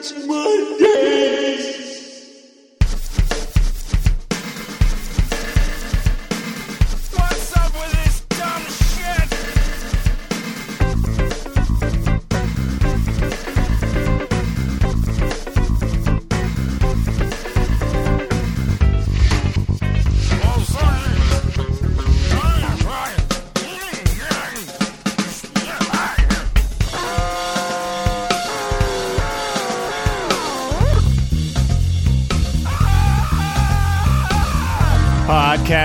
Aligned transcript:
It's 0.00 0.12
Mondays. 0.28 0.97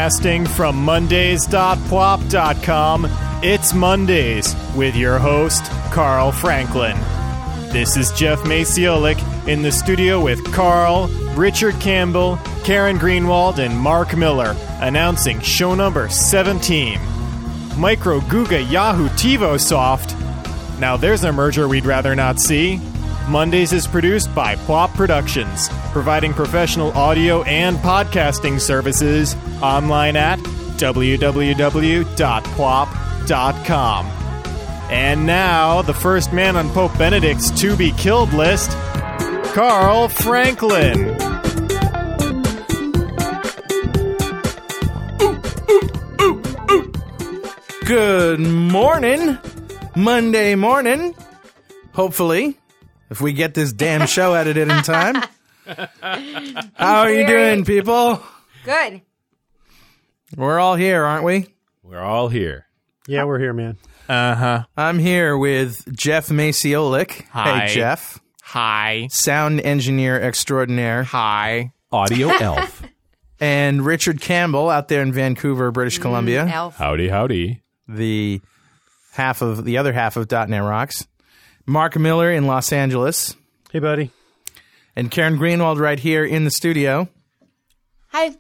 Podcasting 0.04 0.46
from 0.50 0.76
Mondays.pwop.com, 0.84 3.08
it's 3.42 3.74
Mondays 3.74 4.54
with 4.76 4.98
your 4.98 5.18
host, 5.18 5.64
Carl 5.94 6.34
Franklin. 6.34 6.98
This 7.72 7.96
is 7.96 8.12
Jeff 8.12 8.40
Maciolik 8.40 9.48
in 9.48 9.62
the 9.62 9.72
studio 9.72 10.22
with 10.22 10.44
Carl, 10.52 11.08
Richard 11.38 11.80
Campbell, 11.80 12.38
Karen 12.66 13.00
Greenwald, 13.00 13.60
and 13.60 13.80
Mark 13.80 14.18
Miller, 14.18 14.58
announcing 14.82 15.40
show 15.40 15.74
number 15.74 16.10
17. 16.10 17.00
Micro 17.78 18.20
Guga 18.20 18.70
Yahoo 18.70 19.08
TiVo 19.08 19.58
Soft. 19.58 20.18
Now 20.82 20.98
there's 20.98 21.24
a 21.24 21.32
merger 21.32 21.70
we'd 21.70 21.86
rather 21.86 22.14
not 22.14 22.42
see. 22.42 22.82
Mondays 23.30 23.72
is 23.72 23.88
produced 23.88 24.36
by 24.36 24.58
Pwop 24.58 24.94
Productions, 24.96 25.70
providing 25.94 26.34
professional 26.34 26.92
audio 26.92 27.44
and 27.44 27.78
podcasting 27.78 28.60
services 28.60 29.38
online 29.64 30.16
at 30.16 30.38
www.pwop.com. 30.40 31.26
And 34.92 35.26
now, 35.26 35.82
the 35.82 35.94
first 35.94 36.34
man 36.34 36.58
on 36.58 36.70
Pope 36.70 36.98
Benedict's 36.98 37.50
to 37.62 37.76
be 37.78 37.92
killed 37.94 38.34
list, 38.34 38.72
Carl 39.54 40.10
Franklin. 40.10 41.18
Good 47.86 48.40
morning. 48.40 49.38
Monday 49.96 50.56
morning. 50.56 51.16
Hopefully, 51.94 52.58
if 53.10 53.22
we 53.22 53.34
get 53.34 53.54
this 53.54 53.72
damn 53.74 54.08
show 54.08 54.34
edited 54.34 54.70
in 54.70 54.84
time. 54.84 55.16
How 56.74 57.02
are 57.02 57.12
you 57.12 57.28
doing, 57.28 57.64
people? 57.66 58.22
Good. 58.66 59.02
We're 60.36 60.60
all 60.60 60.76
here, 60.76 61.04
aren't 61.04 61.24
we? 61.24 61.48
We're 61.84 62.02
all 62.02 62.28
here. 62.30 62.66
Yeah, 63.08 63.26
we're 63.26 63.40
here, 63.40 63.54
man. 63.54 63.78
Uh 64.10 64.36
huh. 64.36 64.64
I'm 64.76 65.00
here 65.00 65.38
with 65.38 65.96
Jeff 65.96 66.30
Maciolik. 66.30 67.26
Hi. 67.30 67.68
Hey, 67.68 67.76
Jeff. 67.76 68.20
Hi. 68.42 69.08
Sound 69.12 69.62
engineer 69.62 70.20
extraordinaire. 70.20 71.04
Hi. 71.04 71.72
Audio 71.92 72.30
elf. 72.30 72.84
And 73.40 73.86
Richard 73.86 74.22
Campbell 74.22 74.70
out 74.70 74.88
there 74.88 75.02
in 75.02 75.12
Vancouver, 75.12 75.70
British 75.72 75.98
Columbia. 75.98 76.48
Elf. 76.48 76.78
Howdy, 76.78 77.10
howdy. 77.10 77.62
The 77.90 78.40
half 79.12 79.42
of 79.42 79.66
the 79.66 79.78
other 79.80 79.92
half 79.92 80.16
of 80.16 80.32
.NET 80.32 80.64
Rocks. 80.64 81.06
Mark 81.66 81.98
Miller 81.98 82.32
in 82.32 82.48
Los 82.48 82.72
Angeles. 82.72 83.36
Hey, 83.70 83.80
buddy. 83.80 84.12
And 84.96 85.12
Karen 85.12 85.38
Greenwald 85.38 85.78
right 85.78 86.00
here 86.00 86.24
in 86.24 86.46
the 86.46 86.52
studio. 86.52 87.10
Hi. 88.14 88.34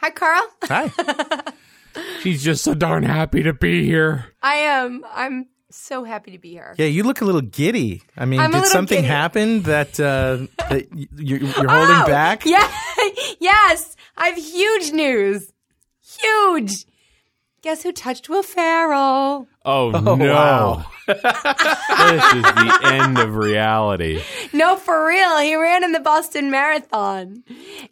Hi, 0.00 0.10
Carl. 0.10 0.46
Hi. 0.64 0.90
She's 2.22 2.42
just 2.42 2.64
so 2.64 2.74
darn 2.74 3.02
happy 3.02 3.42
to 3.42 3.52
be 3.52 3.84
here. 3.84 4.26
I 4.42 4.54
am. 4.56 5.04
I'm 5.12 5.48
so 5.70 6.04
happy 6.04 6.30
to 6.32 6.38
be 6.38 6.50
here. 6.50 6.74
Yeah, 6.78 6.86
you 6.86 7.02
look 7.02 7.20
a 7.20 7.24
little 7.24 7.40
giddy. 7.42 8.02
I 8.16 8.24
mean, 8.24 8.40
I'm 8.40 8.50
did 8.50 8.66
something 8.66 8.98
giddy. 8.98 9.08
happen 9.08 9.62
that 9.62 9.98
uh, 10.00 10.46
that 10.70 10.86
you're, 10.92 11.38
you're 11.38 11.48
holding 11.68 12.02
Oh, 12.02 12.06
back? 12.06 12.46
Yeah. 12.46 12.70
yes. 13.40 13.96
I 14.16 14.28
have 14.28 14.38
huge 14.38 14.92
news. 14.92 15.52
Huge. 16.22 16.72
Guess 17.62 17.82
who 17.82 17.92
touched 17.92 18.30
Will 18.30 18.42
Ferrell? 18.42 19.46
Oh, 19.66 19.92
oh 19.94 20.14
no. 20.14 20.34
wow. 20.34 20.86
this 21.06 21.18
is 21.18 22.42
the 22.42 22.80
end 22.84 23.18
of 23.18 23.36
reality. 23.36 24.22
No, 24.54 24.76
for 24.76 25.06
real. 25.06 25.38
He 25.40 25.54
ran 25.54 25.84
in 25.84 25.92
the 25.92 26.00
Boston 26.00 26.50
Marathon. 26.50 27.44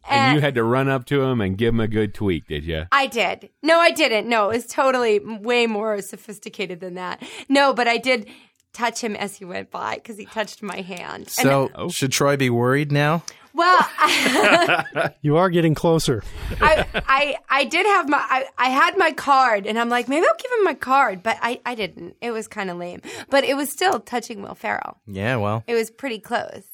And 0.09 0.35
you 0.35 0.41
had 0.41 0.55
to 0.55 0.65
run 0.65 0.89
up 0.89 1.05
to 1.07 1.21
him 1.23 1.43
and 1.43 1.59
give 1.59 1.75
him 1.75 1.81
a 1.81 1.89
good 1.89 2.15
tweak, 2.15 2.47
did 2.47 2.65
you? 2.65 2.87
I 2.91 3.09
did. 3.09 3.51
No, 3.63 3.79
I 3.79 3.91
didn't. 3.91 4.27
No, 4.27 4.49
it 4.49 4.57
was 4.57 4.67
totally 4.67 5.19
way 5.19 5.67
more 5.67 6.01
sophisticated 6.01 6.81
than 6.81 6.95
that. 6.95 7.23
No, 7.51 7.75
but 7.75 7.87
I 7.87 7.99
did 7.99 8.27
touch 8.73 9.03
him 9.03 9.17
as 9.17 9.37
he 9.37 9.45
went 9.45 9.71
by 9.71 9.97
because 9.97 10.17
he 10.17 10.25
touched 10.25 10.63
my 10.63 10.81
hand. 10.81 11.25
And- 11.25 11.31
So 11.31 11.71
oh. 11.75 11.89
should 11.91 12.13
Troy 12.13 12.39
be 12.39 12.49
worried 12.49 12.91
now? 12.91 13.23
Well, 13.55 13.79
I, 13.81 15.11
You 15.23 15.37
are 15.37 15.51
getting 15.51 15.75
closer. 15.75 16.23
I, 16.61 16.87
I, 16.95 17.37
I 17.49 17.65
did 17.65 17.87
have 17.87 18.09
my, 18.09 18.19
I, 18.19 18.45
I 18.59 18.69
had 18.69 18.97
my 18.97 19.13
card, 19.13 19.67
and 19.67 19.79
I'm 19.79 19.89
like, 19.89 20.09
maybe 20.09 20.27
I'll 20.27 20.37
give 20.37 20.51
him 20.59 20.65
my 20.65 20.75
card, 20.75 21.23
but 21.23 21.37
I, 21.43 21.61
I 21.65 21.75
didn't. 21.75 22.17
It 22.21 22.31
was 22.31 22.49
kind 22.49 22.71
of 22.71 22.77
lame, 22.77 23.03
but 23.31 23.45
it 23.45 23.55
was 23.57 23.71
still 23.71 24.01
touching 24.01 24.43
Will 24.43 24.55
Ferrell. 24.55 24.99
Yeah, 25.07 25.37
well, 25.37 25.65
It 25.67 25.75
was 25.75 25.91
pretty 25.91 26.19
close. 26.19 26.65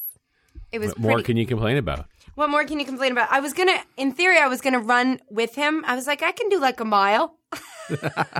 It 0.73 0.79
was 0.81 0.89
What 0.91 0.99
more 0.99 1.13
pretty. 1.15 1.25
can 1.27 1.37
you 1.37 1.47
complain 1.47 1.77
about? 1.77 2.07
What 2.35 2.51
more 2.51 2.65
can 2.65 2.81
you 2.81 2.87
complain 2.87 3.13
about? 3.13 3.31
I 3.31 3.41
was 3.41 3.53
gonna, 3.53 3.77
in 3.97 4.13
theory, 4.13 4.39
I 4.39 4.49
was 4.49 4.61
gonna 4.61 4.81
run 4.81 5.21
with 5.31 5.55
him. 5.55 5.85
I 5.87 5.95
was 5.95 6.07
like, 6.07 6.23
I 6.23 6.33
can 6.33 6.49
do 6.49 6.59
like 6.61 6.81
a 6.81 6.85
mile. 6.85 7.37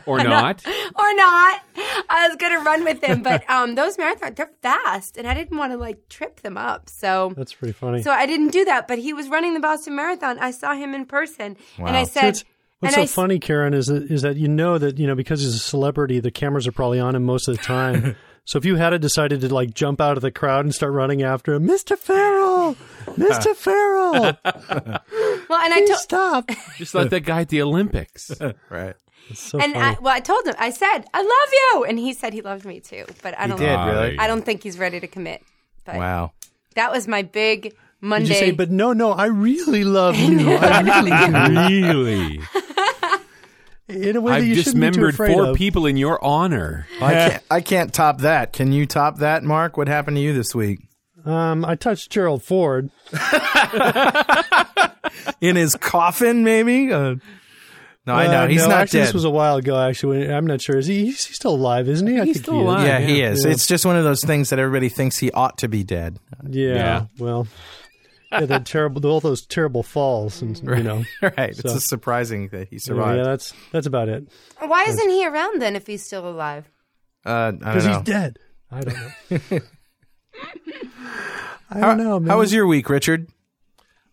Or 0.07 0.19
not? 0.25 0.67
or 0.67 1.15
not. 1.15 1.63
I 2.09 2.29
was 2.29 2.37
gonna 2.39 2.61
run 2.61 2.83
with 2.83 3.05
him, 3.05 3.23
but 3.23 3.49
um, 3.51 3.75
those 3.75 3.99
marathons 3.99 4.37
they're 4.37 4.51
fast, 4.63 5.19
and 5.19 5.27
I 5.29 5.35
didn't 5.35 5.59
want 5.59 5.73
to 5.73 5.77
like 5.77 6.09
trip 6.09 6.41
them 6.41 6.57
up. 6.57 6.89
So, 6.89 7.35
That's 7.37 7.53
pretty 7.53 7.73
funny. 7.73 8.03
so 8.03 8.11
I 8.11 8.25
didn't 8.25 8.53
do 8.53 8.65
that. 8.65 8.89
But 8.89 8.99
he 9.01 9.13
was 9.13 9.29
running 9.29 9.53
the 9.53 9.61
Boston 9.61 9.97
Marathon. 9.97 10.39
I 10.39 10.51
saw 10.51 10.75
him 10.75 10.95
in 10.95 11.05
person, 11.05 11.59
and 11.77 11.95
I 11.95 12.05
said, 12.05 12.25
What's, 12.25 12.45
what's 12.81 12.95
and 12.95 12.95
so 12.95 13.01
I 13.01 13.05
s- 13.05 13.13
funny, 13.15 13.39
Karen, 13.39 13.75
is 13.75 13.87
that, 13.89 14.11
is 14.11 14.23
that 14.23 14.37
you 14.37 14.49
know 14.49 14.79
that 14.79 14.99
you 14.99 15.07
know 15.07 15.15
because 15.15 15.43
he's 15.43 15.55
a 15.55 15.59
celebrity, 15.59 16.21
the 16.21 16.31
cameras 16.31 16.67
are 16.67 16.73
probably 16.73 16.99
on 16.99 17.15
him 17.15 17.25
most 17.25 17.47
of 17.47 17.57
the 17.59 17.63
time. 17.63 18.17
so 18.47 18.57
if 18.57 18.65
you 18.65 18.77
had 18.77 18.99
decided 19.03 19.43
to 19.43 19.53
like 19.53 19.75
jump 19.75 20.01
out 20.01 20.17
of 20.17 20.23
the 20.23 20.31
crowd 20.31 20.65
and 20.65 20.75
start 20.75 20.93
running 20.95 21.23
after 21.23 21.53
him, 21.53 21.69
Mr. 21.69 21.99
Ferrell, 21.99 22.77
Mr. 23.17 23.55
Ferrell, 23.57 24.13
Well, 24.13 25.61
and 25.61 25.73
I 25.75 25.79
please 25.79 25.89
told, 25.89 26.01
stop. 26.01 26.51
Just 26.77 26.95
like 26.95 27.11
that 27.11 27.21
guy 27.21 27.43
at 27.43 27.49
the 27.49 27.63
Olympics. 27.63 28.31
right. 28.71 28.95
So 29.35 29.59
and. 29.59 29.75
I, 29.77 29.97
well, 30.01 30.15
I 30.15 30.21
told 30.21 30.47
him, 30.47 30.55
I 30.59 30.71
said, 30.71 31.05
I 31.15 31.23
love 31.23 31.53
you, 31.53 31.85
and 31.85 31.99
he 31.99 32.13
said 32.13 32.33
he 32.33 32.43
loved 32.43 32.65
me 32.65 32.81
too. 32.81 33.05
But 33.23 33.39
I 33.39 33.47
don't, 33.47 33.59
did, 33.59 33.69
Ah, 33.71 33.87
really? 33.87 34.19
I 34.19 34.27
don't 34.27 34.43
think 34.45 34.63
he's 34.63 34.79
ready 34.79 35.01
to 35.01 35.07
commit. 35.07 35.43
But 35.85 35.97
Wow. 35.97 36.33
that 36.75 36.91
was 36.93 37.09
my 37.09 37.23
big 37.23 37.75
Monday. 38.01 38.29
Did 38.29 38.35
you 38.35 38.41
say, 38.41 38.51
but 38.51 38.71
no, 38.71 38.93
no, 38.93 39.13
I 39.13 39.27
really 39.27 39.85
love 39.85 40.17
you. 40.19 40.51
I 40.57 40.81
really. 40.81 41.11
Really? 42.29 42.41
In 43.87 44.17
a 44.17 44.21
way 44.21 44.33
that 44.33 44.37
I've 44.39 44.47
you 44.47 44.55
shouldn't 44.57 44.81
be 44.81 44.87
too 44.91 45.11
dismembered 45.11 45.17
four 45.17 45.47
of. 45.51 45.57
people 45.57 45.85
in 45.87 45.97
your 45.99 46.23
honor. 46.25 46.87
I 47.03 47.13
can't, 47.13 47.43
I 47.51 47.61
can't 47.61 47.93
top 47.93 48.19
that. 48.23 48.53
Can 48.55 48.73
you 48.73 48.87
top 48.87 49.19
that, 49.19 49.43
Mark? 49.43 49.77
What 49.77 49.89
happened 49.89 50.17
to 50.17 50.23
you 50.23 50.33
this 50.33 50.55
week? 50.55 50.81
Um, 51.25 51.65
I 51.65 51.75
touched 51.75 52.11
Gerald 52.11 52.43
Ford. 52.43 52.91
In 55.41 55.57
his 55.57 55.75
coffin, 55.77 56.45
maybe? 56.45 56.93
Uh, 56.93 57.17
no, 58.07 58.15
I 58.15 58.27
know. 58.27 58.45
Uh, 58.45 58.49
He's 58.49 58.63
no, 58.63 58.69
not 58.69 58.81
actually, 58.83 59.01
dead. 59.01 59.07
This 59.09 59.15
was 59.15 59.25
a 59.25 59.31
while 59.31 59.57
ago. 59.57 59.79
Actually, 59.81 60.31
I'm 60.31 60.47
not 60.47 60.61
sure. 60.61 60.77
Is 60.77 60.87
he? 60.87 61.07
He's 61.07 61.25
he's 61.25 61.37
still 61.37 61.55
alive, 61.55 61.89
isn't 61.89 62.07
he? 62.07 62.21
I 62.21 62.25
He's 62.25 62.37
think 62.37 62.45
still 62.45 62.55
he 62.55 62.61
is. 62.61 62.65
alive. 62.67 62.87
yeah, 62.87 62.99
he 63.01 63.23
is. 63.23 63.45
Yeah. 63.45 63.51
It's 63.53 63.67
just 63.67 63.87
one 63.87 63.97
of 63.97 64.05
those 64.05 64.23
things 64.25 64.51
that 64.51 64.59
everybody 64.59 64.89
thinks 64.91 65.19
he 65.19 65.31
ought 65.33 65.59
to 65.59 65.69
be 65.69 65.85
dead. 65.85 66.19
Yeah. 66.49 66.75
Yeah. 66.75 67.07
Well, 67.19 67.47
yeah, 68.33 68.45
that 68.47 68.67
terrible, 68.67 69.07
all 69.07 69.21
those 69.21 69.47
terrible 69.47 69.83
falls, 69.83 70.43
and 70.43 70.59
you 70.59 70.83
know. 70.83 71.05
right. 71.23 71.51
It's 71.51 71.65
a 71.65 71.81
surprising 71.81 72.49
that 72.49 72.69
he 72.69 72.79
survived. 72.79 73.19
yeah, 73.19 73.25
that's 73.25 73.55
that's 73.73 73.87
about 73.87 74.09
it. 74.11 74.29
Why 74.59 74.85
isn't 74.85 75.09
he 75.09 75.27
around 75.27 75.63
then 75.63 75.75
if 75.77 75.87
he's 75.87 76.05
still 76.05 76.29
alive? 76.29 76.69
uh, 77.25 77.53
Because 77.53 77.85
don't 77.85 77.95
he's 77.95 78.03
dead. 78.03 78.39
I 78.71 78.81
don't 78.83 79.51
know. 79.53 79.61
I 81.71 81.81
don't 81.81 81.99
know, 81.99 82.21
man. 82.21 82.31
How 82.31 82.39
was 82.39 82.53
your 82.53 82.67
week, 82.67 82.89
Richard? 82.89 83.29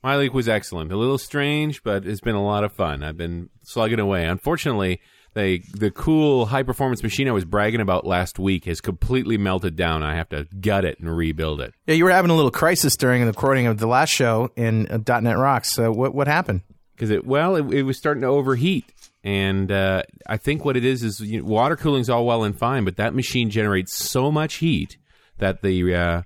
My 0.03 0.17
week 0.17 0.33
was 0.33 0.49
excellent. 0.49 0.91
A 0.91 0.97
little 0.97 1.17
strange, 1.17 1.83
but 1.83 2.05
it's 2.05 2.21
been 2.21 2.35
a 2.35 2.43
lot 2.43 2.63
of 2.63 2.73
fun. 2.73 3.03
I've 3.03 3.17
been 3.17 3.49
slugging 3.63 3.99
away. 3.99 4.25
Unfortunately, 4.25 4.99
they 5.33 5.59
the 5.73 5.91
cool 5.91 6.47
high 6.47 6.63
performance 6.63 7.03
machine 7.03 7.27
I 7.27 7.31
was 7.31 7.45
bragging 7.45 7.81
about 7.81 8.05
last 8.05 8.39
week 8.39 8.65
has 8.65 8.81
completely 8.81 9.37
melted 9.37 9.75
down. 9.75 10.01
I 10.01 10.15
have 10.15 10.29
to 10.29 10.47
gut 10.59 10.85
it 10.85 10.99
and 10.99 11.15
rebuild 11.15 11.61
it. 11.61 11.73
Yeah, 11.85 11.95
you 11.95 12.05
were 12.05 12.11
having 12.11 12.31
a 12.31 12.35
little 12.35 12.51
crisis 12.51 12.95
during 12.95 13.21
the 13.21 13.27
recording 13.27 13.67
of 13.67 13.77
the 13.77 13.87
last 13.87 14.09
show 14.09 14.49
in 14.55 14.87
uh, 14.87 15.19
.NET 15.19 15.37
Rocks. 15.37 15.71
So 15.71 15.91
what 15.91 16.15
what 16.15 16.27
happened? 16.27 16.61
because 17.01 17.09
it 17.09 17.25
well 17.25 17.55
it, 17.55 17.73
it 17.73 17.81
was 17.81 17.97
starting 17.97 18.21
to 18.21 18.27
overheat 18.27 18.85
and 19.23 19.71
uh, 19.71 20.03
i 20.27 20.37
think 20.37 20.63
what 20.63 20.77
it 20.77 20.85
is 20.85 21.01
is 21.01 21.19
you 21.19 21.39
know, 21.39 21.45
water 21.45 21.75
cooling's 21.75 22.11
all 22.11 22.27
well 22.27 22.43
and 22.43 22.59
fine 22.59 22.85
but 22.85 22.95
that 22.97 23.15
machine 23.15 23.49
generates 23.49 23.95
so 23.95 24.31
much 24.31 24.55
heat 24.55 24.97
that 25.41 25.61
the 25.61 25.93
uh, 25.93 26.21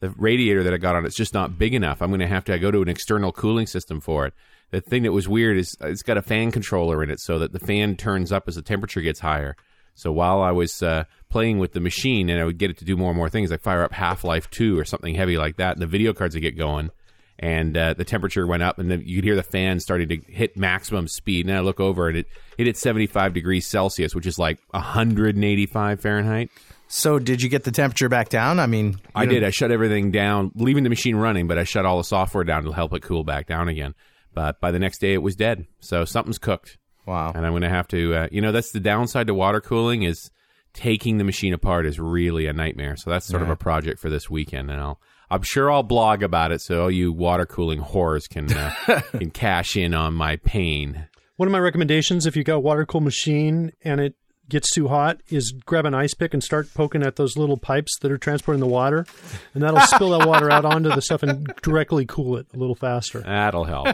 the 0.00 0.10
radiator 0.10 0.62
that 0.62 0.72
I 0.72 0.76
got 0.76 0.94
on 0.94 1.04
it's 1.04 1.16
just 1.16 1.34
not 1.34 1.58
big 1.58 1.74
enough. 1.74 2.00
I'm 2.00 2.10
going 2.10 2.20
to 2.20 2.28
have 2.28 2.44
to 2.44 2.58
go 2.58 2.70
to 2.70 2.80
an 2.80 2.88
external 2.88 3.32
cooling 3.32 3.66
system 3.66 4.00
for 4.00 4.26
it. 4.26 4.34
The 4.70 4.80
thing 4.80 5.02
that 5.02 5.12
was 5.12 5.28
weird 5.28 5.58
is 5.58 5.76
uh, 5.82 5.88
it's 5.88 6.02
got 6.02 6.16
a 6.16 6.22
fan 6.22 6.52
controller 6.52 7.02
in 7.02 7.10
it, 7.10 7.20
so 7.20 7.38
that 7.40 7.52
the 7.52 7.58
fan 7.58 7.96
turns 7.96 8.30
up 8.30 8.46
as 8.46 8.54
the 8.54 8.62
temperature 8.62 9.00
gets 9.00 9.20
higher. 9.20 9.56
So 9.94 10.12
while 10.12 10.40
I 10.40 10.52
was 10.52 10.80
uh, 10.80 11.04
playing 11.28 11.58
with 11.58 11.72
the 11.72 11.80
machine 11.80 12.30
and 12.30 12.40
I 12.40 12.44
would 12.44 12.58
get 12.58 12.70
it 12.70 12.78
to 12.78 12.84
do 12.84 12.96
more 12.96 13.10
and 13.10 13.16
more 13.16 13.28
things, 13.28 13.50
like 13.50 13.62
fire 13.62 13.82
up 13.82 13.92
Half 13.92 14.22
Life 14.22 14.48
Two 14.50 14.78
or 14.78 14.84
something 14.84 15.14
heavy 15.14 15.36
like 15.36 15.56
that, 15.56 15.72
and 15.72 15.82
the 15.82 15.88
video 15.88 16.12
cards 16.12 16.36
would 16.36 16.42
get 16.42 16.56
going, 16.56 16.90
and 17.38 17.76
uh, 17.76 17.94
the 17.94 18.04
temperature 18.04 18.46
went 18.46 18.62
up, 18.62 18.78
and 18.78 18.90
then 18.90 19.02
you 19.04 19.16
could 19.16 19.24
hear 19.24 19.36
the 19.36 19.42
fan 19.42 19.80
starting 19.80 20.08
to 20.08 20.16
hit 20.30 20.56
maximum 20.56 21.08
speed. 21.08 21.46
And 21.46 21.56
I 21.56 21.60
look 21.60 21.80
over, 21.80 22.08
and 22.08 22.18
it 22.18 22.26
it 22.58 22.66
hit 22.66 22.76
75 22.76 23.32
degrees 23.32 23.66
Celsius, 23.66 24.14
which 24.14 24.26
is 24.26 24.38
like 24.38 24.60
185 24.70 26.00
Fahrenheit. 26.00 26.50
So 26.88 27.18
did 27.18 27.42
you 27.42 27.48
get 27.48 27.64
the 27.64 27.70
temperature 27.70 28.08
back 28.08 28.30
down? 28.30 28.58
I 28.58 28.66
mean, 28.66 28.96
I 29.14 29.24
know- 29.24 29.32
did. 29.32 29.44
I 29.44 29.50
shut 29.50 29.70
everything 29.70 30.10
down, 30.10 30.52
leaving 30.54 30.84
the 30.84 30.90
machine 30.90 31.16
running, 31.16 31.46
but 31.46 31.58
I 31.58 31.64
shut 31.64 31.84
all 31.86 31.98
the 31.98 32.04
software 32.04 32.44
down 32.44 32.64
to 32.64 32.72
help 32.72 32.92
it 32.94 33.02
cool 33.02 33.24
back 33.24 33.46
down 33.46 33.68
again. 33.68 33.94
But 34.34 34.60
by 34.60 34.70
the 34.70 34.78
next 34.78 34.98
day, 34.98 35.12
it 35.14 35.22
was 35.22 35.36
dead. 35.36 35.66
So 35.80 36.04
something's 36.04 36.38
cooked. 36.38 36.78
Wow. 37.06 37.32
And 37.34 37.44
I'm 37.46 37.52
going 37.52 37.62
to 37.62 37.68
have 37.68 37.88
to, 37.88 38.14
uh, 38.14 38.28
you 38.30 38.40
know, 38.40 38.52
that's 38.52 38.70
the 38.72 38.80
downside 38.80 39.26
to 39.28 39.34
water 39.34 39.60
cooling 39.60 40.02
is 40.02 40.30
taking 40.74 41.18
the 41.18 41.24
machine 41.24 41.54
apart 41.54 41.86
is 41.86 41.98
really 41.98 42.46
a 42.46 42.52
nightmare. 42.52 42.96
So 42.96 43.10
that's 43.10 43.26
sort 43.26 43.42
of 43.42 43.50
a 43.50 43.56
project 43.56 43.98
for 43.98 44.10
this 44.10 44.28
weekend, 44.30 44.70
and 44.70 44.80
I'll, 44.80 45.00
I'm 45.30 45.42
sure 45.42 45.70
I'll 45.70 45.82
blog 45.82 46.22
about 46.22 46.52
it 46.52 46.60
so 46.60 46.82
all 46.82 46.90
you 46.90 47.12
water 47.12 47.46
cooling 47.46 47.80
whores 47.80 48.28
can 48.28 48.52
uh, 48.52 49.00
can 49.18 49.30
cash 49.30 49.76
in 49.76 49.94
on 49.94 50.14
my 50.14 50.36
pain. 50.36 51.06
One 51.36 51.48
of 51.48 51.52
my 51.52 51.58
recommendations, 51.58 52.26
if 52.26 52.36
you 52.36 52.44
got 52.44 52.56
a 52.56 52.60
water 52.60 52.86
cool 52.86 53.00
machine 53.00 53.72
and 53.82 54.00
it 54.00 54.14
gets 54.48 54.70
too 54.70 54.88
hot, 54.88 55.20
is 55.28 55.52
grab 55.66 55.84
an 55.86 55.94
ice 55.94 56.14
pick 56.14 56.32
and 56.34 56.42
start 56.42 56.72
poking 56.74 57.02
at 57.02 57.16
those 57.16 57.36
little 57.36 57.56
pipes 57.56 57.98
that 58.00 58.10
are 58.10 58.18
transporting 58.18 58.60
the 58.60 58.66
water, 58.66 59.06
and 59.54 59.62
that'll 59.62 59.80
spill 59.80 60.18
that 60.18 60.26
water 60.26 60.50
out 60.50 60.64
onto 60.64 60.88
the 60.88 61.02
stuff 61.02 61.22
and 61.22 61.46
directly 61.62 62.06
cool 62.06 62.36
it 62.36 62.46
a 62.54 62.56
little 62.56 62.74
faster. 62.74 63.20
That'll 63.20 63.64
help. 63.64 63.88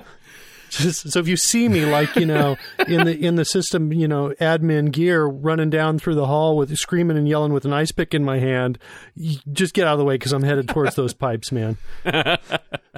Just, 0.77 1.11
so 1.11 1.21
if 1.21 1.29
you 1.29 1.37
see 1.37 1.69
me 1.69 1.85
like 1.87 2.17
you 2.17 2.27
know 2.27 2.57
in 2.87 3.05
the 3.05 3.17
in 3.17 3.37
the 3.37 3.45
system 3.45 3.93
you 3.93 4.09
know 4.09 4.35
admin 4.41 4.91
gear 4.91 5.25
running 5.25 5.71
down 5.71 5.99
through 5.99 6.15
the 6.15 6.27
hall 6.27 6.57
with 6.57 6.75
screaming 6.77 7.17
and 7.17 7.29
yelling 7.29 7.53
with 7.53 7.65
an 7.65 7.73
ice 7.73 7.93
pick 7.93 8.15
in 8.15 8.25
my 8.25 8.39
hand, 8.39 8.79
just 9.53 9.75
get 9.75 9.87
out 9.87 9.95
of 9.95 9.99
the 9.99 10.05
way 10.05 10.15
because 10.15 10.33
I'm 10.33 10.43
headed 10.43 10.69
towards 10.69 10.95
those 10.95 11.15
pipes, 11.15 11.53
man. 11.53 11.77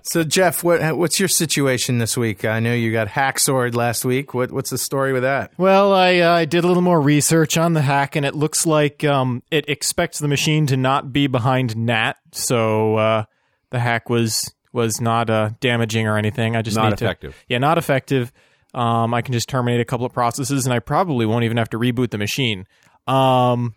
So 0.03 0.23
Jeff, 0.23 0.63
what 0.63 0.97
what's 0.97 1.19
your 1.19 1.29
situation 1.29 1.99
this 1.99 2.17
week? 2.17 2.45
I 2.45 2.61
know 2.61 2.73
you 2.73 2.93
got 2.93 3.09
hacksaw 3.09 3.75
last 3.75 4.05
week. 4.05 4.35
What 4.35 4.53
what's 4.53 4.71
the 4.71 4.79
story 4.79 5.13
with 5.13 5.23
that? 5.23 5.53
Well, 5.59 5.93
I 5.93 6.19
uh, 6.19 6.33
I 6.33 6.45
did 6.45 6.63
a 6.63 6.69
little 6.69 6.83
more 6.83 7.01
research 7.01 7.59
on 7.59 7.73
the 7.73 7.83
hack, 7.83 8.15
and 8.15 8.25
it 8.25 8.35
looks 8.35 8.67
like 8.67 9.03
um, 9.03 9.43
it 9.51 9.69
expects 9.69 10.21
the 10.21 10.29
machine 10.29 10.67
to 10.69 10.77
not 10.77 11.13
be 11.13 11.27
behind 11.27 11.77
NAT, 11.77 12.19
so 12.31 12.97
uh, 12.97 13.25
the 13.71 13.81
hack 13.81 14.09
was 14.09 14.55
was 14.77 15.01
not 15.01 15.29
uh, 15.29 15.51
damaging 15.59 16.07
or 16.07 16.17
anything. 16.17 16.55
I 16.55 16.63
just 16.63 16.77
Not 16.77 16.91
need 16.91 16.99
to- 16.99 17.05
effective. 17.05 17.45
yeah, 17.49 17.59
not 17.59 17.79
effective. 17.79 18.31
Um, 18.75 19.13
I 19.15 19.23
can 19.23 19.33
just 19.33 19.49
terminate 19.49 19.81
a 19.81 19.85
couple 19.85 20.07
of 20.07 20.13
processes, 20.13 20.67
and 20.67 20.73
I 20.73 20.79
probably 20.79 21.27
won't 21.27 21.45
even 21.45 21.57
have 21.57 21.71
to 21.71 21.79
reboot 21.79 22.11
the 22.11 22.19
machine. 22.19 22.67
Um, 23.09 23.75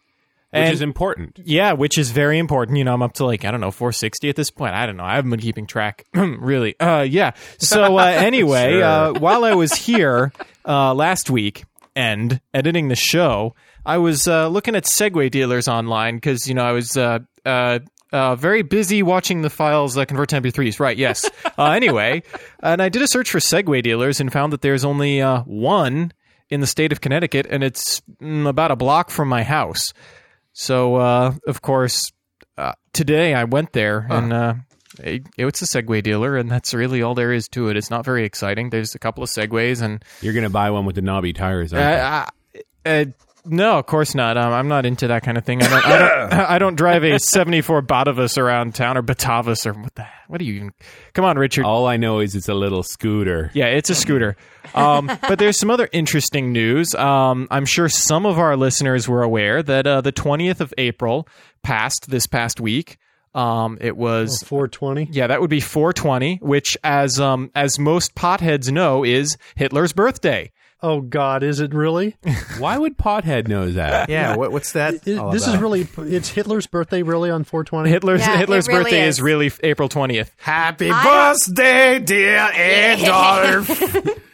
Which 0.52 0.62
and- 0.62 0.74
is 0.74 0.82
important. 0.82 1.40
yeah, 1.46 1.74
which 1.74 1.98
is 1.98 2.12
very 2.12 2.38
important. 2.38 2.78
You 2.78 2.84
know, 2.84 2.94
I'm 2.94 3.02
up 3.02 3.14
to 3.14 3.26
like 3.26 3.46
I 3.46 3.52
don't 3.52 3.62
know 3.62 3.72
460 3.72 4.30
at 4.30 4.36
this 4.36 4.52
point. 4.52 4.74
I 4.76 4.86
don't 4.86 4.98
know. 4.98 5.04
I 5.06 5.16
haven't 5.16 5.32
been 5.32 5.40
keeping 5.40 5.66
track, 5.68 6.06
really. 6.14 6.78
Uh, 6.80 7.02
yeah. 7.10 7.32
So 7.60 7.98
uh, 7.98 8.04
anyway, 8.06 8.74
Sure. 8.74 8.84
uh, 8.84 9.14
while 9.20 9.46
I 9.46 9.54
was 9.56 9.74
here 9.74 10.34
uh, 10.68 10.94
last 10.94 11.30
week 11.30 11.64
and 11.96 12.42
editing 12.54 12.90
the 12.90 12.96
show, 12.96 13.56
I 13.86 14.00
was 14.00 14.28
uh, 14.28 14.48
looking 14.50 14.76
at 14.76 14.84
Segway 14.84 15.32
dealers 15.32 15.68
online 15.68 16.16
because 16.18 16.48
you 16.48 16.54
know 16.56 16.64
I 16.66 16.74
was. 16.74 16.98
Uh, 18.12 18.36
very 18.36 18.64
busy 18.64 19.04
watching 19.04 19.42
the 19.42 19.50
files 19.50 19.96
uh, 19.98 20.06
convert 20.06 20.30
to 20.30 20.42
MP3s. 20.42 20.80
Right, 20.80 20.98
yes. 20.98 21.30
Uh, 21.58 21.72
anyway, 21.72 22.24
and 22.64 22.82
I 22.82 22.88
did 22.88 23.02
a 23.02 23.08
search 23.08 23.30
for 23.30 23.40
Segway 23.40 23.84
dealers 23.84 24.22
and 24.22 24.32
found 24.32 24.54
that 24.54 24.62
there's 24.62 24.86
only 24.86 25.22
uh, 25.22 25.42
one 25.42 26.14
in 26.50 26.62
the 26.62 26.68
state 26.68 26.94
of 26.94 27.02
Connecticut, 27.02 27.46
and 27.50 27.66
it's 27.66 28.02
mm, 28.22 28.48
about 28.48 28.72
a 28.72 28.78
block 28.78 29.10
from 29.10 29.28
my 29.28 29.44
house. 29.44 29.94
So, 30.54 30.96
uh, 30.96 31.34
of 31.46 31.62
course, 31.62 32.14
uh, 32.58 32.74
today 32.94 33.34
I 33.34 33.44
went 33.44 33.74
there 33.74 34.08
and 34.10 34.32
uh, 34.32 34.54
it, 35.00 35.24
it's 35.38 35.62
a 35.62 35.66
Segway 35.66 36.02
dealer, 36.02 36.38
and 36.38 36.50
that's 36.50 36.74
really 36.74 37.02
all 37.02 37.14
there 37.14 37.34
is 37.34 37.50
to 37.50 37.68
it. 37.68 37.76
It's 37.76 37.90
not 37.90 38.06
very 38.06 38.24
exciting. 38.24 38.70
There's 38.70 38.96
a 38.96 39.00
couple 39.00 39.22
of 39.22 39.30
Segways, 39.30 39.82
and 39.82 40.04
You're 40.22 40.34
going 40.34 40.44
to 40.44 40.50
buy 40.50 40.72
one 40.72 40.86
with 40.86 40.96
the 40.96 41.02
knobby 41.02 41.34
tires. 41.34 41.74
Aren't 41.74 41.84
you? 42.86 43.14
No, 43.50 43.80
of 43.80 43.86
course 43.86 44.16
not. 44.16 44.38
Um, 44.38 44.54
I'm 44.54 44.68
not 44.68 44.86
into 44.86 45.08
that 45.08 45.24
kind 45.24 45.38
of 45.38 45.46
thing. 45.46 45.62
I 45.62 45.68
don't. 45.68 45.86
I 45.86 45.98
don't, 45.98 46.34
I 46.52 46.60
don't 46.60 46.76
drive 46.76 47.04
a 47.04 47.20
'74 47.20 47.82
Batavus 47.82 48.38
around 48.38 48.76
town 48.76 48.98
or 48.98 49.04
Batavus 49.04 49.66
or 49.66 49.74
what 49.74 49.96
the. 49.96 50.06
What 50.28 50.40
do 50.40 50.46
you 50.46 50.54
even? 50.54 50.74
Come 51.14 51.26
on, 51.26 51.38
Richard. 51.38 51.66
All 51.66 51.88
I 51.88 51.98
know 51.98 52.20
is 52.20 52.36
it's 52.36 52.50
a 52.50 52.54
little 52.54 52.84
scooter. 52.84 53.50
Yeah, 53.54 53.66
it's 53.66 53.90
a 53.90 53.96
scooter. 53.96 54.38
Um, 54.76 55.08
but 55.28 55.40
there's 55.40 55.58
some 55.58 55.72
other 55.72 55.90
interesting 55.92 56.52
news. 56.52 56.94
Um, 56.94 57.48
I'm 57.50 57.66
sure 57.66 57.90
some 57.90 58.26
of 58.26 58.38
our 58.38 58.56
listeners 58.56 59.08
were 59.08 59.24
aware 59.24 59.64
that 59.64 59.88
uh, 59.88 60.02
the 60.02 60.12
20th 60.12 60.60
of 60.60 60.74
April 60.78 61.28
passed 61.64 62.10
this 62.10 62.28
past 62.28 62.60
week. 62.62 62.98
Um, 63.34 63.78
it 63.82 63.96
was 63.96 64.42
420. 64.44 65.10
yeah, 65.12 65.28
that 65.28 65.40
would 65.42 65.50
be 65.50 65.60
420, 65.60 66.38
which, 66.42 66.78
as 66.84 67.20
um, 67.20 67.52
as 67.56 67.78
most 67.78 68.16
potheads 68.16 68.72
know, 68.72 69.04
is 69.04 69.38
Hitler's 69.56 69.94
birthday. 69.94 70.52
Oh 70.82 71.02
God, 71.02 71.44
is 71.44 71.60
it 71.60 71.74
really? 71.74 72.16
Why 72.58 72.78
would 72.78 72.98
Pothead 72.98 73.48
know 73.48 73.70
that? 73.72 74.10
Yeah, 74.10 74.36
what, 74.38 74.52
what's 74.52 74.72
that? 74.74 75.06
It- 75.08 75.18
all 75.18 75.32
this 75.32 75.46
is 75.48 75.58
really 75.58 75.88
it's 75.98 76.30
Hitler's 76.30 76.68
birthday 76.68 77.04
really 77.04 77.30
on 77.30 77.44
420. 77.44 77.90
Hitler's 77.90 78.22
Yeah, 78.22 78.38
Hitler's 78.38 78.68
really 78.68 78.84
birthday 78.84 79.08
is. 79.08 79.16
is. 79.18 79.22
really 79.22 79.52
April 79.62 79.90
20th. 79.90 80.30
Happy 80.38 80.90
I- 80.92 81.04
birthday, 81.04 82.00
dear 82.00 82.50
Adolf. 82.56 83.70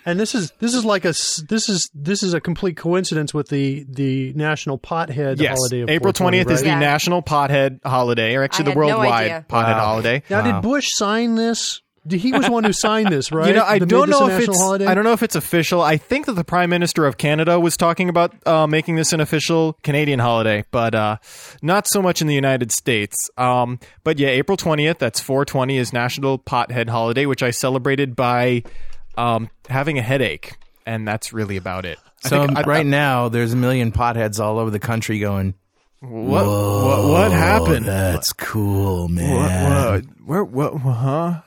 And 0.08 0.20
this 0.20 0.36
is 0.36 0.52
this 0.60 0.76
is 0.76 0.86
like 0.86 1.04
a 1.04 1.10
this 1.50 1.68
is 1.68 1.90
this 1.96 2.22
is 2.22 2.36
a 2.36 2.40
complete 2.42 2.78
coincidence 2.78 3.34
with 3.34 3.50
the 3.50 3.86
the 3.90 4.34
national 4.34 4.78
pothead 4.78 5.40
Yes, 5.42 5.58
holiday 5.58 5.82
of 5.82 5.90
April 5.90 6.14
420, 6.14 6.44
20th 6.46 6.52
is 6.54 6.62
the? 6.62 6.68
Yeah. 6.68 6.80
National 6.80 7.24
Pothead 7.24 7.80
Holiday, 7.84 8.36
or 8.36 8.44
actually 8.44 8.64
I 8.64 8.66
the 8.66 8.70
had 8.72 8.78
no 8.78 8.86
worldwide. 8.98 9.48
Pothead 9.48 9.50
Wow. 9.78 9.80
Holiday. 9.86 10.24
Now, 10.30 10.42
did 10.44 10.62
Bush 10.62 10.90
sign 10.92 11.34
this? 11.34 11.82
Did- 12.08 12.20
He 12.22 12.32
was 12.32 12.46
the 12.46 12.52
one 12.52 12.64
who 12.64 12.74
signed 12.74 13.10
this, 13.12 13.32
right? 13.32 13.48
You 13.50 13.54
know, 13.56 13.64
I 13.64 13.80
That 13.80 13.86
made 13.86 13.90
don't 13.90 14.10
know 14.10 14.28
if 14.30 14.40
it's 14.48 14.60
holiday? 14.62 14.86
I 14.86 14.94
don't 14.94 15.04
know 15.04 15.14
if 15.14 15.24
it's 15.24 15.36
official. 15.36 15.82
I 15.82 15.98
think 15.98 16.26
that 16.28 16.34
the 16.34 16.44
Prime 16.44 16.70
Minister 16.70 17.06
of 17.06 17.18
Canada 17.18 17.60
was 17.60 17.78
talking 17.78 18.10
about 18.10 18.34
uh, 18.48 18.68
making 18.68 18.96
this 18.96 19.12
an 19.14 19.20
official 19.22 19.74
Canadian 19.84 20.20
holiday, 20.20 20.64
but 20.72 20.94
uh, 20.96 21.18
not 21.62 21.88
so 21.88 22.02
much 22.02 22.22
in 22.22 22.28
the 22.28 22.36
United 22.36 22.72
States. 22.72 23.30
Um, 23.38 23.80
but 24.04 24.20
yeah, 24.20 24.30
April 24.30 24.58
twentieth, 24.58 25.00
that's 25.00 25.20
four 25.20 25.46
twenty, 25.46 25.78
is 25.78 25.94
National 25.94 26.38
Pothead 26.40 26.90
Holiday, 26.90 27.26
which 27.26 27.42
I 27.44 27.52
celebrated 27.52 28.16
by 28.16 28.64
um, 29.18 29.50
having 29.70 29.98
a 29.98 30.02
headache, 30.02 30.58
and 30.86 31.08
that's 31.08 31.34
really 31.34 31.58
about 31.58 31.86
it. 31.86 31.98
I 32.24 32.30
so 32.30 32.46
think 32.46 32.58
I- 32.60 32.62
right 32.64 32.86
now, 32.86 33.30
there's 33.30 33.54
a 33.54 33.58
million 33.58 33.92
potheads 33.92 34.40
all 34.40 34.60
over 34.60 34.70
the 34.72 34.80
country 34.80 35.20
going. 35.20 35.54
what, 36.02 36.46
what 36.46 37.08
what 37.08 37.32
happened? 37.32 37.86
That's 37.86 38.34
cool, 38.34 39.08
man. 39.08 40.04
What, 40.26 40.28
what, 40.28 40.52
where, 40.52 40.70
what, 40.72 40.82
huh? 40.82 41.42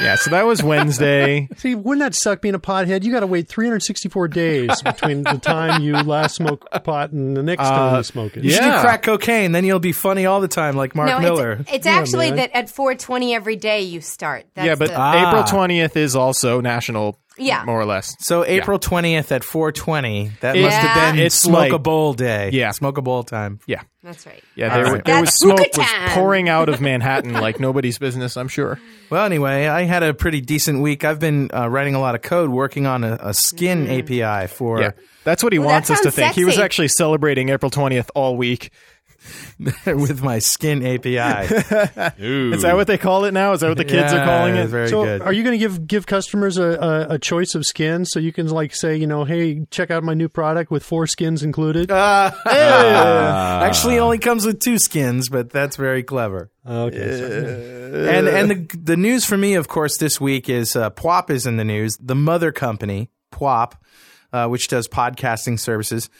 Yeah, 0.00 0.16
so 0.16 0.30
that 0.30 0.44
was 0.46 0.62
Wednesday. 0.62 1.48
See, 1.56 1.74
wouldn't 1.74 2.00
that 2.04 2.14
suck 2.14 2.40
being 2.40 2.54
a 2.54 2.58
pothead? 2.58 3.04
You 3.04 3.12
got 3.12 3.20
to 3.20 3.26
wait 3.26 3.48
364 3.48 4.28
days 4.28 4.82
between 4.82 5.22
the 5.22 5.38
time 5.38 5.82
you 5.82 5.94
last 5.94 6.36
smoke 6.36 6.66
pot 6.84 7.12
and 7.12 7.36
the 7.36 7.42
next 7.42 7.62
time 7.62 7.94
Uh, 7.94 7.96
you 7.98 8.02
smoke 8.02 8.36
it. 8.36 8.44
You 8.44 8.50
should 8.50 8.62
do 8.62 8.70
crack 8.80 9.02
cocaine, 9.02 9.52
then 9.52 9.64
you'll 9.64 9.78
be 9.78 9.92
funny 9.92 10.26
all 10.26 10.40
the 10.40 10.48
time, 10.48 10.76
like 10.76 10.94
Mark 10.94 11.08
no, 11.08 11.20
Miller. 11.20 11.52
it's, 11.60 11.72
it's 11.72 11.86
Yeah, 11.86 11.92
actually 11.94 12.28
man. 12.30 12.36
that 12.36 12.50
at 12.56 12.70
420 12.70 13.34
every 13.34 13.56
day 13.56 13.82
you 13.82 14.00
start. 14.00 14.46
That's 14.54 14.66
yeah, 14.66 14.74
but 14.74 14.88
the, 14.88 14.96
Ah. 14.98 15.28
April 15.28 15.44
twentieth 15.44 15.96
is 15.96 16.16
also 16.16 16.60
National. 16.60 17.16
Yeah. 17.38 17.64
more 17.64 17.80
or 17.80 17.84
less. 17.84 18.14
so 18.20 18.44
April 18.44 18.78
twentieth 18.78 19.32
at 19.32 19.42
four 19.44 19.72
twenty. 19.72 20.30
That 20.40 20.56
It- 20.56 20.62
must 20.62 20.76
have 20.76 21.14
been 21.14 21.24
It's 21.24 21.34
smoke 21.34 21.58
like- 21.58 21.72
a 21.72 21.78
bowl 21.78 22.14
day. 22.14 22.50
Yeah. 22.52 22.70
smoke 22.70 22.96
a 22.98 23.02
bowl 23.02 23.22
time. 23.24 23.58
Yeah, 23.66 23.82
that's 24.02 24.24
right. 24.26 24.42
yeah. 24.54 24.68
All 24.76 24.82
There, 24.84 24.92
right. 24.94 25.04
there 25.04 25.20
was 25.20 25.30
That's 25.30 25.38
smoke 25.40 25.58
hookah 25.58 25.80
was 25.80 25.86
time. 25.88 26.10
pouring 26.10 26.48
out 26.48 26.68
of 26.68 26.80
Manhattan 26.80 27.32
like 27.32 27.58
nobody's 27.58 27.98
business. 27.98 28.36
I'm 28.36 28.48
sure. 28.48 28.78
Well, 29.10 29.24
anyway, 29.24 29.66
I 29.66 29.82
had 29.82 30.02
a 30.02 30.14
pretty 30.14 30.40
decent 30.40 30.80
week. 30.80 31.04
I've 31.04 31.18
been 31.20 31.50
uh, 31.52 31.68
writing 31.68 31.94
a 31.94 32.00
lot 32.00 32.14
of 32.14 32.22
code, 32.22 32.50
working 32.50 32.86
on 32.86 33.02
a, 33.04 33.18
a 33.20 33.34
skin 33.34 33.88
API 33.88 34.46
for. 34.48 34.80
Yeah, 34.80 34.90
that's 35.24 35.42
what 35.42 35.52
he 35.52 35.58
Well, 35.58 35.68
wants 35.70 35.90
us 35.90 35.98
to 35.98 36.04
sounds 36.04 36.14
think. 36.14 36.34
He 36.34 36.44
was 36.44 36.54
sexy. 36.54 36.64
actually 36.64 36.88
celebrating 36.88 37.48
April 37.48 37.70
twentieth 37.70 38.10
all 38.14 38.36
week. 38.36 38.70
with 39.86 40.22
my 40.22 40.38
skin 40.38 40.84
API. 40.84 41.16
Is 42.18 42.62
that 42.62 42.74
what 42.74 42.86
they 42.86 42.98
call 42.98 43.24
it 43.24 43.32
now? 43.32 43.52
Is 43.52 43.60
that 43.60 43.68
what 43.68 43.78
the 43.78 43.84
kids 43.84 44.12
are 44.12 44.24
calling 44.24 44.56
it? 44.56 44.66
Very 44.68 44.88
so, 44.88 45.04
good. 45.04 45.22
are 45.22 45.32
you 45.32 45.42
going 45.42 45.58
to 45.58 45.58
give 45.58 45.86
give 45.86 46.06
customers 46.06 46.58
a, 46.58 47.08
a, 47.10 47.14
a 47.14 47.18
choice 47.18 47.54
of 47.54 47.64
skins 47.64 48.10
so 48.10 48.18
you 48.18 48.32
can 48.32 48.48
like 48.48 48.74
say, 48.74 48.96
you 48.96 49.06
know, 49.06 49.24
hey, 49.24 49.64
check 49.70 49.90
out 49.90 50.02
my 50.04 50.14
new 50.14 50.28
product 50.28 50.70
with 50.70 50.82
four 50.84 51.06
skins 51.06 51.42
included? 51.42 51.90
Uh, 52.46 53.60
Actually, 53.64 53.96
it 53.96 54.00
only 54.00 54.18
comes 54.18 54.44
with 54.44 54.60
two 54.60 54.78
skins, 54.78 55.28
but 55.28 55.50
that's 55.50 55.76
very 55.76 56.02
clever. 56.02 56.50
okay, 56.66 57.18
so- 57.18 57.74
and 57.94 58.28
and 58.28 58.50
the 58.50 58.76
the 58.78 58.96
news 58.96 59.24
for 59.24 59.36
me, 59.36 59.54
of 59.54 59.68
course, 59.68 59.96
this 59.96 60.20
week 60.20 60.48
is 60.48 60.76
uh, 60.76 60.90
Pwop 60.90 61.30
is 61.30 61.46
in 61.46 61.56
the 61.56 61.64
news. 61.64 61.96
The 62.00 62.14
mother 62.14 62.52
company, 62.52 63.10
Pwop, 63.32 63.74
uh, 64.32 64.48
which 64.48 64.68
does 64.68 64.88
podcasting 64.88 65.58
services, 65.58 66.10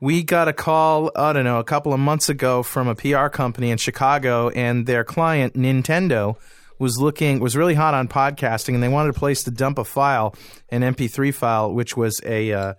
we 0.00 0.22
got 0.22 0.48
a 0.48 0.52
call, 0.52 1.10
I 1.16 1.32
don't 1.32 1.44
know, 1.44 1.58
a 1.58 1.64
couple 1.64 1.92
of 1.92 2.00
months 2.00 2.28
ago 2.28 2.62
from 2.62 2.88
a 2.88 2.94
PR 2.94 3.28
company 3.28 3.70
in 3.70 3.78
Chicago, 3.78 4.48
and 4.50 4.86
their 4.86 5.04
client, 5.04 5.54
Nintendo, 5.54 6.36
was 6.78 6.98
looking, 6.98 7.40
was 7.40 7.56
really 7.56 7.74
hot 7.74 7.94
on 7.94 8.08
podcasting, 8.08 8.74
and 8.74 8.82
they 8.82 8.88
wanted 8.88 9.10
a 9.10 9.18
place 9.18 9.44
to 9.44 9.50
dump 9.50 9.78
a 9.78 9.84
file, 9.84 10.34
an 10.68 10.82
MP3 10.82 11.32
file, 11.32 11.72
which 11.72 11.96
was 11.96 12.20
a, 12.24 12.52
uh, 12.52 12.74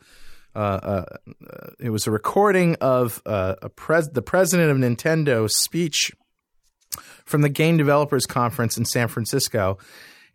uh, 0.55 0.59
uh, 0.59 1.05
uh, 1.49 1.67
it 1.79 1.89
was 1.89 2.07
a 2.07 2.11
recording 2.11 2.75
of 2.81 3.21
uh, 3.25 3.55
a 3.61 3.69
pres- 3.69 4.09
the 4.09 4.21
president 4.21 4.71
of 4.71 4.77
Nintendo's 4.77 5.55
speech 5.55 6.11
from 7.25 7.41
the 7.41 7.49
Game 7.49 7.77
Developers 7.77 8.25
Conference 8.25 8.77
in 8.77 8.85
San 8.85 9.07
Francisco, 9.07 9.77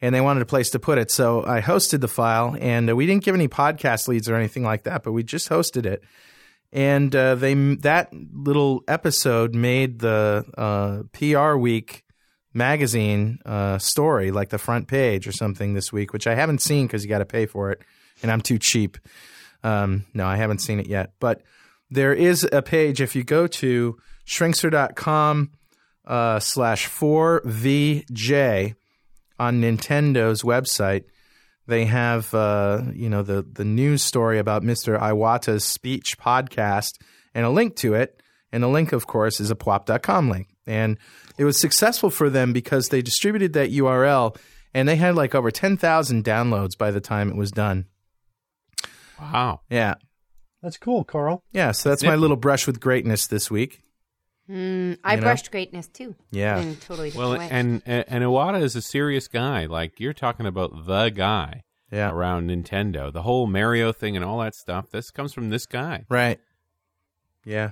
and 0.01 0.15
they 0.15 0.21
wanted 0.21 0.43
a 0.43 0.47
place 0.47 0.71
to 0.71 0.79
put 0.79 0.99
it. 0.99 1.11
So 1.11 1.45
I 1.45 1.61
hosted 1.61 2.01
the 2.01 2.09
file, 2.09 2.57
and 2.59 2.95
we 2.97 3.07
didn't 3.07 3.25
give 3.25 3.35
any 3.35 3.49
podcast 3.49 4.09
leads 4.09 4.29
or 4.29 4.35
anything 4.35 4.65
like 4.65 4.85
that, 4.85 5.03
but 5.03 5.13
we 5.13 5.23
just 5.23 5.49
hosted 5.49 5.87
it. 5.87 6.03
And 6.73 7.15
uh, 7.17 7.35
they 7.35 7.55
that 7.55 8.13
little 8.13 8.85
episode 8.87 9.55
made 9.55 9.99
the 9.99 10.45
uh, 10.57 11.03
PR 11.13 11.57
Week 11.57 12.05
magazine 12.55 13.39
uh, 13.45 13.79
story, 13.79 14.31
like 14.31 14.51
the 14.51 14.59
front 14.59 14.89
page 14.89 15.27
or 15.27 15.33
something 15.33 15.75
this 15.75 15.93
week, 15.93 16.13
which 16.13 16.27
I 16.27 16.35
haven't 16.35 16.63
seen 16.63 16.87
because 16.87 17.03
you 17.03 17.09
got 17.09 17.19
to 17.19 17.25
pay 17.25 17.47
for 17.47 17.71
it, 17.71 17.83
and 18.23 18.31
I'm 18.31 18.41
too 18.41 18.59
cheap. 18.59 18.99
Um, 19.63 20.07
no, 20.15 20.27
I 20.27 20.37
haven't 20.37 20.61
seen 20.61 20.81
it 20.81 20.87
yet, 20.87 21.13
but 21.21 21.43
there 21.91 22.15
is 22.15 22.49
a 22.53 22.63
page 22.63 23.01
if 23.01 23.17
you 23.17 23.25
go 23.25 23.47
to 23.49 23.99
shrinkster.com 24.27 25.51
uh, 26.07 26.39
slash 26.39 26.89
4VJ 26.89 28.75
on 29.39 29.61
Nintendo's 29.61 30.43
website. 30.43 31.05
They 31.71 31.85
have, 31.85 32.35
uh, 32.35 32.83
you 32.93 33.09
know, 33.09 33.23
the, 33.23 33.43
the 33.43 33.65
news 33.65 34.03
story 34.03 34.41
about 34.41 34.65
Mr. 34.65 35.01
Iwata's 35.01 35.65
speech 35.65 36.19
podcast 36.19 37.01
and 37.33 37.47
a 37.47 37.51
link 37.51 37.77
to 37.77 37.95
it. 37.95 38.21
And 38.51 38.61
the 38.65 38.69
link, 38.69 38.93
of 38.93 39.07
course, 39.07 39.39
is 39.39 39.53
a 39.53 39.55
pwop.com 39.55 40.29
link. 40.29 40.49
And 40.67 40.99
it 41.39 41.45
was 41.45 41.61
successful 41.61 42.11
for 42.11 42.29
them 42.29 42.53
because 42.53 42.89
they 42.89 43.03
distributed 43.03 43.53
that 43.53 43.71
URL 43.71 44.37
and 44.75 44.89
they 44.89 44.97
had 44.97 45.15
like 45.15 45.37
over 45.37 45.53
10,000 45.53 46.25
downloads 46.25 46.77
by 46.77 46.91
the 46.91 47.01
time 47.01 47.31
it 47.31 47.37
was 47.37 47.53
done. 47.53 47.87
Wow. 49.21 49.61
Yeah. 49.71 49.95
That's 50.65 50.77
cool, 50.77 51.05
Carl. 51.05 51.45
Yeah. 51.53 51.71
So 51.71 51.89
that's 51.89 52.03
my 52.03 52.17
little 52.17 52.37
brush 52.37 52.67
with 52.67 52.81
greatness 52.81 53.29
this 53.29 53.49
week. 53.49 53.81
Mm, 54.51 54.99
I 55.05 55.13
You 55.15 55.17
know? 55.19 55.23
brushed 55.23 55.51
greatness 55.53 55.87
too. 55.87 56.15
Yeah. 56.33 56.59
In 56.59 56.77
totally 56.77 57.13
Well, 57.15 57.39
way. 57.39 57.49
and 57.51 57.83
and 57.87 58.05
and 58.09 58.25
Iwata 58.25 58.61
is 58.63 58.75
a 58.75 58.83
serious 58.83 59.29
guy. 59.29 59.67
Like 59.67 60.01
you're 60.01 60.13
talking 60.13 60.47
about 60.47 60.87
the 60.87 61.09
guy 61.11 61.63
Yeah. 61.93 62.11
around 62.11 62.51
Nintendo, 62.51 63.13
the 63.13 63.23
whole 63.23 63.47
Mario 63.47 63.93
thing 63.93 64.17
and 64.17 64.25
all 64.25 64.41
that 64.41 64.55
stuff. 64.55 64.91
This 64.91 65.11
comes 65.11 65.33
from 65.33 65.51
this 65.51 65.67
guy. 65.67 66.05
Right. 66.09 66.41
Yeah. 67.45 67.71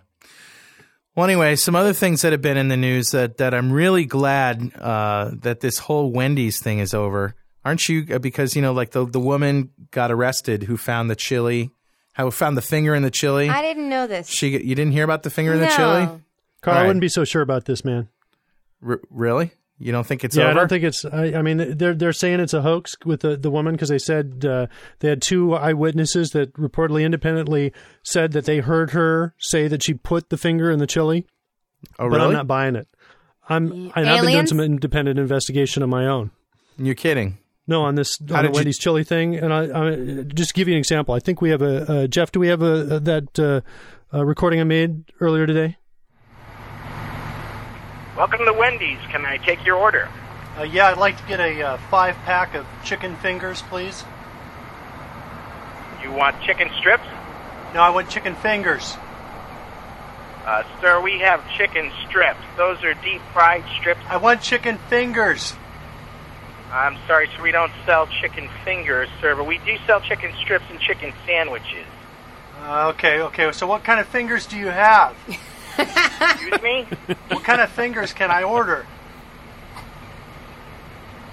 Well, 1.16 1.24
anyway, 1.24 1.56
some 1.56 1.74
other 1.74 1.92
things 1.92 2.22
that 2.22 2.30
have 2.30 2.42
been 2.42 2.56
in 2.56 2.68
the 2.68 2.76
news 2.76 3.10
that, 3.10 3.38
that 3.38 3.52
I'm 3.52 3.72
really 3.72 4.04
glad 4.04 4.72
uh, 4.76 5.32
that 5.42 5.58
this 5.60 5.78
whole 5.78 6.12
Wendy's 6.12 6.60
thing 6.60 6.78
is 6.78 6.94
over. 6.94 7.34
Aren't 7.64 7.88
you? 7.88 8.06
Uh, 8.14 8.18
Because 8.20 8.54
you 8.54 8.62
know, 8.62 8.72
like 8.72 8.92
the 8.92 9.04
the 9.04 9.18
woman 9.20 9.70
got 9.90 10.12
arrested 10.12 10.62
who 10.62 10.76
found 10.76 11.10
the 11.10 11.16
chili, 11.16 11.70
how 12.12 12.30
found 12.30 12.56
the 12.56 12.62
finger 12.62 12.94
in 12.94 13.02
the 13.02 13.10
chili. 13.10 13.48
I 13.48 13.62
didn't 13.62 13.88
know 13.88 14.06
this. 14.06 14.28
she, 14.28 14.50
you 14.50 14.74
didn't 14.76 14.92
hear 14.92 15.02
about 15.04 15.24
the 15.24 15.30
finger 15.30 15.52
in 15.54 15.60
the 15.60 15.66
chili? 15.76 16.08
Carl, 16.60 16.76
All 16.76 16.82
I 16.82 16.86
wouldn't 16.86 17.00
be 17.00 17.08
so 17.08 17.24
sure 17.24 17.42
about 17.42 17.64
this, 17.66 17.84
man. 17.84 18.08
R- 18.86 19.00
really? 19.10 19.52
You 19.80 19.92
don't 19.92 20.04
think 20.06 20.24
it's 20.24 20.36
yeah, 20.36 20.44
over? 20.44 20.50
I 20.50 20.54
don't 20.54 20.68
think 20.68 20.82
it's. 20.82 21.04
I, 21.04 21.34
I 21.34 21.42
mean, 21.42 21.76
they're 21.78 21.94
they're 21.94 22.12
saying 22.12 22.40
it's 22.40 22.52
a 22.54 22.62
hoax 22.62 22.96
with 23.04 23.20
the 23.20 23.36
the 23.36 23.50
woman 23.50 23.74
because 23.74 23.90
they 23.90 23.98
said 23.98 24.44
uh, 24.44 24.66
they 24.98 25.08
had 25.08 25.22
two 25.22 25.54
eyewitnesses 25.54 26.30
that 26.30 26.52
reportedly 26.54 27.04
independently 27.04 27.72
said 28.02 28.32
that 28.32 28.44
they 28.44 28.58
heard 28.58 28.90
her 28.90 29.34
say 29.38 29.68
that 29.68 29.84
she 29.84 29.94
put 29.94 30.30
the 30.30 30.36
finger 30.36 30.70
in 30.72 30.80
the 30.80 30.86
chili. 30.86 31.26
oh, 32.00 32.06
really? 32.06 32.18
But? 32.18 32.26
I'm 32.26 32.32
not 32.32 32.46
buying 32.48 32.74
it. 32.74 32.88
I'm. 33.48 33.92
And 33.94 34.08
I've 34.08 34.22
been 34.22 34.32
doing 34.32 34.46
some 34.48 34.58
independent 34.58 35.16
investigation 35.18 35.84
of 35.84 35.88
my 35.88 36.06
own. 36.06 36.32
You're 36.76 36.96
kidding. 36.96 37.38
No, 37.68 37.82
on 37.82 37.94
this 37.94 38.18
How 38.28 38.38
on 38.38 38.42
did 38.42 38.48
the 38.48 38.54
you- 38.54 38.58
Wendy's 38.58 38.78
chili 38.78 39.04
thing, 39.04 39.36
and 39.36 39.52
I, 39.54 39.60
I 39.90 40.22
just 40.24 40.48
to 40.50 40.54
give 40.54 40.66
you 40.66 40.74
an 40.74 40.78
example. 40.78 41.14
I 41.14 41.20
think 41.20 41.40
we 41.40 41.50
have 41.50 41.62
a 41.62 42.02
uh, 42.02 42.06
Jeff. 42.08 42.32
Do 42.32 42.40
we 42.40 42.48
have 42.48 42.62
a, 42.62 42.96
a 42.96 43.00
that 43.00 43.38
uh, 43.38 43.60
uh, 44.12 44.24
recording 44.24 44.58
I 44.58 44.64
made 44.64 45.04
earlier 45.20 45.46
today? 45.46 45.76
Welcome 48.18 48.46
to 48.46 48.52
Wendy's. 48.52 48.98
Can 49.12 49.24
I 49.24 49.36
take 49.36 49.64
your 49.64 49.76
order? 49.76 50.08
Uh, 50.58 50.64
yeah, 50.64 50.88
I'd 50.88 50.98
like 50.98 51.16
to 51.18 51.28
get 51.28 51.38
a 51.38 51.62
uh, 51.62 51.76
five 51.88 52.16
pack 52.24 52.56
of 52.56 52.66
chicken 52.84 53.14
fingers, 53.14 53.62
please. 53.62 54.02
You 56.02 56.10
want 56.10 56.42
chicken 56.42 56.68
strips? 56.80 57.04
No, 57.74 57.80
I 57.80 57.90
want 57.90 58.10
chicken 58.10 58.34
fingers. 58.34 58.96
Uh, 60.44 60.64
sir, 60.80 61.00
we 61.00 61.20
have 61.20 61.48
chicken 61.56 61.92
strips. 62.08 62.40
Those 62.56 62.82
are 62.82 62.94
deep 62.94 63.22
fried 63.32 63.62
strips. 63.78 64.00
I 64.08 64.16
want 64.16 64.42
chicken 64.42 64.78
fingers. 64.88 65.54
I'm 66.72 66.96
sorry, 67.06 67.28
sir, 67.36 67.40
we 67.40 67.52
don't 67.52 67.72
sell 67.86 68.08
chicken 68.20 68.48
fingers, 68.64 69.08
sir, 69.20 69.36
but 69.36 69.46
we 69.46 69.58
do 69.58 69.76
sell 69.86 70.00
chicken 70.00 70.32
strips 70.42 70.64
and 70.70 70.80
chicken 70.80 71.12
sandwiches. 71.24 71.86
Uh, 72.62 72.88
okay, 72.88 73.20
okay. 73.20 73.52
So, 73.52 73.68
what 73.68 73.84
kind 73.84 74.00
of 74.00 74.08
fingers 74.08 74.44
do 74.46 74.56
you 74.56 74.66
have? 74.66 75.16
Excuse 75.78 76.62
me? 76.62 76.86
what 77.28 77.44
kind 77.44 77.60
of 77.60 77.70
fingers 77.70 78.12
can 78.12 78.30
I 78.30 78.42
order? 78.42 78.86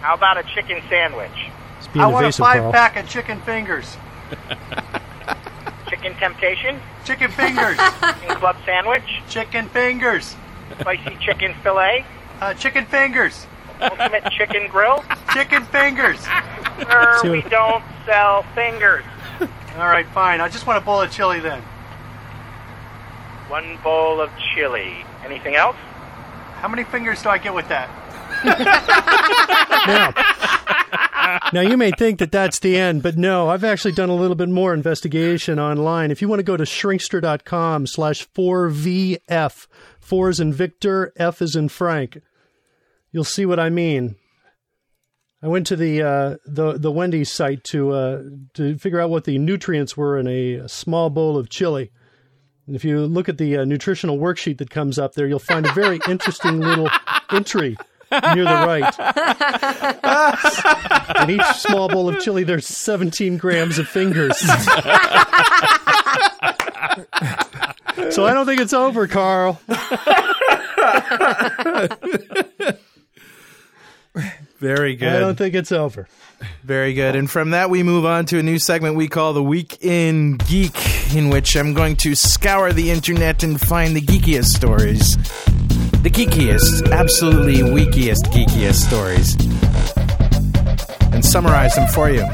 How 0.01 0.13
about 0.13 0.37
a 0.37 0.43
chicken 0.43 0.81
sandwich? 0.89 1.31
It's 1.79 1.87
being 1.87 2.07
evasive, 2.07 2.45
Carl. 2.45 2.71
pack 2.71 2.95
of 2.97 3.09
chicken 3.09 3.41
fingers. 3.41 3.97
Chicken 5.89 6.13
temptation? 6.15 6.79
Chicken 7.05 7.31
fingers. 7.31 7.77
Chicken 7.77 8.35
club 8.37 8.55
sandwich? 8.65 9.21
chicken 9.29 9.67
fingers. 9.69 10.35
Spicy 10.79 11.17
chicken 11.21 11.53
fillet? 11.63 12.05
Uh, 12.41 12.53
chicken 12.53 12.85
fingers. 12.85 13.45
Ultimate 13.81 14.23
chicken 14.31 14.67
grill? 14.69 15.03
Chicken 15.33 15.63
fingers. 15.65 16.19
Sir, 16.21 17.19
we 17.31 17.41
don't 17.43 17.83
sell 18.05 18.43
fingers. 18.55 19.03
All 19.77 19.87
right, 19.87 20.07
fine. 20.07 20.41
I 20.41 20.49
just 20.49 20.65
want 20.65 20.81
a 20.81 20.85
bowl 20.85 21.01
of 21.01 21.11
chili 21.11 21.39
then. 21.39 21.61
One 23.47 23.77
bowl 23.83 24.21
of 24.21 24.31
chili. 24.53 25.05
Anything 25.23 25.55
else? 25.55 25.75
How 26.55 26.67
many 26.67 26.83
fingers 26.83 27.21
do 27.21 27.29
I 27.29 27.37
get 27.37 27.53
with 27.53 27.67
that? 27.69 27.89
now, 31.53 31.53
now 31.53 31.61
you 31.61 31.77
may 31.77 31.91
think 31.91 32.19
that 32.19 32.31
that's 32.31 32.59
the 32.59 32.77
end, 32.77 33.03
but 33.03 33.17
no, 33.17 33.49
I've 33.49 33.63
actually 33.63 33.93
done 33.93 34.09
a 34.09 34.15
little 34.15 34.35
bit 34.35 34.49
more 34.49 34.73
investigation 34.73 35.59
online. 35.59 36.11
If 36.11 36.21
you 36.21 36.27
want 36.27 36.39
to 36.39 36.43
go 36.43 36.57
to 36.57 36.63
shrinkster.com 36.63 37.87
slash 37.87 38.27
4VF, 38.29 39.67
4 39.99 40.29
is 40.29 40.39
in 40.39 40.53
Victor, 40.53 41.13
F 41.17 41.41
is 41.41 41.55
in 41.55 41.69
Frank, 41.69 42.21
you'll 43.11 43.23
see 43.23 43.45
what 43.45 43.59
I 43.59 43.69
mean. 43.69 44.15
I 45.45 45.47
went 45.47 45.67
to 45.67 45.75
the 45.75 46.01
uh, 46.01 46.37
the 46.47 46.73
the 46.73 46.91
Wendy's 46.91 47.31
site 47.31 47.63
to 47.65 47.91
uh, 47.91 48.23
to 48.55 48.79
figure 48.79 48.99
out 48.99 49.11
what 49.11 49.25
the 49.25 49.37
nutrients 49.37 49.95
were 49.95 50.17
in 50.17 50.27
a, 50.27 50.67
small 50.67 51.11
bowl 51.11 51.37
of 51.37 51.49
chili. 51.49 51.91
If 52.67 52.83
you 52.83 53.05
look 53.05 53.29
at 53.29 53.37
the 53.37 53.57
uh, 53.57 53.65
nutritional 53.65 54.17
worksheet 54.17 54.57
that 54.57 54.71
comes 54.71 54.97
up 54.97 55.13
there, 55.13 55.27
you'll 55.27 55.37
find 55.37 55.67
a 55.67 55.73
very 55.73 55.99
interesting 56.09 56.59
little 56.59 56.89
entry 57.31 57.77
near 58.11 58.43
the 58.43 58.65
right. 58.65 58.91
In 61.29 61.29
each 61.29 61.45
small 61.57 61.87
bowl 61.89 62.09
of 62.09 62.19
chili, 62.19 62.43
there's 62.43 62.65
17 62.65 63.37
grams 63.37 63.77
of 63.77 63.87
fingers. 63.87 64.37
so 64.39 64.55
I 68.25 68.33
don't 68.33 68.47
think 68.47 68.61
it's 68.61 68.73
over, 68.73 69.07
Carl. 69.07 69.61
Very 74.65 74.95
good. 74.95 75.09
I 75.09 75.19
don't 75.19 75.37
think 75.37 75.53
it's 75.53 75.71
over. 75.71 76.07
Very 76.63 76.95
good. 76.95 77.15
And 77.15 77.29
from 77.29 77.51
that, 77.51 77.69
we 77.69 77.83
move 77.83 78.03
on 78.03 78.25
to 78.25 78.39
a 78.39 78.43
new 78.43 78.57
segment 78.57 78.95
we 78.95 79.07
call 79.07 79.33
the 79.33 79.43
Week 79.43 79.77
in 79.83 80.37
Geek, 80.37 80.75
in 81.13 81.29
which 81.29 81.55
I'm 81.55 81.75
going 81.75 81.97
to 81.97 82.15
scour 82.15 82.73
the 82.73 82.89
internet 82.89 83.43
and 83.43 83.61
find 83.61 83.95
the 83.95 84.01
geekiest 84.01 84.45
stories. 84.45 85.17
The 86.01 86.09
geekiest, 86.09 86.91
absolutely 86.91 87.57
weakiest, 87.57 88.23
geekiest 88.33 88.87
stories. 88.87 89.35
And 91.13 91.23
summarize 91.23 91.75
them 91.75 91.87
for 91.89 92.09
you. 92.09 92.27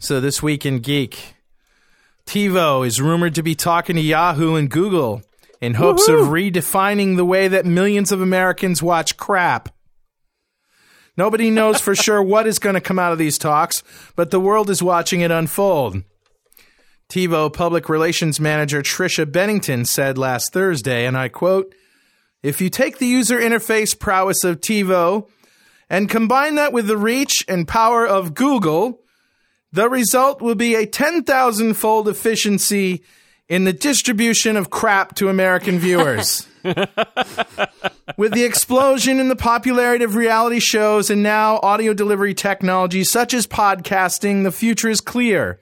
So, 0.00 0.20
this 0.20 0.42
week 0.42 0.66
in 0.66 0.80
Geek, 0.80 1.36
TiVo 2.26 2.84
is 2.84 3.00
rumored 3.00 3.36
to 3.36 3.44
be 3.44 3.54
talking 3.54 3.94
to 3.94 4.02
Yahoo 4.02 4.56
and 4.56 4.68
Google 4.68 5.22
in 5.60 5.74
hopes 5.74 6.08
of 6.08 6.26
redefining 6.26 7.14
the 7.14 7.24
way 7.24 7.46
that 7.46 7.64
millions 7.64 8.10
of 8.10 8.20
Americans 8.20 8.82
watch 8.82 9.16
crap. 9.16 9.68
Nobody 11.16 11.50
knows 11.50 11.80
for 11.80 11.94
sure 11.94 12.22
what 12.22 12.46
is 12.46 12.58
going 12.58 12.74
to 12.74 12.80
come 12.80 12.98
out 12.98 13.12
of 13.12 13.18
these 13.18 13.38
talks, 13.38 13.82
but 14.16 14.30
the 14.30 14.40
world 14.40 14.68
is 14.68 14.82
watching 14.82 15.20
it 15.20 15.30
unfold. 15.30 16.02
TiVo 17.08 17.52
public 17.52 17.88
relations 17.88 18.40
manager 18.40 18.82
Trisha 18.82 19.30
Bennington 19.30 19.84
said 19.84 20.18
last 20.18 20.52
Thursday, 20.52 21.06
and 21.06 21.16
I 21.16 21.28
quote, 21.28 21.74
If 22.42 22.60
you 22.60 22.68
take 22.68 22.98
the 22.98 23.06
user 23.06 23.38
interface 23.38 23.96
prowess 23.96 24.42
of 24.42 24.60
TiVo 24.60 25.28
and 25.88 26.10
combine 26.10 26.56
that 26.56 26.72
with 26.72 26.86
the 26.86 26.96
reach 26.96 27.44
and 27.46 27.68
power 27.68 28.06
of 28.06 28.34
Google, 28.34 29.00
the 29.70 29.88
result 29.88 30.40
will 30.40 30.54
be 30.54 30.74
a 30.74 30.86
10,000 30.86 31.74
fold 31.74 32.08
efficiency 32.08 33.02
in 33.48 33.64
the 33.64 33.72
distribution 33.72 34.56
of 34.56 34.70
crap 34.70 35.14
to 35.16 35.28
American 35.28 35.78
viewers. 35.78 36.46
With 38.16 38.32
the 38.32 38.44
explosion 38.44 39.20
in 39.20 39.28
the 39.28 39.36
popularity 39.36 40.04
of 40.04 40.14
reality 40.14 40.60
shows 40.60 41.10
and 41.10 41.22
now 41.22 41.60
audio 41.62 41.92
delivery 41.92 42.34
technology 42.34 43.04
such 43.04 43.34
as 43.34 43.46
podcasting, 43.46 44.44
the 44.44 44.52
future 44.52 44.88
is 44.88 45.00
clear. 45.00 45.60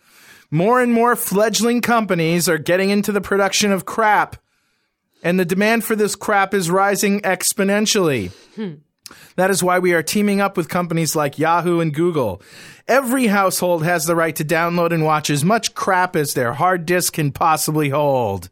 More 0.50 0.80
and 0.80 0.92
more 0.92 1.16
fledgling 1.16 1.80
companies 1.80 2.48
are 2.48 2.58
getting 2.58 2.90
into 2.90 3.10
the 3.10 3.20
production 3.20 3.72
of 3.72 3.86
crap, 3.86 4.36
and 5.22 5.40
the 5.40 5.44
demand 5.44 5.84
for 5.84 5.96
this 5.96 6.14
crap 6.14 6.52
is 6.52 6.70
rising 6.70 7.20
exponentially. 7.22 8.30
Hmm. 8.54 8.74
That 9.36 9.50
is 9.50 9.62
why 9.62 9.78
we 9.78 9.94
are 9.94 10.02
teaming 10.02 10.40
up 10.40 10.56
with 10.56 10.68
companies 10.68 11.16
like 11.16 11.38
Yahoo 11.38 11.80
and 11.80 11.94
Google. 11.94 12.42
Every 12.88 13.26
household 13.26 13.84
has 13.84 14.04
the 14.04 14.16
right 14.16 14.34
to 14.36 14.44
download 14.44 14.92
and 14.92 15.04
watch 15.04 15.30
as 15.30 15.44
much 15.44 15.74
crap 15.74 16.16
as 16.16 16.34
their 16.34 16.52
hard 16.54 16.86
disk 16.86 17.14
can 17.14 17.32
possibly 17.32 17.90
hold. 17.90 18.50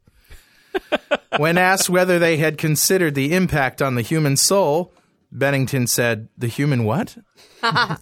when 1.36 1.58
asked 1.58 1.90
whether 1.90 2.18
they 2.18 2.36
had 2.36 2.58
considered 2.58 3.14
the 3.14 3.34
impact 3.34 3.82
on 3.82 3.94
the 3.94 4.02
human 4.02 4.36
soul, 4.36 4.92
Bennington 5.32 5.86
said, 5.86 6.28
The 6.38 6.48
human 6.48 6.84
what? 6.84 7.16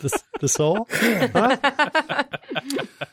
The, 0.00 0.22
the 0.40 0.48
soul? 0.48 0.88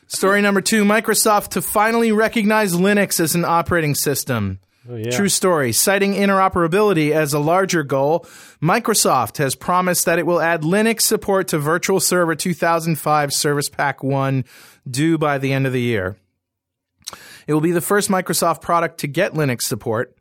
Story 0.06 0.40
number 0.40 0.62
two 0.62 0.84
Microsoft 0.84 1.48
to 1.48 1.60
finally 1.60 2.12
recognize 2.12 2.72
Linux 2.72 3.20
as 3.20 3.34
an 3.34 3.44
operating 3.44 3.94
system. 3.94 4.58
Oh, 4.90 4.96
yeah. 4.96 5.10
True 5.10 5.28
story. 5.28 5.72
Citing 5.72 6.14
interoperability 6.14 7.10
as 7.10 7.34
a 7.34 7.38
larger 7.38 7.82
goal, 7.82 8.26
Microsoft 8.62 9.36
has 9.36 9.54
promised 9.54 10.06
that 10.06 10.18
it 10.18 10.24
will 10.24 10.40
add 10.40 10.62
Linux 10.62 11.02
support 11.02 11.48
to 11.48 11.58
Virtual 11.58 12.00
Server 12.00 12.34
2005 12.34 13.32
Service 13.32 13.68
Pack 13.68 14.02
1 14.02 14.44
due 14.90 15.18
by 15.18 15.36
the 15.36 15.52
end 15.52 15.66
of 15.66 15.74
the 15.74 15.82
year. 15.82 16.16
It 17.46 17.52
will 17.52 17.60
be 17.60 17.72
the 17.72 17.82
first 17.82 18.08
Microsoft 18.08 18.62
product 18.62 18.98
to 19.00 19.06
get 19.06 19.34
Linux 19.34 19.62
support. 19.62 20.16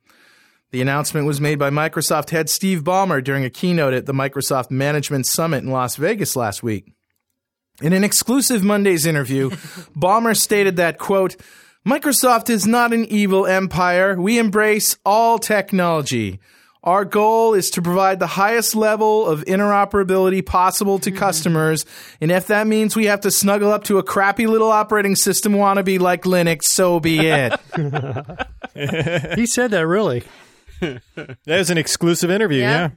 The 0.72 0.82
announcement 0.82 1.28
was 1.28 1.40
made 1.40 1.60
by 1.60 1.70
Microsoft 1.70 2.32
head 2.32 2.50
Steve 2.50 2.84
Ballmer 2.84 3.24
during 3.24 3.46
a 3.46 3.50
keynote 3.50 3.94
at 3.94 4.06
the 4.06 4.14
Microsoft 4.14 4.70
Management 4.70 5.28
Summit 5.28 5.64
in 5.64 5.72
Las 5.72 5.96
Vegas 5.96 6.36
last 6.36 6.62
week. 6.62 6.92
In 7.82 7.94
an 7.94 8.04
exclusive 8.04 8.64
Mondays 8.64 9.06
interview, 9.06 9.50
Ballmer 9.96 10.36
stated 10.36 10.76
that, 10.76 10.98
quote, 10.98 11.38
Microsoft 11.88 12.50
is 12.50 12.67
not 12.67 12.91
an 12.91 13.06
evil 13.06 13.48
empire. 13.48 14.20
We 14.20 14.39
embrace 14.39 14.98
all 15.06 15.39
technology. 15.39 16.41
Our 16.84 17.06
goal 17.06 17.53
is 17.53 17.70
to 17.72 17.82
provide 17.82 18.20
the 18.20 18.27
highest 18.27 18.75
level 18.75 19.25
of 19.25 19.46
interoperability 19.46 20.46
possible 20.46 21.00
to 21.00 21.12
customers. 21.12 21.86
And 22.20 22.29
if 22.29 22.48
that 22.48 22.67
means 22.67 22.98
we 22.98 23.06
have 23.06 23.22
to 23.22 23.32
snuggle 23.32 23.72
up 23.72 23.86
to 23.86 24.00
a 24.00 24.03
crappy 24.03 24.48
little 24.48 24.70
operating 24.70 25.15
system 25.15 25.53
wannabe 25.53 25.98
like 25.98 26.24
Linux, 26.24 26.63
so 26.63 27.00
be 27.00 27.20
it. 27.20 27.58
He 29.36 29.48
said 29.48 29.72
that 29.72 29.88
really. 29.88 30.24
That 30.82 31.34
was 31.48 31.72
an 31.72 31.79
exclusive 31.79 32.29
interview. 32.29 32.60
Yeah. 32.60 32.72
Yeah. 32.72 32.89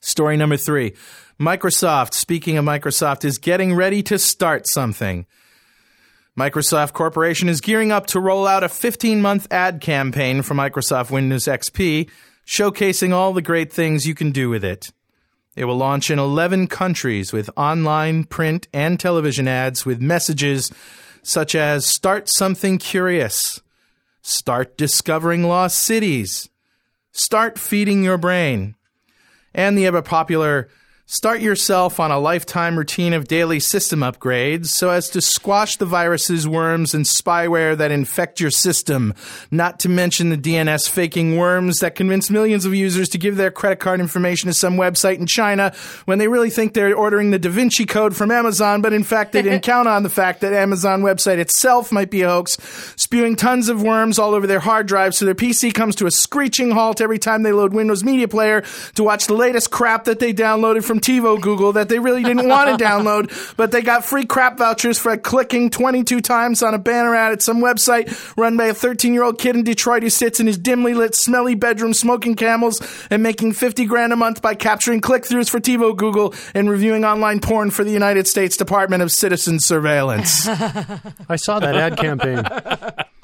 Story 0.00 0.36
number 0.36 0.56
three 0.58 0.92
Microsoft, 1.40 2.12
speaking 2.12 2.56
of 2.58 2.64
Microsoft, 2.64 3.24
is 3.24 3.38
getting 3.38 3.74
ready 3.74 4.02
to 4.04 4.18
start 4.18 4.68
something. 4.68 5.26
Microsoft 6.38 6.92
Corporation 6.92 7.48
is 7.48 7.62
gearing 7.62 7.90
up 7.90 8.06
to 8.08 8.20
roll 8.20 8.46
out 8.46 8.62
a 8.62 8.68
15 8.68 9.22
month 9.22 9.50
ad 9.50 9.80
campaign 9.80 10.42
for 10.42 10.52
Microsoft 10.52 11.10
Windows 11.10 11.46
XP, 11.46 12.10
showcasing 12.46 13.12
all 13.12 13.32
the 13.32 13.40
great 13.40 13.72
things 13.72 14.06
you 14.06 14.14
can 14.14 14.32
do 14.32 14.50
with 14.50 14.62
it. 14.62 14.92
It 15.54 15.64
will 15.64 15.78
launch 15.78 16.10
in 16.10 16.18
11 16.18 16.66
countries 16.66 17.32
with 17.32 17.48
online, 17.56 18.24
print, 18.24 18.68
and 18.74 19.00
television 19.00 19.48
ads 19.48 19.86
with 19.86 20.02
messages 20.02 20.70
such 21.22 21.54
as 21.54 21.86
Start 21.86 22.28
Something 22.28 22.76
Curious, 22.76 23.62
Start 24.20 24.76
Discovering 24.76 25.44
Lost 25.44 25.78
Cities, 25.78 26.50
Start 27.12 27.58
Feeding 27.58 28.04
Your 28.04 28.18
Brain, 28.18 28.74
and 29.54 29.78
the 29.78 29.86
ever 29.86 30.02
popular 30.02 30.68
Start 31.08 31.40
yourself 31.40 32.00
on 32.00 32.10
a 32.10 32.18
lifetime 32.18 32.76
routine 32.76 33.12
of 33.12 33.28
daily 33.28 33.60
system 33.60 34.00
upgrades 34.00 34.66
so 34.66 34.90
as 34.90 35.08
to 35.10 35.20
squash 35.20 35.76
the 35.76 35.86
viruses, 35.86 36.48
worms, 36.48 36.94
and 36.94 37.04
spyware 37.04 37.76
that 37.76 37.92
infect 37.92 38.40
your 38.40 38.50
system, 38.50 39.14
not 39.52 39.78
to 39.78 39.88
mention 39.88 40.30
the 40.30 40.36
DNS 40.36 40.90
faking 40.90 41.36
worms 41.36 41.78
that 41.78 41.94
convince 41.94 42.28
millions 42.28 42.64
of 42.64 42.74
users 42.74 43.08
to 43.10 43.18
give 43.18 43.36
their 43.36 43.52
credit 43.52 43.78
card 43.78 44.00
information 44.00 44.48
to 44.48 44.52
some 44.52 44.74
website 44.74 45.18
in 45.18 45.28
China 45.28 45.72
when 46.06 46.18
they 46.18 46.26
really 46.26 46.50
think 46.50 46.74
they're 46.74 46.96
ordering 46.96 47.30
the 47.30 47.38
Da 47.38 47.50
Vinci 47.50 47.86
Code 47.86 48.16
from 48.16 48.32
Amazon, 48.32 48.82
but 48.82 48.92
in 48.92 49.04
fact 49.04 49.30
they 49.30 49.42
didn't 49.42 49.62
count 49.62 49.86
on 49.86 50.02
the 50.02 50.08
fact 50.08 50.40
that 50.40 50.52
Amazon 50.52 51.02
website 51.02 51.38
itself 51.38 51.92
might 51.92 52.10
be 52.10 52.22
a 52.22 52.28
hoax, 52.28 52.58
spewing 52.96 53.36
tons 53.36 53.68
of 53.68 53.80
worms 53.80 54.18
all 54.18 54.34
over 54.34 54.48
their 54.48 54.58
hard 54.58 54.88
drive 54.88 55.14
so 55.14 55.24
their 55.24 55.36
PC 55.36 55.72
comes 55.72 55.94
to 55.94 56.06
a 56.06 56.10
screeching 56.10 56.72
halt 56.72 57.00
every 57.00 57.20
time 57.20 57.44
they 57.44 57.52
load 57.52 57.72
Windows 57.72 58.02
Media 58.02 58.26
Player 58.26 58.64
to 58.96 59.04
watch 59.04 59.28
the 59.28 59.34
latest 59.34 59.70
crap 59.70 60.02
that 60.06 60.18
they 60.18 60.34
downloaded 60.34 60.82
from 60.82 60.95
TiVo 61.00 61.40
Google 61.40 61.72
that 61.72 61.88
they 61.88 61.98
really 61.98 62.22
didn't 62.22 62.48
want 62.48 62.78
to 62.78 62.84
download, 62.84 63.56
but 63.56 63.72
they 63.72 63.82
got 63.82 64.04
free 64.04 64.24
crap 64.26 64.58
vouchers 64.58 64.98
for 64.98 65.16
clicking 65.16 65.70
22 65.70 66.20
times 66.20 66.62
on 66.62 66.74
a 66.74 66.78
banner 66.78 67.14
ad 67.14 67.32
at 67.32 67.42
some 67.42 67.60
website 67.62 68.36
run 68.36 68.56
by 68.56 68.66
a 68.66 68.74
13 68.74 69.14
year 69.14 69.22
old 69.22 69.38
kid 69.38 69.56
in 69.56 69.64
Detroit 69.64 70.02
who 70.02 70.10
sits 70.10 70.40
in 70.40 70.46
his 70.46 70.58
dimly 70.58 70.94
lit, 70.94 71.14
smelly 71.14 71.54
bedroom 71.54 71.94
smoking 71.94 72.34
camels 72.34 72.80
and 73.10 73.22
making 73.22 73.52
50 73.52 73.86
grand 73.86 74.12
a 74.12 74.16
month 74.16 74.42
by 74.42 74.54
capturing 74.54 75.00
click 75.00 75.22
throughs 75.22 75.50
for 75.50 75.60
TiVo 75.60 75.96
Google 75.96 76.34
and 76.54 76.70
reviewing 76.70 77.04
online 77.04 77.40
porn 77.40 77.70
for 77.70 77.84
the 77.84 77.92
United 77.92 78.26
States 78.26 78.56
Department 78.56 79.02
of 79.02 79.10
Citizen 79.10 79.60
Surveillance. 79.60 80.46
I 81.28 81.36
saw 81.36 81.58
that 81.60 81.76
ad 81.76 81.96
campaign. 81.96 82.44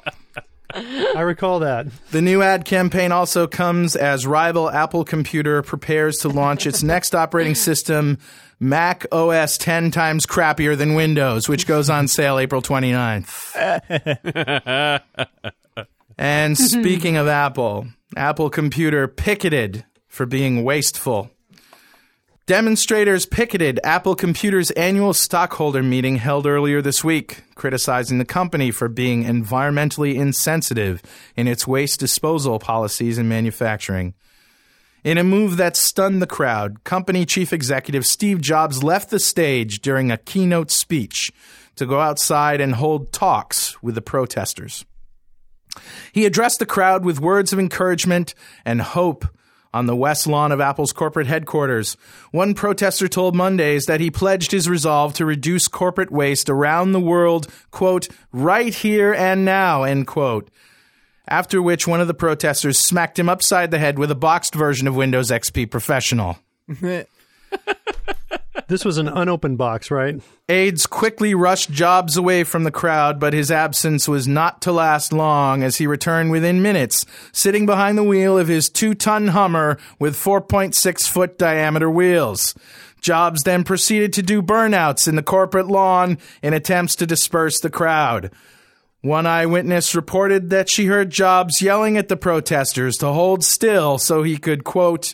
I 0.73 1.21
recall 1.21 1.59
that. 1.59 1.87
The 2.11 2.21
new 2.21 2.41
ad 2.41 2.65
campaign 2.65 3.11
also 3.11 3.47
comes 3.47 3.95
as 3.95 4.25
rival 4.25 4.69
Apple 4.69 5.05
Computer 5.05 5.61
prepares 5.61 6.17
to 6.19 6.29
launch 6.29 6.65
its 6.65 6.83
next 6.83 7.13
operating 7.13 7.55
system, 7.55 8.17
Mac 8.59 9.05
OS 9.11 9.57
10 9.57 9.91
times 9.91 10.25
crappier 10.25 10.77
than 10.77 10.95
Windows, 10.95 11.49
which 11.49 11.67
goes 11.67 11.89
on 11.89 12.07
sale 12.07 12.39
April 12.39 12.61
29th. 12.61 15.01
and 16.17 16.57
speaking 16.57 17.17
of 17.17 17.27
Apple, 17.27 17.87
Apple 18.15 18.49
Computer 18.49 19.07
picketed 19.07 19.85
for 20.07 20.25
being 20.25 20.63
wasteful. 20.63 21.29
Demonstrators 22.45 23.25
picketed 23.25 23.79
Apple 23.85 24.15
Computer's 24.15 24.69
annual 24.71 25.13
stockholder 25.13 25.81
meeting 25.81 26.17
held 26.17 26.45
earlier 26.45 26.81
this 26.81 27.01
week, 27.01 27.41
criticizing 27.55 28.17
the 28.17 28.25
company 28.25 28.69
for 28.69 28.89
being 28.89 29.23
environmentally 29.23 30.15
insensitive 30.15 31.01
in 31.37 31.47
its 31.47 31.65
waste 31.65 32.01
disposal 32.01 32.59
policies 32.59 33.17
and 33.17 33.29
manufacturing. 33.29 34.13
In 35.05 35.17
a 35.17 35.23
move 35.23 35.55
that 35.55 35.77
stunned 35.77 36.21
the 36.21 36.27
crowd, 36.27 36.83
company 36.83 37.25
chief 37.25 37.53
executive 37.53 38.05
Steve 38.05 38.41
Jobs 38.41 38.83
left 38.83 39.09
the 39.09 39.19
stage 39.19 39.79
during 39.79 40.11
a 40.11 40.17
keynote 40.17 40.69
speech 40.69 41.31
to 41.77 41.85
go 41.85 42.01
outside 42.01 42.59
and 42.59 42.75
hold 42.75 43.13
talks 43.13 43.81
with 43.81 43.95
the 43.95 44.01
protesters. 44.01 44.83
He 46.11 46.25
addressed 46.25 46.59
the 46.59 46.65
crowd 46.65 47.05
with 47.05 47.21
words 47.21 47.53
of 47.53 47.59
encouragement 47.59 48.35
and 48.65 48.81
hope 48.81 49.25
on 49.73 49.87
the 49.87 49.95
west 49.95 50.27
lawn 50.27 50.51
of 50.51 50.61
Apple's 50.61 50.93
corporate 50.93 51.27
headquarters. 51.27 51.97
One 52.31 52.53
protester 52.53 53.07
told 53.07 53.35
Mondays 53.35 53.85
that 53.87 53.99
he 53.99 54.11
pledged 54.11 54.51
his 54.51 54.69
resolve 54.69 55.13
to 55.15 55.25
reduce 55.25 55.67
corporate 55.67 56.11
waste 56.11 56.49
around 56.49 56.91
the 56.91 56.99
world, 56.99 57.47
quote, 57.71 58.07
right 58.31 58.73
here 58.73 59.13
and 59.13 59.43
now, 59.45 59.83
end 59.83 60.07
quote. 60.07 60.49
After 61.27 61.61
which 61.61 61.87
one 61.87 62.01
of 62.01 62.07
the 62.07 62.13
protesters 62.13 62.77
smacked 62.77 63.17
him 63.17 63.29
upside 63.29 63.71
the 63.71 63.79
head 63.79 63.97
with 63.97 64.11
a 64.11 64.15
boxed 64.15 64.53
version 64.53 64.87
of 64.87 64.95
Windows 64.95 65.31
XP 65.31 65.71
Professional. 65.71 66.37
This 68.67 68.85
was 68.85 68.97
an 68.97 69.07
unopened 69.07 69.57
box, 69.57 69.89
right? 69.89 70.21
Aides 70.47 70.85
quickly 70.85 71.33
rushed 71.33 71.71
Jobs 71.71 72.17
away 72.17 72.43
from 72.43 72.63
the 72.63 72.71
crowd, 72.71 73.19
but 73.19 73.33
his 73.33 73.51
absence 73.51 74.07
was 74.07 74.27
not 74.27 74.61
to 74.61 74.71
last 74.71 75.11
long 75.11 75.63
as 75.63 75.77
he 75.77 75.87
returned 75.87 76.31
within 76.31 76.61
minutes, 76.61 77.05
sitting 77.31 77.65
behind 77.65 77.97
the 77.97 78.03
wheel 78.03 78.37
of 78.37 78.47
his 78.47 78.69
two 78.69 78.93
ton 78.93 79.29
Hummer 79.29 79.77
with 79.99 80.15
4.6 80.15 81.07
foot 81.09 81.37
diameter 81.37 81.89
wheels. 81.89 82.53
Jobs 83.01 83.43
then 83.43 83.63
proceeded 83.63 84.13
to 84.13 84.23
do 84.23 84.41
burnouts 84.41 85.07
in 85.07 85.15
the 85.15 85.23
corporate 85.23 85.67
lawn 85.67 86.17
in 86.41 86.53
attempts 86.53 86.95
to 86.95 87.05
disperse 87.05 87.59
the 87.59 87.69
crowd. 87.69 88.31
One 89.01 89.25
eyewitness 89.25 89.95
reported 89.95 90.49
that 90.51 90.69
she 90.69 90.85
heard 90.85 91.09
Jobs 91.09 91.61
yelling 91.61 91.97
at 91.97 92.07
the 92.07 92.15
protesters 92.15 92.95
to 92.99 93.07
hold 93.07 93.43
still 93.43 93.97
so 93.97 94.23
he 94.23 94.37
could, 94.37 94.63
quote, 94.63 95.13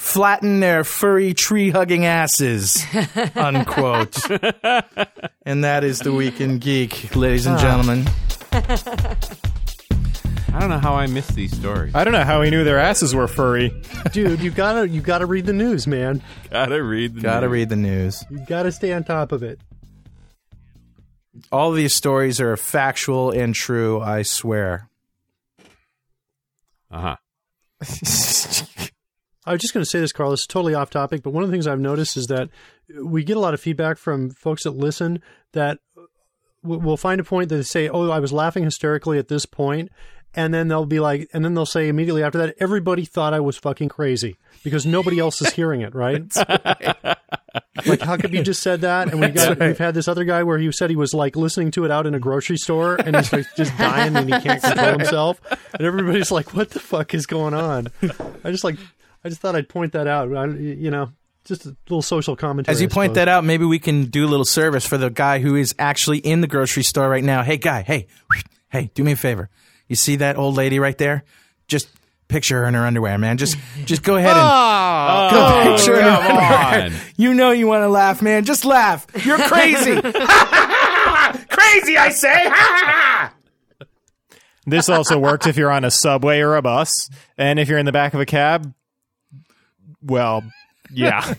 flatten 0.00 0.60
their 0.60 0.82
furry 0.82 1.34
tree 1.34 1.68
hugging 1.70 2.06
asses, 2.06 2.82
unquote. 3.36 4.18
and 5.44 5.62
that 5.62 5.84
is 5.84 5.98
the 6.00 6.12
Week 6.12 6.40
in 6.40 6.58
Geek, 6.58 7.14
ladies 7.14 7.44
and 7.46 7.58
gentlemen. 7.58 8.08
I 10.52 10.58
don't 10.58 10.70
know 10.70 10.78
how 10.78 10.94
I 10.94 11.06
missed 11.06 11.34
these 11.36 11.54
stories. 11.56 11.94
I 11.94 12.02
don't 12.02 12.12
know 12.12 12.24
how 12.24 12.42
he 12.42 12.50
knew 12.50 12.64
their 12.64 12.78
asses 12.80 13.14
were 13.14 13.28
furry. 13.28 13.70
Dude, 14.12 14.40
you 14.40 14.50
gotta 14.50 14.88
you 14.88 15.00
gotta 15.02 15.26
read 15.26 15.46
the 15.46 15.52
news, 15.52 15.86
man. 15.86 16.22
Gotta 16.50 16.82
read 16.82 17.14
the 17.14 17.20
Gotta 17.20 17.46
news. 17.46 17.52
read 17.52 17.68
the 17.68 17.76
news. 17.76 18.24
You 18.30 18.40
gotta 18.46 18.72
stay 18.72 18.92
on 18.94 19.04
top 19.04 19.30
of 19.32 19.42
it. 19.44 19.60
All 21.52 21.70
of 21.70 21.76
these 21.76 21.94
stories 21.94 22.40
are 22.40 22.56
factual 22.56 23.30
and 23.30 23.54
true, 23.54 24.00
I 24.00 24.22
swear. 24.22 24.88
Uh 26.90 27.16
huh. 27.16 27.16
I 29.46 29.52
was 29.52 29.60
just 29.60 29.72
going 29.72 29.82
to 29.82 29.88
say 29.88 30.00
this, 30.00 30.12
Carl. 30.12 30.30
This 30.30 30.40
is 30.40 30.46
totally 30.46 30.74
off 30.74 30.90
topic, 30.90 31.22
but 31.22 31.32
one 31.32 31.42
of 31.42 31.48
the 31.48 31.54
things 31.54 31.66
I've 31.66 31.80
noticed 31.80 32.16
is 32.16 32.26
that 32.26 32.50
we 33.02 33.24
get 33.24 33.36
a 33.36 33.40
lot 33.40 33.54
of 33.54 33.60
feedback 33.60 33.96
from 33.98 34.30
folks 34.30 34.64
that 34.64 34.72
listen 34.72 35.22
that 35.52 35.78
w- 36.62 36.80
will 36.80 36.96
find 36.96 37.20
a 37.20 37.24
point 37.24 37.48
that 37.48 37.56
they 37.56 37.62
say, 37.62 37.88
"Oh, 37.88 38.10
I 38.10 38.18
was 38.18 38.32
laughing 38.32 38.64
hysterically 38.64 39.18
at 39.18 39.28
this 39.28 39.46
point," 39.46 39.90
and 40.34 40.52
then 40.52 40.68
they'll 40.68 40.86
be 40.86 41.00
like, 41.00 41.28
and 41.32 41.44
then 41.44 41.54
they'll 41.54 41.66
say 41.66 41.88
immediately 41.88 42.22
after 42.22 42.38
that, 42.38 42.54
"Everybody 42.60 43.04
thought 43.04 43.32
I 43.32 43.40
was 43.40 43.56
fucking 43.56 43.88
crazy 43.88 44.36
because 44.62 44.84
nobody 44.84 45.18
else 45.18 45.40
is 45.40 45.54
hearing 45.54 45.80
it, 45.80 45.94
right?" 45.94 46.22
like, 47.86 48.00
how 48.02 48.16
could 48.16 48.32
you 48.32 48.42
just 48.42 48.62
said 48.62 48.82
that? 48.82 49.10
And 49.10 49.20
we 49.20 49.28
got 49.28 49.58
we've 49.58 49.78
had 49.78 49.94
this 49.94 50.06
other 50.08 50.24
guy 50.24 50.42
where 50.42 50.58
he 50.58 50.70
said 50.72 50.90
he 50.90 50.96
was 50.96 51.14
like 51.14 51.34
listening 51.34 51.70
to 51.72 51.84
it 51.84 51.90
out 51.90 52.06
in 52.06 52.14
a 52.14 52.20
grocery 52.20 52.58
store, 52.58 52.96
and 52.96 53.16
he's 53.16 53.32
like 53.32 53.46
just 53.56 53.76
dying 53.78 54.16
and 54.16 54.32
he 54.32 54.40
can't 54.40 54.62
control 54.62 54.98
himself, 54.98 55.40
and 55.72 55.86
everybody's 55.86 56.30
like, 56.30 56.54
"What 56.54 56.70
the 56.70 56.80
fuck 56.80 57.14
is 57.14 57.26
going 57.26 57.54
on?" 57.54 57.88
I 58.44 58.50
just 58.50 58.64
like. 58.64 58.76
I 59.24 59.28
just 59.28 59.40
thought 59.40 59.54
I'd 59.54 59.68
point 59.68 59.92
that 59.92 60.06
out. 60.06 60.34
I, 60.34 60.46
you 60.46 60.90
know, 60.90 61.10
just 61.44 61.66
a 61.66 61.76
little 61.88 62.02
social 62.02 62.36
commentary. 62.36 62.72
As 62.72 62.80
you 62.80 62.88
point 62.88 63.14
that 63.14 63.28
out, 63.28 63.44
maybe 63.44 63.64
we 63.64 63.78
can 63.78 64.06
do 64.06 64.24
a 64.24 64.28
little 64.28 64.44
service 64.44 64.86
for 64.86 64.96
the 64.98 65.10
guy 65.10 65.38
who 65.40 65.56
is 65.56 65.74
actually 65.78 66.18
in 66.18 66.40
the 66.40 66.46
grocery 66.46 66.82
store 66.82 67.08
right 67.08 67.24
now. 67.24 67.42
Hey, 67.42 67.56
guy, 67.56 67.82
hey, 67.82 68.06
hey, 68.70 68.90
do 68.94 69.04
me 69.04 69.12
a 69.12 69.16
favor. 69.16 69.48
You 69.88 69.96
see 69.96 70.16
that 70.16 70.36
old 70.36 70.54
lady 70.56 70.78
right 70.78 70.96
there? 70.96 71.24
Just 71.68 71.88
picture 72.28 72.60
her 72.62 72.66
in 72.66 72.74
her 72.74 72.86
underwear, 72.86 73.18
man. 73.18 73.36
Just, 73.38 73.58
just 73.84 74.02
go 74.04 74.16
ahead 74.16 74.30
and 74.30 74.38
Oh, 74.40 75.30
go 75.64 75.72
picture 75.76 75.94
her 75.94 76.00
in 76.00 76.06
her 76.06 76.16
come 76.28 76.36
underwear. 76.36 76.84
on. 76.86 76.92
You 77.16 77.34
know 77.34 77.50
you 77.50 77.66
want 77.66 77.82
to 77.82 77.88
laugh, 77.88 78.22
man. 78.22 78.44
Just 78.44 78.64
laugh. 78.64 79.06
You're 79.26 79.38
crazy. 79.38 80.00
crazy, 80.02 81.96
I 81.96 82.10
say. 82.10 83.30
This 84.66 84.88
also 84.88 85.18
works 85.18 85.46
if 85.46 85.56
you're 85.56 85.70
on 85.72 85.84
a 85.84 85.90
subway 85.90 86.40
or 86.40 86.54
a 86.54 86.62
bus, 86.62 87.10
and 87.36 87.58
if 87.58 87.68
you're 87.68 87.78
in 87.78 87.86
the 87.86 87.92
back 87.92 88.14
of 88.14 88.20
a 88.20 88.26
cab. 88.26 88.72
Well, 90.02 90.42
yeah. 90.92 91.34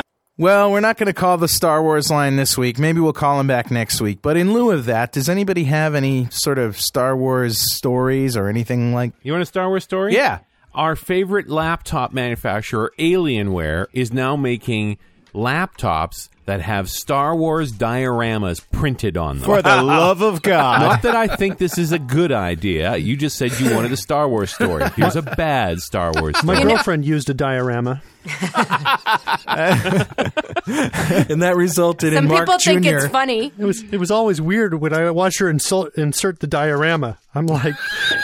Well, 0.36 0.72
we're 0.72 0.80
not 0.80 0.96
going 0.96 1.06
to 1.06 1.12
call 1.12 1.38
the 1.38 1.46
Star 1.46 1.80
Wars 1.80 2.10
line 2.10 2.34
this 2.34 2.58
week. 2.58 2.76
Maybe 2.76 2.98
we'll 2.98 3.12
call 3.12 3.38
him 3.38 3.46
back 3.46 3.70
next 3.70 4.00
week. 4.00 4.20
But 4.20 4.36
in 4.36 4.52
lieu 4.52 4.72
of 4.72 4.86
that, 4.86 5.12
does 5.12 5.28
anybody 5.28 5.62
have 5.64 5.94
any 5.94 6.26
sort 6.30 6.58
of 6.58 6.76
Star 6.78 7.16
Wars 7.16 7.72
stories 7.72 8.36
or 8.36 8.48
anything 8.48 8.92
like? 8.92 9.12
You 9.22 9.30
want 9.30 9.42
a 9.42 9.46
Star 9.46 9.68
Wars 9.68 9.84
story? 9.84 10.12
Yeah. 10.12 10.40
Our 10.74 10.96
favorite 10.96 11.48
laptop 11.48 12.12
manufacturer, 12.12 12.92
Alienware, 12.98 13.86
is 13.92 14.12
now 14.12 14.34
making 14.34 14.98
laptops 15.32 16.28
that 16.46 16.60
have 16.60 16.90
Star 16.90 17.34
Wars 17.34 17.72
dioramas 17.72 18.62
printed 18.70 19.16
on 19.16 19.38
them. 19.38 19.46
For 19.46 19.62
the 19.62 19.76
love 19.82 20.20
of 20.20 20.42
God. 20.42 20.80
Not 20.80 21.02
that 21.02 21.14
I 21.14 21.34
think 21.36 21.58
this 21.58 21.78
is 21.78 21.92
a 21.92 21.98
good 21.98 22.32
idea. 22.32 22.96
You 22.96 23.16
just 23.16 23.36
said 23.36 23.58
you 23.58 23.74
wanted 23.74 23.92
a 23.92 23.96
Star 23.96 24.28
Wars 24.28 24.52
story. 24.52 24.84
Here's 24.96 25.16
a 25.16 25.22
bad 25.22 25.80
Star 25.80 26.12
Wars 26.18 26.42
My 26.44 26.62
girlfriend 26.62 27.04
used 27.04 27.30
a 27.30 27.34
diorama. 27.34 28.02
And 30.66 31.42
that 31.42 31.56
resulted 31.56 32.14
Some 32.14 32.24
in 32.24 32.30
Mark 32.30 32.46
people 32.46 32.58
think 32.58 32.84
Jr. 32.84 32.96
it's 32.96 33.06
funny. 33.08 33.52
It 33.58 33.64
was 33.64 33.82
it 33.92 33.98
was 33.98 34.10
always 34.10 34.40
weird 34.40 34.74
when 34.74 34.94
I 34.94 35.10
watched 35.10 35.38
her 35.40 35.48
insult, 35.50 35.94
insert 35.96 36.40
the 36.40 36.46
diorama. 36.46 37.18
I'm 37.34 37.46
like, 37.46 37.74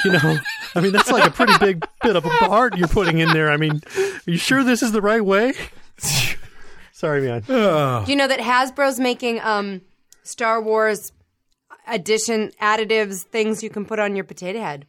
you 0.04 0.12
know, 0.12 0.38
I 0.74 0.80
mean 0.80 0.92
that's 0.92 1.10
like 1.10 1.26
a 1.26 1.30
pretty 1.30 1.52
big 1.58 1.86
bit 2.02 2.16
of 2.16 2.24
art 2.26 2.78
you're 2.78 2.88
putting 2.88 3.18
in 3.18 3.28
there. 3.32 3.50
I 3.50 3.56
mean, 3.58 3.82
are 3.96 4.30
you 4.30 4.38
sure 4.38 4.64
this 4.64 4.82
is 4.82 4.92
the 4.92 5.02
right 5.02 5.24
way? 5.24 5.52
Sorry, 7.00 7.22
man. 7.22 7.40
Do 7.46 8.10
you 8.10 8.16
know 8.16 8.28
that 8.28 8.40
Hasbro's 8.40 9.00
making 9.00 9.40
um, 9.40 9.80
Star 10.22 10.60
Wars 10.60 11.12
addition 11.88 12.50
additives 12.60 13.22
things 13.22 13.62
you 13.62 13.70
can 13.70 13.86
put 13.86 13.98
on 13.98 14.14
your 14.14 14.24
potato 14.24 14.60
head? 14.60 14.86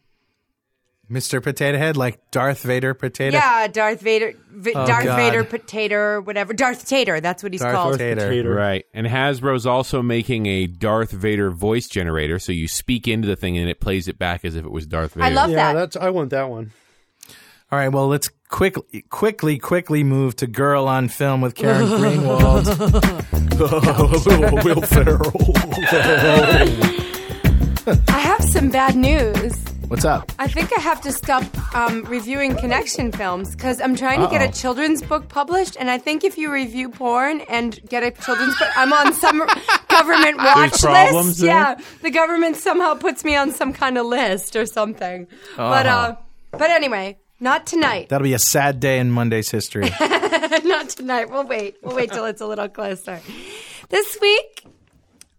Mr. 1.10 1.42
Potato 1.44 1.78
Head, 1.78 1.96
like 1.98 2.20
Darth 2.32 2.64
Vader 2.64 2.94
Potato. 2.94 3.36
Yeah, 3.38 3.68
Darth 3.68 4.00
Vader, 4.02 4.34
v- 4.50 4.72
Darth 4.74 5.04
God. 5.06 5.16
Vader 5.18 5.44
potato, 5.44 6.22
whatever. 6.22 6.54
Darth 6.54 6.88
Tater, 6.88 7.20
that's 7.20 7.44
what 7.44 7.52
he's 7.54 7.62
Darth 7.62 7.76
called. 7.76 7.92
Potato. 7.94 8.30
Tater. 8.30 8.54
Right. 8.54 8.86
And 8.94 9.06
Hasbro's 9.08 9.66
also 9.66 10.02
making 10.02 10.46
a 10.48 10.68
Darth 10.68 11.12
Vader 11.12 11.52
voice 11.52 11.88
generator, 11.90 12.40
so 12.40 12.54
you 12.54 12.68
speak 12.70 13.10
into 13.10 13.28
the 13.28 13.36
thing 13.36 13.58
and 13.58 13.70
it 13.70 13.82
plays 13.82 14.08
it 14.08 14.18
back 14.18 14.46
as 14.46 14.56
if 14.56 14.64
it 14.66 14.72
was 14.72 14.86
Darth 14.86 15.14
Vader. 15.16 15.26
I 15.26 15.30
love 15.32 15.50
Yeah, 15.50 15.74
that. 15.74 15.80
that's 15.80 15.96
I 15.98 16.10
want 16.12 16.30
that 16.30 16.50
one. 16.50 16.72
All 17.72 17.80
right, 17.80 17.90
well, 17.90 18.08
let's 18.08 18.30
quickly, 18.52 19.02
quickly, 19.10 19.58
quickly 19.58 20.04
move 20.04 20.36
to 20.36 20.46
Girl 20.46 20.88
on 20.88 21.08
Film 21.08 21.42
with 21.42 21.56
Karen 21.56 21.88
Greenwald. 21.88 22.68
Will 24.64 24.82
Ferrell. 24.82 25.32
I 28.10 28.20
have 28.20 28.44
some 28.44 28.70
bad 28.70 28.96
news. 28.96 29.66
What's 29.88 30.06
up? 30.06 30.32
I 30.40 30.48
think 30.48 30.72
I 30.78 30.80
have 30.80 31.02
to 31.02 31.12
stop 31.12 31.44
um, 31.76 32.04
reviewing 32.06 32.56
connection 32.56 33.12
films 33.12 33.56
because 33.56 33.82
I'm 33.82 33.96
trying 33.96 34.22
to 34.22 34.28
get 34.28 34.42
a 34.42 34.52
children's 34.52 35.02
book 35.02 35.28
published, 35.28 35.76
and 35.78 35.90
I 35.90 35.98
think 35.98 36.24
if 36.24 36.38
you 36.38 36.52
review 36.52 36.90
porn 36.90 37.42
and 37.50 37.78
get 37.90 38.04
a 38.04 38.12
children's 38.12 38.58
book, 38.58 38.70
I'm 38.78 38.94
on 38.94 39.14
some 39.14 39.40
government 39.90 40.38
watch 40.38 40.80
problems 40.80 41.28
list. 41.28 41.40
there? 41.42 41.50
Yeah, 41.50 41.76
the 42.02 42.12
government 42.12 42.56
somehow 42.56 42.94
puts 42.94 43.26
me 43.26 43.36
on 43.36 43.52
some 43.52 43.74
kind 43.74 43.98
of 43.98 44.06
list 44.06 44.56
or 44.56 44.66
something. 44.66 45.28
But 45.58 45.86
uh, 45.88 46.16
but 46.52 46.70
anyway, 46.70 47.18
not 47.42 47.66
tonight. 47.66 48.10
That'll 48.10 48.24
be 48.24 48.34
a 48.34 48.40
sad 48.40 48.80
day 48.80 49.00
in 49.00 49.12
Monday's 49.12 49.50
history. 49.50 49.90
Not 50.64 50.90
tonight. 50.90 51.30
We'll 51.30 51.46
wait. 51.46 51.78
We'll 51.82 51.96
wait 51.96 52.12
till 52.12 52.26
it's 52.26 52.42
a 52.42 52.46
little 52.46 52.70
closer. 52.70 53.20
This 53.90 54.18
week, 54.22 54.64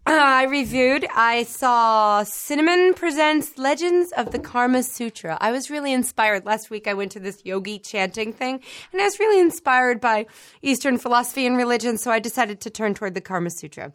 uh, 0.05 0.11
I 0.11 0.43
reviewed. 0.43 1.07
I 1.15 1.43
saw 1.43 2.23
Cinnamon 2.23 2.93
presents 2.93 3.57
Legends 3.57 4.11
of 4.17 4.31
the 4.31 4.39
Karma 4.39 4.83
Sutra. 4.83 5.37
I 5.39 5.51
was 5.51 5.69
really 5.69 5.93
inspired. 5.93 6.45
Last 6.45 6.69
week, 6.69 6.87
I 6.87 6.93
went 6.93 7.13
to 7.13 7.21
this 7.21 7.41
yogi 7.45 7.79
chanting 7.79 8.33
thing, 8.33 8.59
and 8.91 9.01
I 9.01 9.05
was 9.05 9.17
really 9.17 9.39
inspired 9.39 10.01
by 10.01 10.25
Eastern 10.61 10.97
philosophy 10.97 11.45
and 11.45 11.55
religion. 11.55 11.97
So 11.97 12.11
I 12.11 12.19
decided 12.19 12.59
to 12.61 12.69
turn 12.69 12.93
toward 12.95 13.13
the 13.13 13.21
Karma 13.21 13.49
Sutra. 13.49 13.93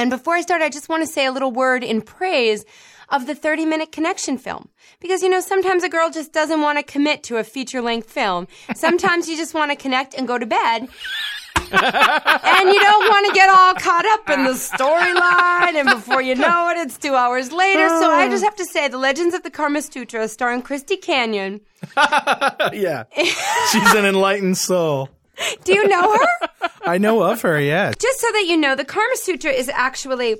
And 0.00 0.10
before 0.10 0.34
I 0.34 0.40
start, 0.40 0.62
I 0.62 0.70
just 0.70 0.88
want 0.88 1.02
to 1.02 1.06
say 1.06 1.26
a 1.26 1.32
little 1.32 1.52
word 1.52 1.84
in 1.84 2.00
praise 2.00 2.64
of 3.10 3.26
the 3.26 3.34
30 3.34 3.64
minute 3.64 3.92
connection 3.92 4.38
film. 4.38 4.68
Because, 5.00 5.22
you 5.22 5.28
know, 5.28 5.40
sometimes 5.40 5.82
a 5.82 5.88
girl 5.88 6.10
just 6.10 6.32
doesn't 6.32 6.60
want 6.60 6.78
to 6.78 6.84
commit 6.84 7.22
to 7.24 7.38
a 7.38 7.44
feature 7.44 7.80
length 7.80 8.10
film. 8.10 8.46
Sometimes 8.74 9.28
you 9.28 9.36
just 9.36 9.54
want 9.54 9.70
to 9.70 9.76
connect 9.76 10.14
and 10.14 10.26
go 10.28 10.38
to 10.38 10.46
bed. 10.46 10.88
and 11.72 12.68
you 12.68 12.80
don't 12.80 13.08
want 13.08 13.26
to 13.26 13.32
get 13.32 13.48
all 13.48 13.74
caught 13.74 14.04
up 14.06 14.30
in 14.30 14.44
the 14.44 14.52
storyline. 14.52 15.74
And 15.74 15.88
before 15.88 16.20
you 16.20 16.34
know 16.34 16.68
it, 16.70 16.78
it's 16.78 16.98
two 16.98 17.14
hours 17.14 17.52
later. 17.52 17.88
So 17.88 18.10
I 18.10 18.28
just 18.28 18.42
have 18.42 18.56
to 18.56 18.64
say, 18.64 18.88
The 18.88 18.98
Legends 18.98 19.34
of 19.34 19.42
the 19.42 19.50
Karma 19.50 19.82
Sutra, 19.82 20.26
starring 20.28 20.62
Christy 20.62 20.96
Canyon. 20.96 21.60
yeah. 22.72 23.04
She's 23.14 23.94
an 23.94 24.04
enlightened 24.04 24.58
soul. 24.58 25.10
Do 25.64 25.72
you 25.72 25.86
know 25.88 26.16
her? 26.16 26.68
I 26.82 26.98
know 26.98 27.22
of 27.22 27.42
her, 27.42 27.60
yeah. 27.60 27.92
just 27.98 28.20
so 28.20 28.26
that 28.32 28.46
you 28.46 28.56
know, 28.56 28.74
the 28.74 28.84
Karma 28.84 29.16
Sutra 29.16 29.50
is 29.50 29.68
actually 29.68 30.36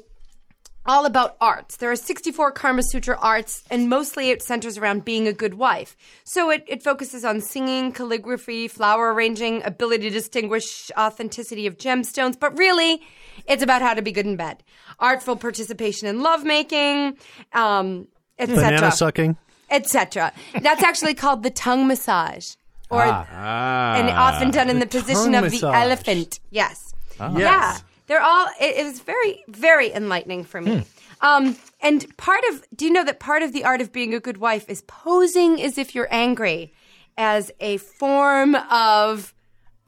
all 0.86 1.04
about 1.06 1.36
arts. 1.40 1.76
There 1.76 1.90
are 1.90 1.96
64 1.96 2.52
Karma 2.52 2.82
Sutra 2.82 3.16
arts, 3.20 3.62
and 3.70 3.88
mostly 3.88 4.30
it 4.30 4.42
centers 4.42 4.78
around 4.78 5.04
being 5.04 5.28
a 5.28 5.32
good 5.32 5.54
wife. 5.54 5.96
So 6.24 6.50
it, 6.50 6.64
it 6.66 6.82
focuses 6.82 7.24
on 7.24 7.40
singing, 7.40 7.92
calligraphy, 7.92 8.66
flower 8.68 9.12
arranging, 9.12 9.62
ability 9.64 10.04
to 10.04 10.10
distinguish 10.10 10.90
authenticity 10.98 11.66
of 11.66 11.76
gemstones, 11.76 12.38
but 12.38 12.56
really, 12.58 13.02
it's 13.46 13.62
about 13.62 13.82
how 13.82 13.94
to 13.94 14.02
be 14.02 14.12
good 14.12 14.26
in 14.26 14.36
bed. 14.36 14.62
Artful 14.98 15.36
participation 15.36 16.08
in 16.08 16.22
lovemaking, 16.22 17.16
um, 17.52 18.08
Banana 18.38 18.62
etc. 18.76 18.90
sucking. 18.92 19.36
etc. 19.70 20.32
That's 20.62 20.82
actually 20.82 21.14
called 21.14 21.42
the 21.42 21.50
tongue 21.50 21.86
massage. 21.86 22.54
Or 22.92 23.02
Ah. 23.04 23.94
and 23.96 24.08
often 24.10 24.50
done 24.50 24.68
in 24.68 24.80
the, 24.80 24.86
position 24.86 25.32
tongue 25.32 25.44
of 25.44 25.50
the 25.52 25.64
elephant. 25.64 26.40
Yes. 26.50 26.76
Ah. 27.20 27.36
Yeah. 27.36 27.76
They're 28.10 28.20
all, 28.20 28.48
it, 28.60 28.76
it 28.76 28.84
was 28.84 28.98
very, 28.98 29.44
very 29.46 29.92
enlightening 29.92 30.42
for 30.42 30.60
me. 30.60 30.82
Um, 31.20 31.56
and 31.80 32.04
part 32.16 32.40
of, 32.50 32.66
do 32.74 32.84
you 32.86 32.92
know 32.92 33.04
that 33.04 33.20
part 33.20 33.44
of 33.44 33.52
the 33.52 33.62
art 33.62 33.80
of 33.80 33.92
being 33.92 34.14
a 34.14 34.18
good 34.18 34.38
wife 34.38 34.68
is 34.68 34.82
posing 34.88 35.62
as 35.62 35.78
if 35.78 35.94
you're 35.94 36.08
angry 36.10 36.72
as 37.16 37.52
a 37.60 37.76
form 37.76 38.56
of 38.56 39.32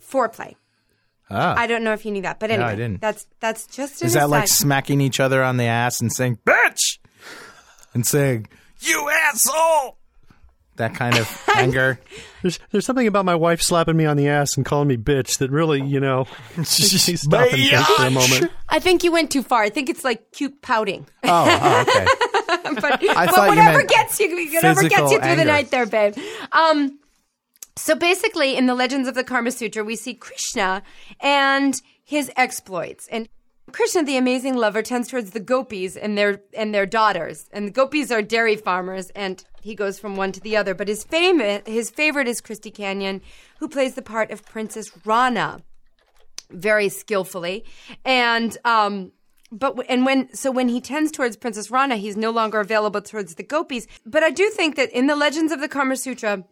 foreplay? 0.01 0.55
Ah. 1.31 1.55
I 1.59 1.67
don't 1.67 1.83
know 1.83 1.95
if 1.95 2.05
you 2.07 2.13
knew 2.13 2.23
that, 2.23 2.39
but 2.39 2.53
anyway, 2.53 2.69
I 2.69 2.77
didn't. 2.77 3.01
that's 3.01 3.27
that's 3.41 3.67
just 3.67 4.03
Is 4.05 4.13
that 4.13 4.31
like 4.31 4.47
smacking 4.47 5.01
each 5.01 5.19
other 5.19 5.43
on 5.43 5.57
the 5.57 5.65
ass 5.65 6.01
and 6.01 6.13
saying, 6.13 6.39
bitch? 6.47 6.99
And 7.93 8.07
saying, 8.07 8.47
you 8.79 9.11
asshole? 9.11 9.97
That 10.77 10.95
kind 10.95 11.19
of 11.19 11.49
anger. 11.57 11.99
There's 12.43 12.59
there's 12.71 12.85
something 12.85 13.07
about 13.07 13.25
my 13.25 13.35
wife 13.35 13.63
slapping 13.63 13.97
me 13.97 14.05
on 14.05 14.17
the 14.17 14.29
ass 14.29 14.57
and 14.57 14.67
calling 14.67 14.89
me 14.89 14.97
bitch 14.97 15.39
that 15.39 15.51
really, 15.51 15.83
you 15.83 16.01
know, 16.01 16.27
she's 16.57 17.23
stop 17.23 17.53
and 17.53 17.61
think 17.61 17.87
for 17.87 18.07
a 18.07 18.11
moment. 18.11 18.53
I 18.69 18.79
think 18.79 19.05
you 19.05 19.13
went 19.13 19.31
too 19.31 19.43
far. 19.43 19.63
I 19.63 19.71
think 19.71 19.89
it's 19.89 20.05
like 20.05 20.33
cute 20.33 20.61
pouting. 20.63 21.07
Oh, 21.25 21.29
oh, 21.49 21.81
okay. 21.83 22.07
but, 22.75 22.81
but 22.81 23.01
thought 23.01 23.45
you 23.45 23.49
whatever 23.51 23.79
meant 23.79 23.89
gets 23.89 24.21
you, 24.21 24.55
whatever 24.55 24.89
gets 24.89 25.13
you 25.13 25.19
through 25.19 25.29
anger. 25.29 25.37
the 25.37 25.45
night, 25.45 25.71
there, 25.71 25.87
babe. 25.87 26.17
Um, 26.53 26.99
so 27.77 27.95
basically, 27.95 28.57
in 28.57 28.67
the 28.67 28.75
Legends 28.75 29.09
of 29.09 29.15
the 29.15 29.25
Karma 29.25 29.51
Sutra, 29.51 29.83
we 29.83 29.97
see 29.97 30.15
Krishna 30.15 30.83
and 31.21 31.81
his 32.05 32.31
exploits, 32.37 33.09
and 33.11 33.29
Krishna, 33.71 34.03
the 34.03 34.17
amazing 34.17 34.57
lover, 34.57 34.83
turns 34.83 35.09
towards 35.09 35.31
the 35.31 35.41
gopis 35.41 35.97
and 35.97 36.19
their 36.19 36.43
and 36.57 36.75
their 36.75 36.87
daughters. 36.87 37.49
And 37.53 37.69
the 37.69 37.73
gopis 37.73 38.11
are 38.11 38.21
dairy 38.21 38.57
farmers, 38.57 39.11
and 39.11 39.43
he 39.63 39.75
goes 39.75 39.99
from 39.99 40.17
one 40.17 40.33
to 40.33 40.41
the 40.41 40.57
other. 40.57 40.75
But 40.75 40.89
his 40.89 41.05
favorite, 41.05 41.67
his 41.67 41.91
favorite 41.91 42.29
is 42.29 42.41
Christy 42.41 42.71
Canyon, 42.71 43.23
who 43.61 43.69
plays 43.69 43.95
the 43.95 44.03
part 44.03 44.31
of 44.31 44.45
Princess 44.45 44.91
Rana 45.05 45.61
very 46.51 46.89
skillfully. 46.89 47.65
And 48.05 48.57
um 48.65 49.13
but 49.51 49.79
and 49.89 50.05
when 50.05 50.35
so 50.35 50.51
when 50.51 50.69
he 50.69 50.81
tends 50.81 51.13
towards 51.13 51.37
Princess 51.37 51.71
Rana, 51.71 51.97
he's 51.97 52.17
no 52.17 52.31
longer 52.31 52.61
available 52.61 53.03
towards 53.03 53.35
the 53.35 53.43
gopis. 53.43 53.87
But 54.05 54.23
I 54.23 54.31
do 54.31 54.49
think 54.51 54.77
that 54.77 54.91
in 54.91 55.07
the 55.07 55.17
legends 55.17 55.53
of 55.53 55.61
the 55.61 55.69
Kama 55.69 55.97
Sutra, 55.97 56.45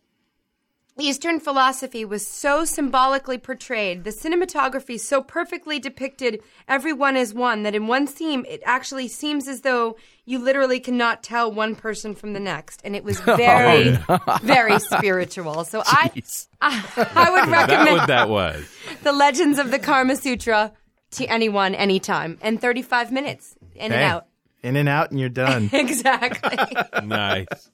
Eastern 1.01 1.41
philosophy 1.41 2.05
was 2.05 2.27
so 2.27 2.65
symbolically 2.65 3.39
portrayed, 3.39 4.05
the 4.05 4.11
cinematography 4.11 4.99
so 4.99 5.23
perfectly 5.23 5.79
depicted 5.79 6.43
everyone 6.69 7.17
as 7.17 7.33
one 7.35 7.63
that 7.63 7.75
in 7.75 7.87
one 7.87 8.07
scene 8.07 8.45
it 8.49 8.63
actually 8.65 9.09
seems 9.09 9.49
as 9.49 9.63
though 9.63 9.97
you 10.25 10.39
literally 10.39 10.79
cannot 10.79 11.23
tell 11.23 11.51
one 11.51 11.75
person 11.75 12.15
from 12.15 12.33
the 12.33 12.41
next. 12.41 12.81
And 12.85 12.95
it 12.95 13.05
was 13.05 13.21
oh, 13.27 13.37
very, 13.37 13.99
very 14.43 14.79
spiritual. 14.79 15.65
So 15.65 15.83
I, 15.85 16.11
I, 16.61 17.09
I 17.15 17.31
would 17.31 17.53
that 17.53 17.69
recommend 17.69 17.99
what 17.99 18.07
that 18.09 18.29
was. 18.29 18.65
the 19.03 19.13
Legends 19.13 19.59
of 19.59 19.71
the 19.71 19.79
Karma 19.79 20.17
Sutra 20.17 20.73
to 21.13 21.27
anyone, 21.27 21.75
anytime, 21.75 22.39
and 22.41 22.61
35 22.61 23.11
minutes 23.13 23.57
in 23.75 23.93
and 23.93 24.03
out. 24.03 24.27
In 24.63 24.77
and 24.77 24.89
out, 24.89 25.11
and 25.11 25.19
you're 25.19 25.29
done. 25.29 25.71
Exactly. 25.73 26.57
Nice. 27.05 27.71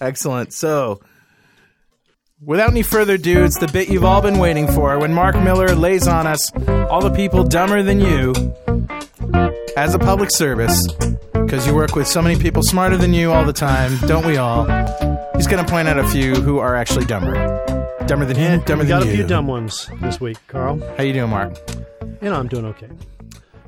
Excellent. 0.00 0.52
So, 0.52 1.00
without 2.40 2.70
any 2.70 2.82
further 2.82 3.14
ado, 3.14 3.44
it's 3.44 3.58
the 3.58 3.68
bit 3.68 3.88
you've 3.88 4.04
all 4.04 4.22
been 4.22 4.38
waiting 4.38 4.70
for 4.70 4.98
when 4.98 5.12
Mark 5.12 5.36
Miller 5.36 5.74
lays 5.74 6.06
on 6.06 6.26
us 6.26 6.52
all 6.90 7.00
the 7.00 7.12
people 7.14 7.44
dumber 7.44 7.82
than 7.82 8.00
you 8.00 8.32
as 9.76 9.94
a 9.94 9.98
public 9.98 10.30
service 10.30 10.86
because 11.32 11.66
you 11.66 11.74
work 11.74 11.94
with 11.94 12.06
so 12.06 12.20
many 12.20 12.38
people 12.38 12.62
smarter 12.62 12.96
than 12.96 13.14
you 13.14 13.32
all 13.32 13.44
the 13.44 13.52
time, 13.52 13.96
don't 14.06 14.26
we 14.26 14.36
all? 14.36 14.64
He's 15.36 15.46
going 15.46 15.64
to 15.64 15.70
point 15.70 15.88
out 15.88 15.98
a 15.98 16.06
few 16.08 16.34
who 16.34 16.58
are 16.58 16.74
actually 16.74 17.06
dumber. 17.06 17.32
Dumber 18.06 18.24
than 18.24 18.36
him, 18.36 18.60
dumber 18.62 18.84
than 18.84 18.88
you. 18.88 18.96
We 18.96 19.00
got 19.00 19.00
than 19.00 19.08
a 19.08 19.16
few 19.16 19.26
dumb 19.26 19.46
ones 19.46 19.88
this 20.00 20.20
week, 20.20 20.38
Carl. 20.46 20.80
How 20.96 21.02
you 21.02 21.12
doing, 21.12 21.30
Mark? 21.30 21.56
You 22.22 22.30
know, 22.30 22.34
I'm 22.34 22.48
doing 22.48 22.64
okay. 22.66 22.88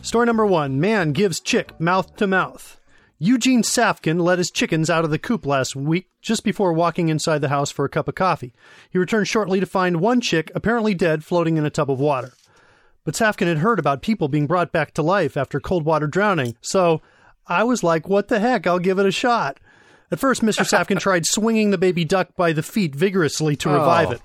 Story 0.03 0.27
number 0.27 0.47
one 0.47 0.81
Man 0.81 1.13
gives 1.13 1.41
chick 1.41 1.79
mouth 1.79 2.17
to 2.17 2.27
mouth. 2.27 2.80
Eugene 3.23 3.63
Safkin 3.63 4.19
let 4.23 4.39
his 4.39 4.51
chickens 4.51 4.89
out 4.89 5.05
of 5.05 5.11
the 5.11 5.19
coop 5.19 5.45
last 5.45 5.77
week 5.77 6.09
just 6.23 6.43
before 6.43 6.73
walking 6.73 7.11
inside 7.11 7.41
the 7.41 7.51
house 7.51 7.71
for 7.71 7.85
a 7.85 7.89
cup 7.91 8.09
of 8.09 8.15
coffee. 8.15 8.55
He 8.89 8.97
returned 8.99 9.29
shortly 9.29 9.61
to 9.61 9.67
find 9.67 10.01
one 10.01 10.23
chick 10.23 10.51
apparently 10.55 10.95
dead 10.95 11.23
floating 11.23 11.59
in 11.59 11.67
a 11.67 11.71
tub 11.71 11.91
of 11.91 12.01
water. 12.01 12.33
But 13.05 13.15
Safkin 13.15 13.47
had 13.47 13.59
heard 13.59 13.79
about 13.79 14.01
people 14.01 14.29
being 14.29 14.47
brought 14.47 14.73
back 14.73 14.95
to 14.95 15.03
life 15.03 15.37
after 15.37 15.61
cold 15.61 15.85
water 15.85 16.07
drowning, 16.07 16.57
so 16.63 17.03
I 17.47 17.63
was 17.65 17.83
like, 17.83 18.09
what 18.09 18.29
the 18.29 18.41
heck, 18.41 18.67
I'll 18.67 18.79
give 18.79 18.99
it 18.99 19.05
a 19.07 19.13
shot. 19.13 19.61
At 20.11 20.19
first, 20.19 20.41
Mr. 20.43 20.65
Safkin 20.67 20.99
tried 20.99 21.27
swinging 21.27 21.71
the 21.71 21.79
baby 21.79 22.07
duck 22.07 22.35
by 22.37 22.53
the 22.53 22.63
feet 22.63 22.95
vigorously 22.95 23.55
to 23.57 23.69
revive 23.69 24.09
Oh. 24.09 24.13
it. 24.13 24.21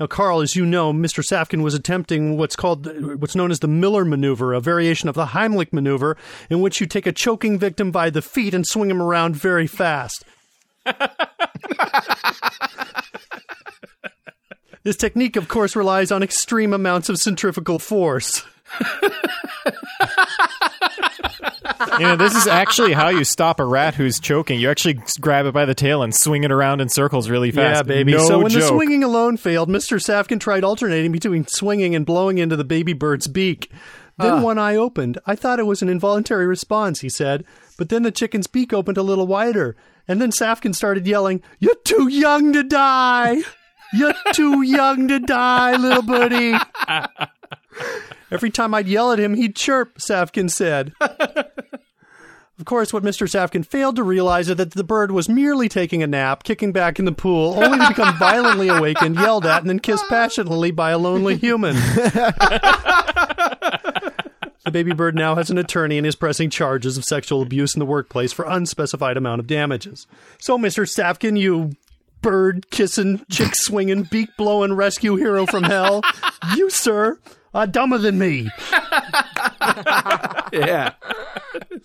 Now, 0.00 0.06
Carl, 0.06 0.40
as 0.40 0.56
you 0.56 0.64
know, 0.64 0.94
Mr. 0.94 1.22
Safkin 1.22 1.62
was 1.62 1.74
attempting 1.74 2.38
what's 2.38 2.56
called 2.56 2.88
what's 3.20 3.36
known 3.36 3.50
as 3.50 3.60
the 3.60 3.68
Miller 3.68 4.06
maneuver, 4.06 4.54
a 4.54 4.60
variation 4.60 5.10
of 5.10 5.14
the 5.14 5.26
Heimlich 5.26 5.74
maneuver, 5.74 6.16
in 6.48 6.62
which 6.62 6.80
you 6.80 6.86
take 6.86 7.06
a 7.06 7.12
choking 7.12 7.58
victim 7.58 7.90
by 7.90 8.08
the 8.08 8.22
feet 8.22 8.54
and 8.54 8.66
swing 8.66 8.90
him 8.90 9.02
around 9.02 9.36
very 9.36 9.66
fast. 9.66 10.24
this 14.84 14.96
technique, 14.96 15.36
of 15.36 15.48
course, 15.48 15.76
relies 15.76 16.10
on 16.10 16.22
extreme 16.22 16.72
amounts 16.72 17.10
of 17.10 17.18
centrifugal 17.18 17.78
force. 17.78 18.42
You 21.98 22.06
know, 22.06 22.16
this 22.16 22.34
is 22.34 22.46
actually 22.46 22.92
how 22.92 23.08
you 23.08 23.24
stop 23.24 23.60
a 23.60 23.64
rat 23.64 23.94
who's 23.94 24.20
choking. 24.20 24.60
You 24.60 24.70
actually 24.70 25.00
grab 25.20 25.46
it 25.46 25.52
by 25.52 25.64
the 25.64 25.74
tail 25.74 26.02
and 26.02 26.14
swing 26.14 26.44
it 26.44 26.52
around 26.52 26.80
in 26.80 26.88
circles 26.88 27.30
really 27.30 27.50
fast. 27.50 27.78
Yeah, 27.78 27.82
baby. 27.82 28.12
No 28.12 28.26
so 28.26 28.38
when 28.38 28.52
the 28.52 28.62
swinging 28.62 29.02
alone 29.02 29.36
failed, 29.36 29.68
Mr. 29.68 29.98
Safkin 29.98 30.40
tried 30.40 30.64
alternating 30.64 31.12
between 31.12 31.46
swinging 31.46 31.94
and 31.94 32.04
blowing 32.04 32.38
into 32.38 32.56
the 32.56 32.64
baby 32.64 32.92
bird's 32.92 33.26
beak. 33.28 33.70
Then 34.18 34.32
ah. 34.32 34.42
one 34.42 34.58
eye 34.58 34.76
opened. 34.76 35.18
I 35.26 35.34
thought 35.34 35.58
it 35.58 35.66
was 35.66 35.82
an 35.82 35.88
involuntary 35.88 36.46
response, 36.46 37.00
he 37.00 37.08
said. 37.08 37.44
But 37.78 37.88
then 37.88 38.02
the 38.02 38.12
chicken's 38.12 38.46
beak 38.46 38.72
opened 38.72 38.98
a 38.98 39.02
little 39.02 39.26
wider. 39.26 39.76
And 40.06 40.20
then 40.20 40.30
Safkin 40.30 40.74
started 40.74 41.06
yelling, 41.06 41.42
You're 41.58 41.76
too 41.84 42.08
young 42.08 42.52
to 42.52 42.62
die! 42.62 43.42
You're 43.92 44.14
too 44.34 44.62
young 44.62 45.08
to 45.08 45.18
die, 45.18 45.76
little 45.76 46.02
buddy! 46.02 46.54
Every 48.30 48.50
time 48.50 48.74
I'd 48.74 48.88
yell 48.88 49.12
at 49.12 49.18
him, 49.18 49.34
he'd 49.34 49.56
chirp, 49.56 49.98
Safkin 49.98 50.50
said. 50.50 50.92
Of 52.60 52.66
course, 52.66 52.92
what 52.92 53.02
Mr. 53.02 53.26
Safkin 53.26 53.64
failed 53.64 53.96
to 53.96 54.02
realize 54.02 54.50
is 54.50 54.56
that 54.56 54.72
the 54.72 54.84
bird 54.84 55.12
was 55.12 55.30
merely 55.30 55.66
taking 55.66 56.02
a 56.02 56.06
nap, 56.06 56.42
kicking 56.44 56.72
back 56.72 56.98
in 56.98 57.06
the 57.06 57.12
pool, 57.12 57.54
only 57.54 57.78
to 57.78 57.88
become 57.88 58.18
violently 58.18 58.68
awakened, 58.68 59.16
yelled 59.16 59.46
at, 59.46 59.62
and 59.62 59.70
then 59.70 59.78
kissed 59.78 60.04
passionately 60.10 60.70
by 60.70 60.90
a 60.90 60.98
lonely 60.98 61.38
human. 61.38 61.74
the 64.64 64.70
baby 64.70 64.92
bird 64.92 65.14
now 65.14 65.36
has 65.36 65.48
an 65.48 65.56
attorney 65.56 65.96
and 65.96 66.06
is 66.06 66.14
pressing 66.14 66.50
charges 66.50 66.98
of 66.98 67.04
sexual 67.06 67.40
abuse 67.40 67.74
in 67.74 67.78
the 67.78 67.86
workplace 67.86 68.30
for 68.30 68.44
unspecified 68.44 69.16
amount 69.16 69.40
of 69.40 69.46
damages. 69.46 70.06
So, 70.36 70.58
Mr. 70.58 70.86
Safkin, 70.86 71.38
you 71.38 71.70
bird 72.20 72.70
kissing, 72.70 73.24
chick 73.30 73.54
swinging, 73.54 74.02
beak 74.02 74.36
blowing 74.36 74.74
rescue 74.74 75.16
hero 75.16 75.46
from 75.46 75.62
hell, 75.62 76.02
you, 76.54 76.68
sir, 76.68 77.18
are 77.54 77.66
dumber 77.66 77.98
than 77.98 78.18
me. 78.18 78.50
Yeah. 80.52 80.94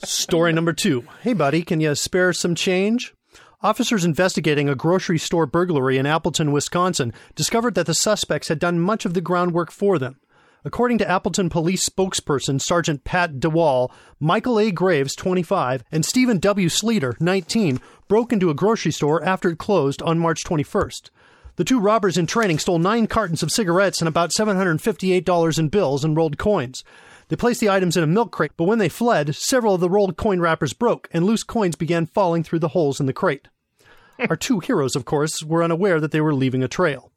Story 0.04 0.52
number 0.54 0.74
two. 0.74 1.06
Hey, 1.22 1.34
buddy, 1.34 1.62
can 1.62 1.80
you 1.80 1.94
spare 1.96 2.34
some 2.34 2.56
change? 2.56 3.14
Officers 3.62 4.06
investigating 4.06 4.70
a 4.70 4.76
grocery 4.76 5.18
store 5.18 5.46
burglary 5.46 5.98
in 5.98 6.06
Appleton, 6.06 6.52
Wisconsin, 6.52 7.14
discovered 7.36 7.76
that 7.76 7.86
the 7.86 7.94
suspects 7.94 8.48
had 8.48 8.60
done 8.60 8.80
much 8.80 9.06
of 9.06 9.14
the 9.14 9.22
groundwork 9.22 9.72
for 9.72 10.00
them. 10.00 10.20
According 10.64 10.98
to 11.00 11.10
Appleton 11.10 11.50
police 11.50 11.88
spokesperson 11.88 12.60
Sergeant 12.60 13.04
Pat 13.04 13.36
DeWall, 13.36 13.92
Michael 14.20 14.60
A. 14.60 14.72
Graves, 14.72 15.16
25, 15.16 15.84
and 15.92 16.04
Stephen 16.04 16.40
W. 16.40 16.68
Sleater, 16.70 17.20
19, 17.22 17.80
broke 18.08 18.34
into 18.34 18.50
a 18.50 18.56
grocery 18.56 18.92
store 18.92 19.24
after 19.24 19.50
it 19.50 19.60
closed 19.60 20.02
on 20.02 20.18
March 20.18 20.44
21st. 20.44 21.12
The 21.58 21.64
two 21.64 21.80
robbers 21.80 22.18
in 22.18 22.28
training 22.28 22.60
stole 22.60 22.80
nine 22.80 23.08
cartons 23.08 23.42
of 23.42 23.52
cigarettes 23.52 24.02
and 24.02 24.08
about 24.08 24.32
$758 24.32 25.60
in 25.60 25.70
bills 25.70 26.04
and 26.04 26.18
rolled 26.18 26.38
coins. 26.38 26.84
They 27.30 27.36
placed 27.36 27.60
the 27.60 27.70
items 27.70 27.96
in 27.96 28.04
a 28.04 28.08
milk 28.08 28.32
crate, 28.32 28.52
but 28.58 28.66
when 28.66 28.78
they 28.78 28.90
fled, 28.90 29.36
several 29.36 29.76
of 29.76 29.82
the 29.82 29.90
rolled 29.90 30.18
coin 30.18 30.40
wrappers 30.40 30.74
broke 30.74 31.08
and 31.12 31.26
loose 31.26 31.44
coins 31.44 31.76
began 31.76 32.06
falling 32.06 32.44
through 32.44 32.60
the 32.60 32.70
holes 32.70 33.00
in 33.00 33.06
the 33.06 33.14
crate. 33.14 33.48
Our 34.30 34.36
two 34.36 34.60
heroes, 34.60 34.96
of 34.96 35.06
course, 35.06 35.44
were 35.44 35.64
unaware 35.64 36.00
that 36.00 36.12
they 36.12 36.22
were 36.22 36.36
leaving 36.36 36.64
a 36.64 36.68
trail. 36.68 37.12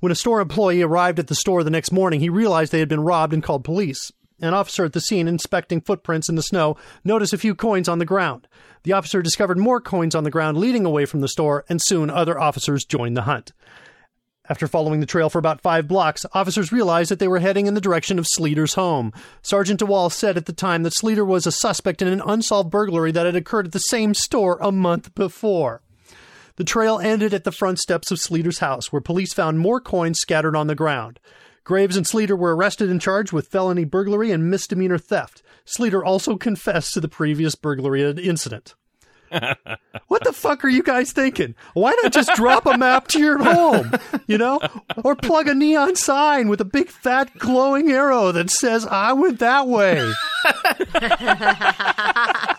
When 0.00 0.12
a 0.12 0.16
store 0.16 0.40
employee 0.40 0.82
arrived 0.82 1.18
at 1.18 1.26
the 1.26 1.34
store 1.34 1.64
the 1.64 1.70
next 1.70 1.92
morning, 1.92 2.20
he 2.20 2.28
realized 2.28 2.72
they 2.72 2.80
had 2.80 2.88
been 2.88 3.00
robbed 3.00 3.32
and 3.32 3.42
called 3.42 3.64
police. 3.64 4.12
An 4.40 4.54
officer 4.54 4.84
at 4.84 4.92
the 4.92 5.00
scene, 5.00 5.26
inspecting 5.26 5.80
footprints 5.80 6.28
in 6.28 6.36
the 6.36 6.42
snow, 6.42 6.76
noticed 7.04 7.32
a 7.32 7.38
few 7.38 7.54
coins 7.54 7.88
on 7.88 7.98
the 7.98 8.04
ground. 8.04 8.46
The 8.84 8.92
officer 8.92 9.20
discovered 9.20 9.58
more 9.58 9.80
coins 9.80 10.14
on 10.14 10.24
the 10.24 10.30
ground 10.30 10.58
leading 10.58 10.84
away 10.84 11.06
from 11.06 11.20
the 11.20 11.28
store, 11.28 11.64
and 11.68 11.82
soon 11.82 12.08
other 12.08 12.38
officers 12.38 12.84
joined 12.84 13.16
the 13.16 13.22
hunt. 13.22 13.52
After 14.48 14.66
following 14.66 15.00
the 15.00 15.06
trail 15.06 15.28
for 15.28 15.38
about 15.38 15.60
five 15.60 15.86
blocks, 15.86 16.24
officers 16.32 16.72
realized 16.72 17.10
that 17.10 17.18
they 17.18 17.28
were 17.28 17.40
heading 17.40 17.66
in 17.66 17.74
the 17.74 17.82
direction 17.82 18.18
of 18.18 18.26
Sleater's 18.26 18.74
home. 18.74 19.12
Sergeant 19.42 19.80
DeWall 19.80 20.10
said 20.10 20.38
at 20.38 20.46
the 20.46 20.54
time 20.54 20.84
that 20.84 20.94
Sleater 20.94 21.26
was 21.26 21.46
a 21.46 21.52
suspect 21.52 22.00
in 22.00 22.08
an 22.08 22.22
unsolved 22.24 22.70
burglary 22.70 23.12
that 23.12 23.26
had 23.26 23.36
occurred 23.36 23.66
at 23.66 23.72
the 23.72 23.78
same 23.78 24.14
store 24.14 24.56
a 24.62 24.72
month 24.72 25.14
before. 25.14 25.82
The 26.56 26.64
trail 26.64 26.98
ended 26.98 27.34
at 27.34 27.44
the 27.44 27.52
front 27.52 27.78
steps 27.78 28.10
of 28.10 28.18
Sleater's 28.18 28.60
house, 28.60 28.90
where 28.90 29.02
police 29.02 29.34
found 29.34 29.58
more 29.58 29.80
coins 29.80 30.18
scattered 30.18 30.56
on 30.56 30.66
the 30.66 30.74
ground. 30.74 31.20
Graves 31.68 31.98
and 31.98 32.06
Sleater 32.06 32.38
were 32.38 32.56
arrested 32.56 32.88
and 32.88 32.98
charged 32.98 33.30
with 33.30 33.48
felony 33.48 33.84
burglary 33.84 34.30
and 34.30 34.50
misdemeanor 34.50 34.96
theft. 34.96 35.42
Sleater 35.66 36.02
also 36.02 36.38
confessed 36.38 36.94
to 36.94 37.00
the 37.02 37.08
previous 37.10 37.54
burglary 37.56 38.10
incident. 38.10 38.74
what 40.08 40.24
the 40.24 40.32
fuck 40.32 40.64
are 40.64 40.70
you 40.70 40.82
guys 40.82 41.12
thinking? 41.12 41.54
Why 41.74 41.94
not 42.02 42.14
just 42.14 42.34
drop 42.34 42.64
a 42.64 42.78
map 42.78 43.08
to 43.08 43.18
your 43.18 43.36
home? 43.36 43.92
You 44.26 44.38
know? 44.38 44.60
Or 45.04 45.14
plug 45.14 45.46
a 45.46 45.54
neon 45.54 45.94
sign 45.96 46.48
with 46.48 46.62
a 46.62 46.64
big 46.64 46.88
fat 46.88 47.36
glowing 47.36 47.90
arrow 47.90 48.32
that 48.32 48.48
says, 48.48 48.86
I 48.86 49.12
went 49.12 49.38
that 49.40 49.68
way. 49.68 50.10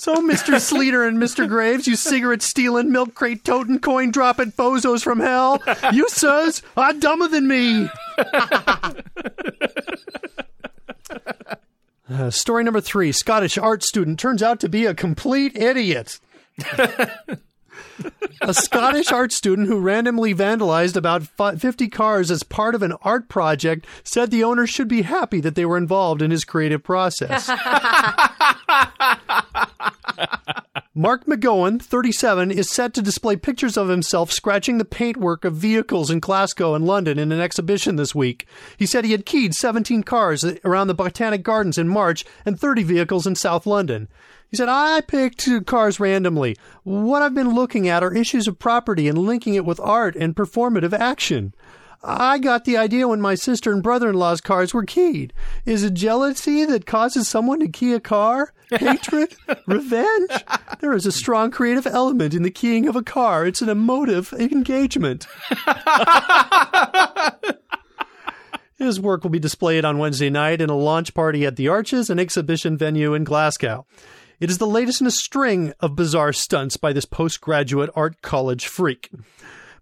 So, 0.00 0.16
Mr. 0.16 0.54
Sleater 0.54 1.06
and 1.06 1.18
Mr. 1.18 1.46
Graves, 1.46 1.86
you 1.86 1.94
cigarette 1.94 2.40
stealing, 2.40 2.90
milk 2.90 3.14
crate 3.14 3.44
toting, 3.44 3.80
coin 3.80 4.10
dropping 4.10 4.52
bozos 4.52 5.02
from 5.02 5.20
hell, 5.20 5.62
you 5.92 6.08
sirs 6.08 6.62
are 6.74 6.94
dumber 6.94 7.28
than 7.28 7.46
me. 7.46 7.90
Uh, 12.12 12.28
story 12.28 12.64
number 12.64 12.80
three 12.80 13.12
Scottish 13.12 13.56
art 13.56 13.84
student 13.84 14.18
turns 14.18 14.42
out 14.42 14.58
to 14.58 14.68
be 14.68 14.84
a 14.84 14.92
complete 14.92 15.56
idiot. 15.56 16.18
A 18.40 18.54
Scottish 18.54 19.12
art 19.12 19.32
student 19.32 19.68
who 19.68 19.78
randomly 19.80 20.34
vandalized 20.34 20.96
about 20.96 21.22
50 21.58 21.88
cars 21.88 22.30
as 22.30 22.42
part 22.42 22.74
of 22.74 22.82
an 22.82 22.92
art 23.02 23.28
project 23.28 23.86
said 24.04 24.30
the 24.30 24.44
owner 24.44 24.66
should 24.66 24.88
be 24.88 25.02
happy 25.02 25.40
that 25.40 25.54
they 25.54 25.66
were 25.66 25.76
involved 25.76 26.22
in 26.22 26.30
his 26.30 26.44
creative 26.44 26.82
process. 26.82 27.48
Mark 30.92 31.24
McGowan, 31.24 31.80
37, 31.80 32.50
is 32.50 32.68
set 32.68 32.92
to 32.94 33.00
display 33.00 33.36
pictures 33.36 33.76
of 33.76 33.88
himself 33.88 34.32
scratching 34.32 34.78
the 34.78 34.84
paintwork 34.84 35.44
of 35.44 35.54
vehicles 35.54 36.10
in 36.10 36.18
Glasgow 36.18 36.74
and 36.74 36.84
London 36.84 37.18
in 37.18 37.30
an 37.30 37.40
exhibition 37.40 37.96
this 37.96 38.14
week. 38.14 38.46
He 38.76 38.86
said 38.86 39.04
he 39.04 39.12
had 39.12 39.24
keyed 39.24 39.54
17 39.54 40.02
cars 40.02 40.44
around 40.64 40.88
the 40.88 40.94
Botanic 40.94 41.42
Gardens 41.42 41.78
in 41.78 41.88
March 41.88 42.24
and 42.44 42.58
30 42.58 42.82
vehicles 42.82 43.26
in 43.26 43.34
South 43.36 43.66
London. 43.66 44.08
He 44.50 44.56
said, 44.56 44.68
I 44.68 45.00
picked 45.00 45.38
two 45.38 45.60
cars 45.62 46.00
randomly. 46.00 46.56
What 46.82 47.22
I've 47.22 47.34
been 47.34 47.54
looking 47.54 47.88
at 47.88 48.02
are 48.02 48.12
issues 48.12 48.48
of 48.48 48.58
property 48.58 49.06
and 49.06 49.18
linking 49.18 49.54
it 49.54 49.64
with 49.64 49.78
art 49.78 50.16
and 50.16 50.34
performative 50.34 50.92
action. 50.92 51.54
I 52.02 52.38
got 52.38 52.64
the 52.64 52.78
idea 52.78 53.06
when 53.06 53.20
my 53.20 53.34
sister 53.34 53.72
and 53.72 53.82
brother 53.82 54.08
in 54.08 54.14
law's 54.16 54.40
cars 54.40 54.72
were 54.72 54.84
keyed. 54.84 55.34
Is 55.66 55.84
it 55.84 55.94
jealousy 55.94 56.64
that 56.64 56.86
causes 56.86 57.28
someone 57.28 57.60
to 57.60 57.68
key 57.68 57.92
a 57.92 58.00
car? 58.00 58.54
Hatred? 58.70 59.36
Revenge? 59.66 60.30
There 60.80 60.94
is 60.94 61.04
a 61.04 61.12
strong 61.12 61.50
creative 61.50 61.86
element 61.86 62.32
in 62.34 62.42
the 62.42 62.50
keying 62.50 62.88
of 62.88 62.96
a 62.96 63.02
car. 63.02 63.46
It's 63.46 63.60
an 63.60 63.68
emotive 63.68 64.32
engagement. 64.32 65.26
His 68.78 68.98
work 68.98 69.22
will 69.22 69.30
be 69.30 69.38
displayed 69.38 69.84
on 69.84 69.98
Wednesday 69.98 70.30
night 70.30 70.62
in 70.62 70.70
a 70.70 70.76
launch 70.76 71.12
party 71.12 71.44
at 71.44 71.56
the 71.56 71.68
Arches, 71.68 72.08
an 72.08 72.18
exhibition 72.18 72.78
venue 72.78 73.12
in 73.12 73.24
Glasgow. 73.24 73.84
It 74.40 74.48
is 74.50 74.56
the 74.56 74.66
latest 74.66 75.02
in 75.02 75.06
a 75.06 75.10
string 75.10 75.74
of 75.80 75.94
bizarre 75.94 76.32
stunts 76.32 76.78
by 76.78 76.94
this 76.94 77.04
postgraduate 77.04 77.90
art 77.94 78.22
college 78.22 78.66
freak. 78.66 79.10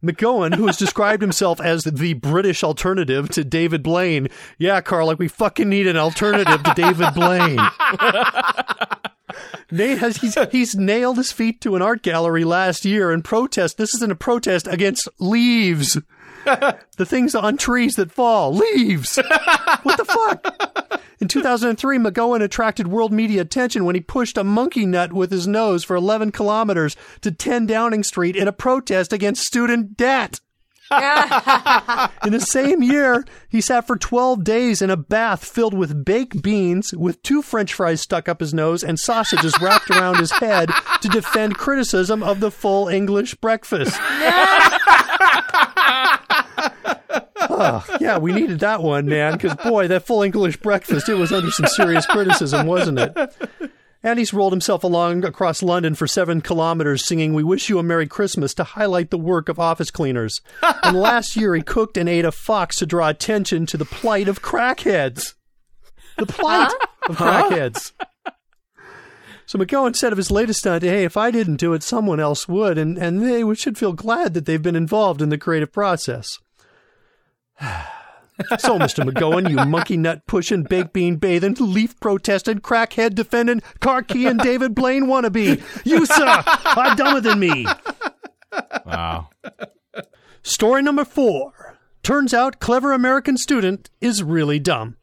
McGowan, 0.02 0.56
who 0.56 0.66
has 0.66 0.76
described 0.78 1.22
himself 1.22 1.60
as 1.60 1.84
the 1.84 2.14
British 2.14 2.64
alternative 2.64 3.28
to 3.30 3.44
David 3.44 3.84
Blaine. 3.84 4.28
Yeah, 4.58 4.80
Carl, 4.80 5.06
like 5.06 5.20
we 5.20 5.28
fucking 5.28 5.68
need 5.68 5.86
an 5.86 5.96
alternative 5.96 6.64
to 6.64 6.74
David 6.74 7.14
Blaine. 7.14 7.60
Nate 9.70 9.98
has 9.98 10.16
he's, 10.16 10.36
he's 10.50 10.74
nailed 10.74 11.18
his 11.18 11.30
feet 11.30 11.60
to 11.60 11.76
an 11.76 11.82
art 11.82 12.02
gallery 12.02 12.42
last 12.44 12.84
year 12.84 13.12
in 13.12 13.22
protest. 13.22 13.76
This 13.76 13.94
isn't 13.94 14.10
a 14.10 14.16
protest 14.16 14.66
against 14.66 15.08
leaves. 15.20 15.96
the 16.44 17.06
things 17.06 17.36
on 17.36 17.58
trees 17.58 17.94
that 17.94 18.10
fall. 18.10 18.54
Leaves. 18.54 19.16
what 19.82 19.98
the 19.98 20.04
fuck? 20.04 21.00
In 21.20 21.26
2003, 21.26 21.98
McGowan 21.98 22.42
attracted 22.42 22.87
world 22.87 23.12
media 23.12 23.42
attention 23.42 23.85
when 23.85 23.96
he 23.96 24.00
pushed 24.00 24.38
a 24.38 24.44
monkey 24.44 24.87
nut 24.87 25.12
with 25.12 25.33
his 25.33 25.48
nose 25.48 25.83
for 25.83 25.96
11 25.96 26.31
kilometers 26.31 26.96
to 27.22 27.33
10 27.33 27.66
Downing 27.66 28.04
Street 28.04 28.37
in 28.37 28.46
a 28.46 28.52
protest 28.52 29.12
against 29.12 29.42
student 29.42 29.96
debt. 29.96 30.40
in 32.24 32.33
the 32.33 32.40
same 32.40 32.83
year, 32.83 33.24
he 33.48 33.61
sat 33.61 33.87
for 33.87 33.96
12 33.96 34.42
days 34.42 34.81
in 34.81 34.88
a 34.88 34.96
bath 34.96 35.44
filled 35.44 35.74
with 35.74 36.04
baked 36.04 36.40
beans 36.40 36.94
with 36.94 37.22
two 37.22 37.42
french 37.42 37.74
fries 37.74 38.00
stuck 38.00 38.26
up 38.26 38.40
his 38.40 38.54
nose 38.54 38.83
and 38.83 38.98
sausages 38.98 39.61
wrapped 39.61 39.90
around 39.90 40.16
his 40.16 40.33
head 40.33 40.70
to 41.02 41.09
defend 41.09 41.59
criticism 41.59 42.22
of 42.22 42.40
the 42.40 42.50
full 42.50 42.88
English 42.88 43.35
breakfast. 43.35 43.98
Oh, 47.60 47.96
yeah, 48.00 48.18
we 48.18 48.32
needed 48.32 48.60
that 48.60 48.82
one, 48.82 49.06
man, 49.06 49.32
because 49.32 49.54
boy, 49.56 49.88
that 49.88 50.04
full 50.06 50.22
English 50.22 50.58
breakfast, 50.58 51.08
it 51.08 51.14
was 51.14 51.32
under 51.32 51.50
some 51.50 51.66
serious 51.66 52.06
criticism, 52.06 52.66
wasn't 52.66 52.98
it? 52.98 53.16
And 54.02 54.18
he's 54.18 54.32
rolled 54.32 54.52
himself 54.52 54.84
along 54.84 55.24
across 55.24 55.60
London 55.62 55.96
for 55.96 56.06
seven 56.06 56.40
kilometers 56.40 57.04
singing 57.04 57.34
We 57.34 57.42
Wish 57.42 57.68
You 57.68 57.80
a 57.80 57.82
Merry 57.82 58.06
Christmas 58.06 58.54
to 58.54 58.64
highlight 58.64 59.10
the 59.10 59.18
work 59.18 59.48
of 59.48 59.58
office 59.58 59.90
cleaners. 59.90 60.40
and 60.84 60.96
last 60.96 61.34
year 61.34 61.54
he 61.54 61.62
cooked 61.62 61.96
and 61.96 62.08
ate 62.08 62.24
a 62.24 62.30
fox 62.30 62.76
to 62.76 62.86
draw 62.86 63.08
attention 63.08 63.66
to 63.66 63.76
the 63.76 63.84
plight 63.84 64.28
of 64.28 64.40
crackheads. 64.40 65.34
The 66.16 66.26
plight 66.26 66.72
of 67.08 67.16
crackheads. 67.16 67.92
So 69.46 69.58
McGowan 69.58 69.96
said 69.96 70.12
of 70.12 70.18
his 70.18 70.30
latest 70.30 70.60
stunt, 70.60 70.82
hey, 70.82 71.04
if 71.04 71.16
I 71.16 71.30
didn't 71.30 71.56
do 71.56 71.72
it, 71.72 71.82
someone 71.82 72.20
else 72.20 72.46
would, 72.46 72.76
and, 72.76 72.98
and 72.98 73.22
they 73.22 73.42
should 73.54 73.78
feel 73.78 73.94
glad 73.94 74.34
that 74.34 74.44
they've 74.44 74.62
been 74.62 74.76
involved 74.76 75.22
in 75.22 75.30
the 75.30 75.38
creative 75.38 75.72
process. 75.72 76.38
So, 78.58 78.78
Mr. 78.78 79.04
McGowan, 79.04 79.50
you 79.50 79.56
monkey 79.66 79.96
nut 79.96 80.24
pushing, 80.28 80.62
baked 80.62 80.92
bean 80.92 81.16
bathing, 81.16 81.56
leaf 81.58 81.98
protesting, 81.98 82.60
crackhead 82.60 83.16
defending, 83.16 83.62
car 83.80 84.02
key 84.02 84.26
and 84.28 84.38
David 84.38 84.76
Blaine 84.76 85.06
wannabe. 85.06 85.60
You, 85.84 86.06
sir, 86.06 86.42
are 86.76 86.94
dumber 86.94 87.20
than 87.20 87.40
me. 87.40 87.66
Wow. 88.86 89.30
Story 90.42 90.82
number 90.82 91.04
four. 91.04 91.76
Turns 92.04 92.32
out 92.32 92.60
clever 92.60 92.92
American 92.92 93.36
student 93.36 93.90
is 94.00 94.22
really 94.22 94.60
dumb. 94.60 94.96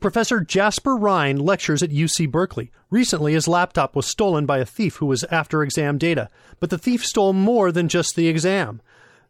Professor 0.00 0.40
Jasper 0.40 0.96
Rine 0.96 1.38
lectures 1.38 1.82
at 1.82 1.90
UC 1.90 2.30
Berkeley. 2.30 2.70
Recently, 2.90 3.32
his 3.32 3.48
laptop 3.48 3.96
was 3.96 4.06
stolen 4.06 4.44
by 4.44 4.58
a 4.58 4.66
thief 4.66 4.96
who 4.96 5.06
was 5.06 5.24
after 5.24 5.62
exam 5.62 5.98
data, 5.98 6.28
but 6.60 6.70
the 6.70 6.78
thief 6.78 7.04
stole 7.04 7.32
more 7.32 7.72
than 7.72 7.88
just 7.88 8.16
the 8.16 8.28
exam. 8.28 8.82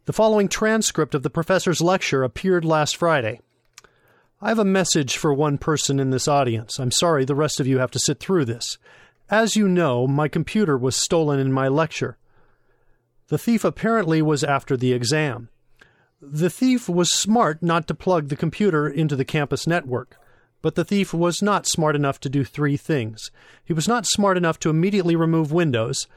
The 0.09 0.13
following 0.13 0.47
transcript 0.47 1.13
of 1.13 1.21
the 1.21 1.29
professor's 1.29 1.81
lecture 1.81 2.23
appeared 2.23 2.65
last 2.65 2.97
Friday. 2.97 3.41
I 4.41 4.49
have 4.49 4.57
a 4.57 4.65
message 4.65 5.15
for 5.15 5.31
one 5.31 5.59
person 5.59 5.99
in 5.99 6.09
this 6.09 6.27
audience. 6.27 6.79
I'm 6.79 6.89
sorry 6.89 7.25
the 7.25 7.35
rest 7.35 7.59
of 7.59 7.67
you 7.67 7.77
have 7.77 7.91
to 7.91 7.99
sit 7.99 8.19
through 8.19 8.45
this. 8.45 8.79
As 9.29 9.55
you 9.55 9.67
know, 9.67 10.07
my 10.07 10.27
computer 10.27 10.75
was 10.79 10.95
stolen 10.95 11.39
in 11.39 11.53
my 11.53 11.67
lecture. 11.67 12.17
The 13.27 13.37
thief 13.37 13.63
apparently 13.63 14.19
was 14.19 14.43
after 14.43 14.75
the 14.75 14.93
exam. 14.93 15.49
The 16.19 16.49
thief 16.49 16.89
was 16.89 17.13
smart 17.13 17.61
not 17.61 17.87
to 17.87 17.93
plug 17.93 18.29
the 18.29 18.35
computer 18.35 18.89
into 18.89 19.15
the 19.15 19.23
campus 19.23 19.67
network. 19.67 20.17
But 20.63 20.73
the 20.73 20.83
thief 20.83 21.13
was 21.13 21.43
not 21.43 21.67
smart 21.67 21.95
enough 21.95 22.19
to 22.21 22.29
do 22.29 22.43
three 22.43 22.77
things. 22.77 23.29
He 23.63 23.73
was 23.73 23.87
not 23.87 24.07
smart 24.07 24.37
enough 24.37 24.57
to 24.61 24.71
immediately 24.71 25.15
remove 25.15 25.51
Windows. 25.51 26.07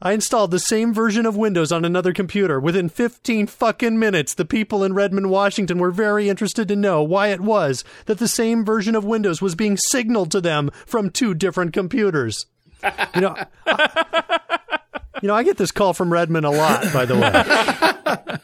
I 0.00 0.12
installed 0.12 0.50
the 0.50 0.58
same 0.58 0.92
version 0.92 1.26
of 1.26 1.36
Windows 1.36 1.72
on 1.72 1.84
another 1.84 2.12
computer. 2.12 2.58
Within 2.58 2.88
15 2.88 3.46
fucking 3.46 3.98
minutes, 3.98 4.34
the 4.34 4.44
people 4.44 4.82
in 4.84 4.94
Redmond, 4.94 5.30
Washington 5.30 5.78
were 5.78 5.90
very 5.90 6.28
interested 6.28 6.68
to 6.68 6.76
know 6.76 7.02
why 7.02 7.28
it 7.28 7.40
was 7.40 7.84
that 8.06 8.18
the 8.18 8.28
same 8.28 8.64
version 8.64 8.94
of 8.94 9.04
Windows 9.04 9.40
was 9.40 9.54
being 9.54 9.76
signaled 9.76 10.30
to 10.32 10.40
them 10.40 10.70
from 10.86 11.10
two 11.10 11.34
different 11.34 11.72
computers. 11.72 12.46
You 13.14 13.20
know, 13.20 13.36
you 15.22 15.28
know, 15.28 15.34
I 15.34 15.42
get 15.42 15.56
this 15.56 15.72
call 15.72 15.92
from 15.94 16.12
Redmond 16.12 16.46
a 16.46 16.50
lot, 16.50 16.92
by 16.92 17.04
the 17.04 17.16
way. 17.16 18.38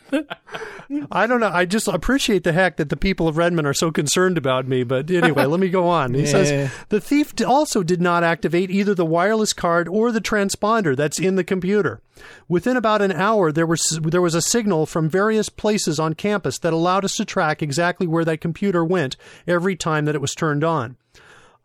I 1.10 1.26
don't 1.26 1.40
know. 1.40 1.50
I 1.52 1.66
just 1.66 1.86
appreciate 1.86 2.44
the 2.44 2.52
heck 2.52 2.76
that 2.76 2.88
the 2.88 2.96
people 2.96 3.28
of 3.28 3.36
Redmond 3.36 3.66
are 3.66 3.74
so 3.74 3.90
concerned 3.90 4.38
about 4.38 4.66
me. 4.66 4.84
But 4.84 5.10
anyway, 5.10 5.44
let 5.44 5.60
me 5.60 5.68
go 5.68 5.86
on. 5.86 6.14
He 6.14 6.26
says 6.26 6.70
the 6.88 7.00
thief 7.00 7.34
also 7.46 7.82
did 7.82 8.00
not 8.00 8.24
activate 8.24 8.70
either 8.70 8.94
the 8.94 9.04
wireless 9.04 9.52
card 9.52 9.88
or 9.88 10.10
the 10.10 10.20
transponder 10.20 10.96
that's 10.96 11.18
in 11.18 11.36
the 11.36 11.44
computer. 11.44 12.00
Within 12.48 12.76
about 12.76 13.02
an 13.02 13.12
hour, 13.12 13.52
there 13.52 13.66
was 13.66 14.00
there 14.02 14.22
was 14.22 14.34
a 14.34 14.42
signal 14.42 14.86
from 14.86 15.08
various 15.08 15.48
places 15.48 16.00
on 16.00 16.14
campus 16.14 16.58
that 16.60 16.72
allowed 16.72 17.04
us 17.04 17.16
to 17.16 17.24
track 17.24 17.62
exactly 17.62 18.06
where 18.06 18.24
that 18.24 18.40
computer 18.40 18.84
went 18.84 19.16
every 19.46 19.76
time 19.76 20.06
that 20.06 20.14
it 20.14 20.20
was 20.20 20.34
turned 20.34 20.64
on. 20.64 20.96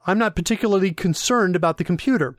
I'm 0.06 0.18
not 0.18 0.36
particularly 0.36 0.92
concerned 0.92 1.56
about 1.56 1.78
the 1.78 1.86
computer. 1.86 2.36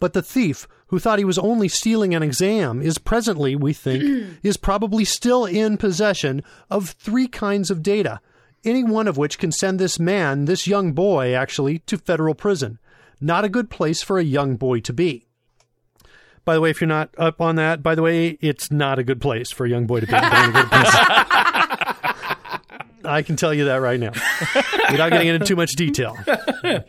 But 0.00 0.12
the 0.12 0.22
thief, 0.22 0.66
who 0.88 0.98
thought 0.98 1.18
he 1.18 1.24
was 1.24 1.38
only 1.38 1.68
stealing 1.68 2.14
an 2.14 2.22
exam, 2.22 2.80
is 2.80 2.98
presently, 2.98 3.56
we 3.56 3.72
think, 3.72 4.38
is 4.42 4.56
probably 4.56 5.04
still 5.04 5.44
in 5.44 5.76
possession 5.76 6.42
of 6.70 6.90
three 6.90 7.26
kinds 7.26 7.70
of 7.70 7.82
data, 7.82 8.20
any 8.64 8.84
one 8.84 9.08
of 9.08 9.16
which 9.16 9.38
can 9.38 9.52
send 9.52 9.78
this 9.78 9.98
man, 9.98 10.44
this 10.44 10.66
young 10.66 10.92
boy, 10.92 11.34
actually, 11.34 11.80
to 11.80 11.98
federal 11.98 12.34
prison. 12.34 12.78
Not 13.20 13.44
a 13.44 13.48
good 13.48 13.70
place 13.70 14.02
for 14.02 14.18
a 14.18 14.24
young 14.24 14.56
boy 14.56 14.80
to 14.80 14.92
be. 14.92 15.26
By 16.44 16.54
the 16.54 16.60
way, 16.60 16.70
if 16.70 16.80
you're 16.80 16.86
not 16.86 17.10
up 17.18 17.40
on 17.40 17.56
that, 17.56 17.82
by 17.82 17.96
the 17.96 18.02
way, 18.02 18.38
it's 18.40 18.70
not 18.70 19.00
a 19.00 19.04
good 19.04 19.20
place 19.20 19.50
for 19.50 19.66
a 19.66 19.68
young 19.68 19.86
boy 19.86 20.00
to 20.00 20.06
be. 20.06 20.12
Not 20.12 20.48
a 20.48 20.52
good 20.52 20.68
place. 20.68 20.94
I 23.04 23.22
can 23.22 23.36
tell 23.36 23.54
you 23.54 23.66
that 23.66 23.76
right 23.76 23.98
now, 23.98 24.12
without 24.90 25.10
getting 25.10 25.28
into 25.28 25.44
too 25.44 25.56
much 25.56 25.72
detail. 25.72 26.16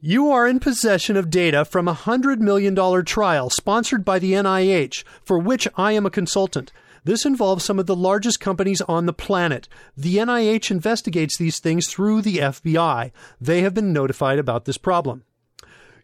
You 0.00 0.30
are 0.30 0.46
in 0.46 0.60
possession 0.60 1.16
of 1.16 1.30
data 1.30 1.64
from 1.64 1.88
a 1.88 1.94
$100 1.94 2.38
million 2.38 3.04
trial 3.04 3.50
sponsored 3.50 4.04
by 4.04 4.18
the 4.18 4.32
NIH, 4.32 5.04
for 5.22 5.38
which 5.38 5.68
I 5.76 5.92
am 5.92 6.06
a 6.06 6.10
consultant. 6.10 6.72
This 7.04 7.26
involves 7.26 7.64
some 7.64 7.78
of 7.78 7.86
the 7.86 7.96
largest 7.96 8.40
companies 8.40 8.80
on 8.82 9.06
the 9.06 9.12
planet. 9.12 9.68
The 9.96 10.16
NIH 10.16 10.70
investigates 10.70 11.36
these 11.36 11.58
things 11.58 11.86
through 11.88 12.22
the 12.22 12.38
FBI. 12.38 13.12
They 13.40 13.60
have 13.60 13.74
been 13.74 13.92
notified 13.92 14.38
about 14.38 14.64
this 14.64 14.78
problem. 14.78 15.24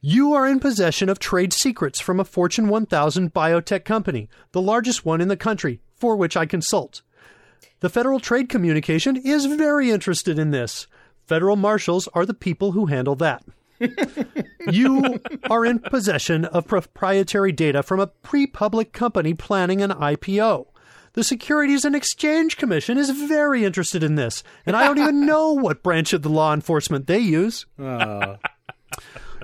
You 0.03 0.33
are 0.35 0.47
in 0.47 0.61
possession 0.61 1.09
of 1.09 1.19
trade 1.19 1.53
secrets 1.53 2.01
from 2.01 2.21
a 2.21 2.25
Fortune 2.25 2.69
1000 2.69 3.33
biotech 3.33 3.85
company, 3.85 4.29
the 4.53 4.61
largest 4.61 5.05
one 5.05 5.21
in 5.21 5.29
the 5.29 5.37
country, 5.37 5.81
for 5.95 6.17
which 6.17 6.37
I 6.37 6.47
consult. 6.47 7.03
The 7.81 7.91
Federal 7.91 8.21
Trade 8.21 8.49
Communication 8.49 9.17
is 9.17 9.47
very 9.47 9.91
interested 9.91 10.39
in 10.39 10.51
this. 10.51 10.87
Federal 11.27 11.57
marshals 11.57 12.09
are 12.15 12.27
the 12.27 12.35
people 12.35 12.73
who 12.73 12.87
handle 12.87 13.15
that. 13.17 13.43
You 14.71 15.21
are 15.49 15.65
in 15.65 15.79
possession 15.79 16.45
of 16.47 16.67
proprietary 16.67 17.53
data 17.53 17.83
from 17.83 18.01
a 18.01 18.07
pre 18.07 18.47
public 18.47 18.93
company 18.93 19.35
planning 19.35 19.83
an 19.83 19.91
IPO. 19.91 20.67
The 21.15 21.25
Securities 21.25 21.85
and 21.85 21.97
Exchange 21.97 22.57
Commission 22.57 22.97
is 22.97 23.11
very 23.11 23.65
interested 23.65 24.05
in 24.05 24.15
this, 24.15 24.45
and 24.65 24.77
I 24.77 24.85
don't 24.85 24.99
even 24.99 25.27
know 25.27 25.53
what 25.53 25.83
branch 25.83 26.13
of 26.13 26.23
the 26.23 26.29
law 26.29 26.55
enforcement 26.55 27.07
they 27.07 27.19
use. 27.19 27.67
Ah. 27.79 28.37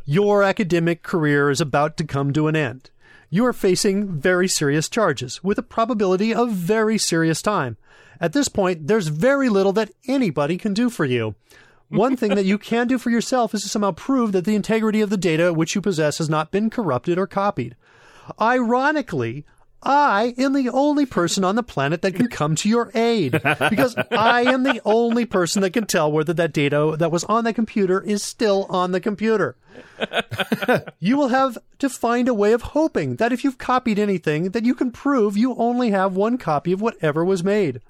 Your 0.05 0.45
academic 0.45 1.03
career 1.03 1.51
is 1.51 1.61
about 1.61 1.97
to 1.97 2.05
come 2.05 2.33
to 2.33 2.47
an 2.47 2.55
end. 2.55 2.91
You 3.29 3.45
are 3.47 3.53
facing 3.53 4.21
very 4.21 4.47
serious 4.47 4.89
charges 4.89 5.43
with 5.43 5.59
a 5.59 5.63
probability 5.63 6.33
of 6.33 6.53
very 6.53 6.97
serious 6.99 7.43
time. 7.43 7.77
At 8.21 8.33
this 8.33 8.49
point, 8.49 8.87
there's 8.87 9.09
very 9.09 9.49
little 9.49 9.73
that 9.73 9.91
anybody 10.07 10.59
can 10.59 10.75
do 10.75 10.89
for 10.89 11.05
you. 11.05 11.35
One 11.89 12.17
thing 12.17 12.35
that 12.35 12.45
you 12.45 12.59
can 12.59 12.89
do 12.89 12.99
for 12.99 13.11
yourself 13.11 13.55
is 13.55 13.63
to 13.63 13.69
somehow 13.69 13.93
prove 13.93 14.33
that 14.33 14.45
the 14.45 14.57
integrity 14.57 15.01
of 15.01 15.11
the 15.11 15.17
data 15.17 15.53
which 15.53 15.75
you 15.75 15.81
possess 15.81 16.19
has 16.19 16.29
not 16.29 16.51
been 16.51 16.69
corrupted 16.69 17.19
or 17.19 17.27
copied. 17.27 17.77
Ironically, 18.41 19.45
I 19.83 20.35
am 20.37 20.53
the 20.53 20.69
only 20.71 21.07
person 21.07 21.45
on 21.45 21.55
the 21.55 21.63
planet 21.63 22.03
that 22.03 22.17
can 22.17 22.27
come 22.27 22.57
to 22.57 22.69
your 22.69 22.91
aid 22.95 23.33
because 23.33 23.95
I 24.11 24.43
am 24.43 24.65
the 24.65 24.81
only 24.85 25.27
person 25.27 25.63
that 25.63 25.75
can 25.75 25.87
tell 25.87 26.11
whether 26.11 26.33
that 26.33 26.53
data 26.53 26.97
that 26.99 27.13
was 27.13 27.23
on 27.25 27.45
the 27.45 27.53
computer 27.53 28.01
is 28.01 28.23
still 28.23 28.67
on 28.69 28.91
the 28.91 29.01
computer. 29.01 29.55
you 30.99 31.17
will 31.17 31.29
have 31.29 31.57
to 31.79 31.89
find 31.89 32.27
a 32.27 32.35
way 32.35 32.53
of 32.53 32.63
hoping 32.63 33.17
that 33.17 33.33
if 33.33 33.45
you've 33.45 33.59
copied 33.59 34.01
anything, 34.01 34.51
that 34.51 34.65
you 34.65 34.75
can 34.75 34.91
prove 34.91 35.37
you 35.37 35.55
only 35.55 35.91
have 35.91 36.17
one 36.17 36.37
copy 36.37 36.73
of 36.73 36.81
whatever 36.81 37.25
was 37.25 37.45
made. 37.45 37.81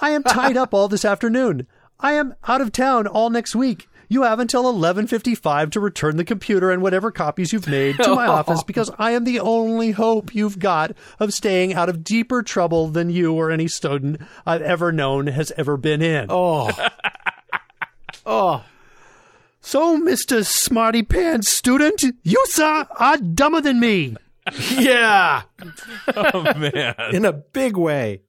I 0.00 0.10
am 0.10 0.22
tied 0.22 0.56
up 0.56 0.72
all 0.72 0.86
this 0.86 1.04
afternoon. 1.04 1.66
I 2.04 2.12
am 2.12 2.34
out 2.46 2.60
of 2.60 2.70
town 2.70 3.06
all 3.06 3.30
next 3.30 3.56
week. 3.56 3.88
You 4.10 4.24
have 4.24 4.38
until 4.38 4.64
11:55 4.64 5.70
to 5.70 5.80
return 5.80 6.18
the 6.18 6.24
computer 6.24 6.70
and 6.70 6.82
whatever 6.82 7.10
copies 7.10 7.50
you've 7.50 7.66
made 7.66 7.96
to 7.96 8.14
my 8.14 8.26
office 8.38 8.62
because 8.62 8.90
I 8.98 9.12
am 9.12 9.24
the 9.24 9.40
only 9.40 9.92
hope 9.92 10.34
you've 10.34 10.58
got 10.58 10.92
of 11.18 11.32
staying 11.32 11.72
out 11.72 11.88
of 11.88 12.04
deeper 12.04 12.42
trouble 12.42 12.88
than 12.88 13.08
you 13.08 13.32
or 13.32 13.50
any 13.50 13.68
student 13.68 14.20
I've 14.44 14.60
ever 14.60 14.92
known 14.92 15.28
has 15.28 15.50
ever 15.56 15.78
been 15.78 16.02
in. 16.02 16.26
Oh. 16.28 16.70
oh. 18.26 18.64
So, 19.62 19.98
Mr. 19.98 20.44
Smarty 20.44 21.02
Pants 21.02 21.50
student, 21.50 22.04
you 22.22 22.44
sir 22.48 22.86
are 22.98 23.16
dumber 23.16 23.62
than 23.62 23.80
me. 23.80 24.16
Yeah. 24.76 25.44
Oh 26.14 26.42
man, 26.58 26.94
In 27.14 27.24
a 27.24 27.32
big 27.32 27.78
way. 27.78 28.20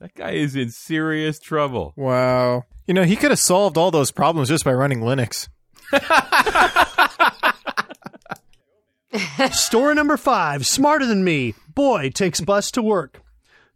That 0.00 0.14
guy 0.14 0.32
is 0.32 0.56
in 0.56 0.70
serious 0.70 1.38
trouble. 1.38 1.92
Wow. 1.96 2.64
You 2.86 2.94
know, 2.94 3.04
he 3.04 3.16
could 3.16 3.30
have 3.30 3.38
solved 3.38 3.76
all 3.76 3.90
those 3.90 4.10
problems 4.10 4.48
just 4.48 4.64
by 4.64 4.72
running 4.72 5.00
Linux. 5.00 5.48
Story 9.52 9.94
number 9.94 10.16
five 10.16 10.66
Smarter 10.66 11.06
than 11.06 11.24
me. 11.24 11.54
Boy 11.68 12.10
takes 12.10 12.40
bus 12.40 12.70
to 12.72 12.82
work. 12.82 13.22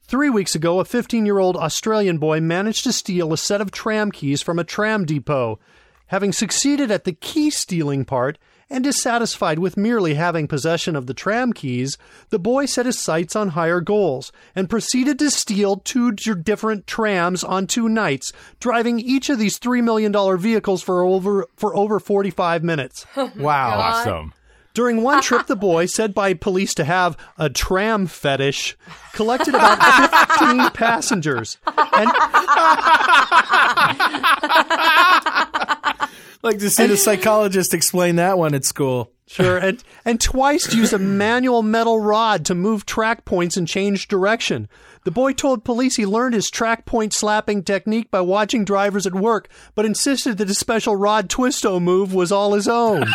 Three 0.03 0.31
weeks 0.31 0.55
ago, 0.55 0.81
a 0.81 0.85
15 0.85 1.27
year 1.27 1.39
old 1.39 1.57
Australian 1.57 2.19
boy 2.19 2.41
managed 2.41 2.85
to 2.85 2.93
steal 2.93 3.33
a 3.33 3.37
set 3.37 3.61
of 3.61 3.71
tram 3.71 4.11
keys 4.11 4.43
from 4.43 4.59
a 4.59 4.65
tram 4.65 5.05
depot. 5.05 5.59
Having 6.07 6.33
succeeded 6.33 6.91
at 6.91 7.05
the 7.05 7.13
key 7.13 7.51
stealing 7.51 8.05
part 8.05 8.39
and 8.71 8.85
dissatisfied 8.85 9.59
with 9.59 9.77
merely 9.77 10.15
having 10.15 10.47
possession 10.47 10.95
of 10.95 11.07
the 11.07 11.15
tram 11.15 11.53
keys, 11.53 11.99
the 12.31 12.39
boy 12.39 12.67
set 12.67 12.87
his 12.87 12.99
sights 12.99 13.35
on 13.35 13.51
higher 13.51 13.81
goals 13.81 14.31
and 14.55 14.71
proceeded 14.71 15.19
to 15.19 15.31
steal 15.31 15.77
two 15.77 16.13
different 16.13 16.87
trams 16.87 17.43
on 17.43 17.67
two 17.67 17.89
nights, 17.89 18.33
driving 18.61 19.01
each 19.01 19.29
of 19.31 19.39
these 19.39 19.59
$3 19.59 19.83
million 19.83 20.13
vehicles 20.39 20.83
for 20.83 21.03
over, 21.03 21.47
for 21.57 21.75
over 21.77 21.99
45 22.01 22.65
minutes. 22.65 23.05
Oh 23.17 23.33
wow. 23.37 23.79
Awesome. 23.81 24.33
During 24.75 25.03
one 25.03 25.23
trip, 25.23 25.47
the 25.49 25.57
boy, 25.57 25.87
said 25.87 26.15
by 26.15 26.35
police 26.35 26.73
to 26.75 26.85
have 26.85 27.17
a 27.37 27.51
tram 27.51 28.07
fetish, 28.07 28.77
collected 29.13 29.55
about 29.57 29.83
15 30.39 30.71
passengers. 30.75 31.59
And 31.67 32.09
Like 36.43 36.59
to 36.59 36.71
see 36.71 36.87
the 36.87 36.97
psychologist 36.97 37.75
explain 37.75 38.17
that 38.17 38.39
one 38.39 38.55
at 38.55 38.65
school. 38.65 39.11
sure, 39.27 39.59
and, 39.59 39.83
and 40.05 40.21
twice 40.21 40.73
used 40.73 40.93
a 40.93 40.99
manual 40.99 41.63
metal 41.63 42.01
rod 42.01 42.45
to 42.47 42.55
move 42.55 42.87
track 42.87 43.25
points 43.25 43.57
and 43.57 43.67
change 43.67 44.07
direction. 44.09 44.69
The 45.05 45.11
boy 45.11 45.33
told 45.33 45.65
police 45.65 45.97
he 45.97 46.07
learned 46.07 46.35
his 46.35 46.51
track 46.51 46.87
point 46.87 47.13
slapping 47.13 47.65
technique 47.65 48.11
by 48.11 48.21
watching 48.21 48.65
drivers 48.65 49.07
at 49.07 49.15
work, 49.15 49.49
but 49.75 49.85
insisted 49.85 50.39
that 50.39 50.49
his 50.49 50.59
special 50.59 50.95
rod 50.97 51.29
twisto 51.29 51.81
move 51.81 52.15
was 52.15 52.31
all 52.31 52.55
his 52.55 52.69
own. 52.69 53.05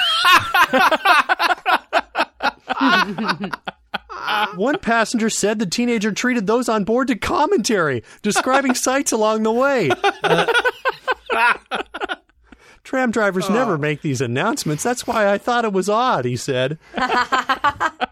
One 4.56 4.80
passenger 4.80 5.30
said 5.30 5.60
the 5.60 5.66
teenager 5.66 6.12
treated 6.12 6.48
those 6.48 6.68
on 6.68 6.84
board 6.84 7.08
to 7.08 7.16
commentary, 7.16 8.04
describing 8.22 8.76
sights 8.76 9.12
along 9.12 9.44
the 9.44 9.52
way. 9.52 9.90
Tram 12.84 13.12
drivers 13.12 13.50
never 13.50 13.78
make 13.78 14.02
these 14.02 14.20
announcements. 14.22 14.84
That's 14.84 15.08
why 15.08 15.32
I 15.32 15.38
thought 15.38 15.64
it 15.66 15.72
was 15.74 15.88
odd, 15.90 16.26
he 16.26 16.36
said. 16.36 16.78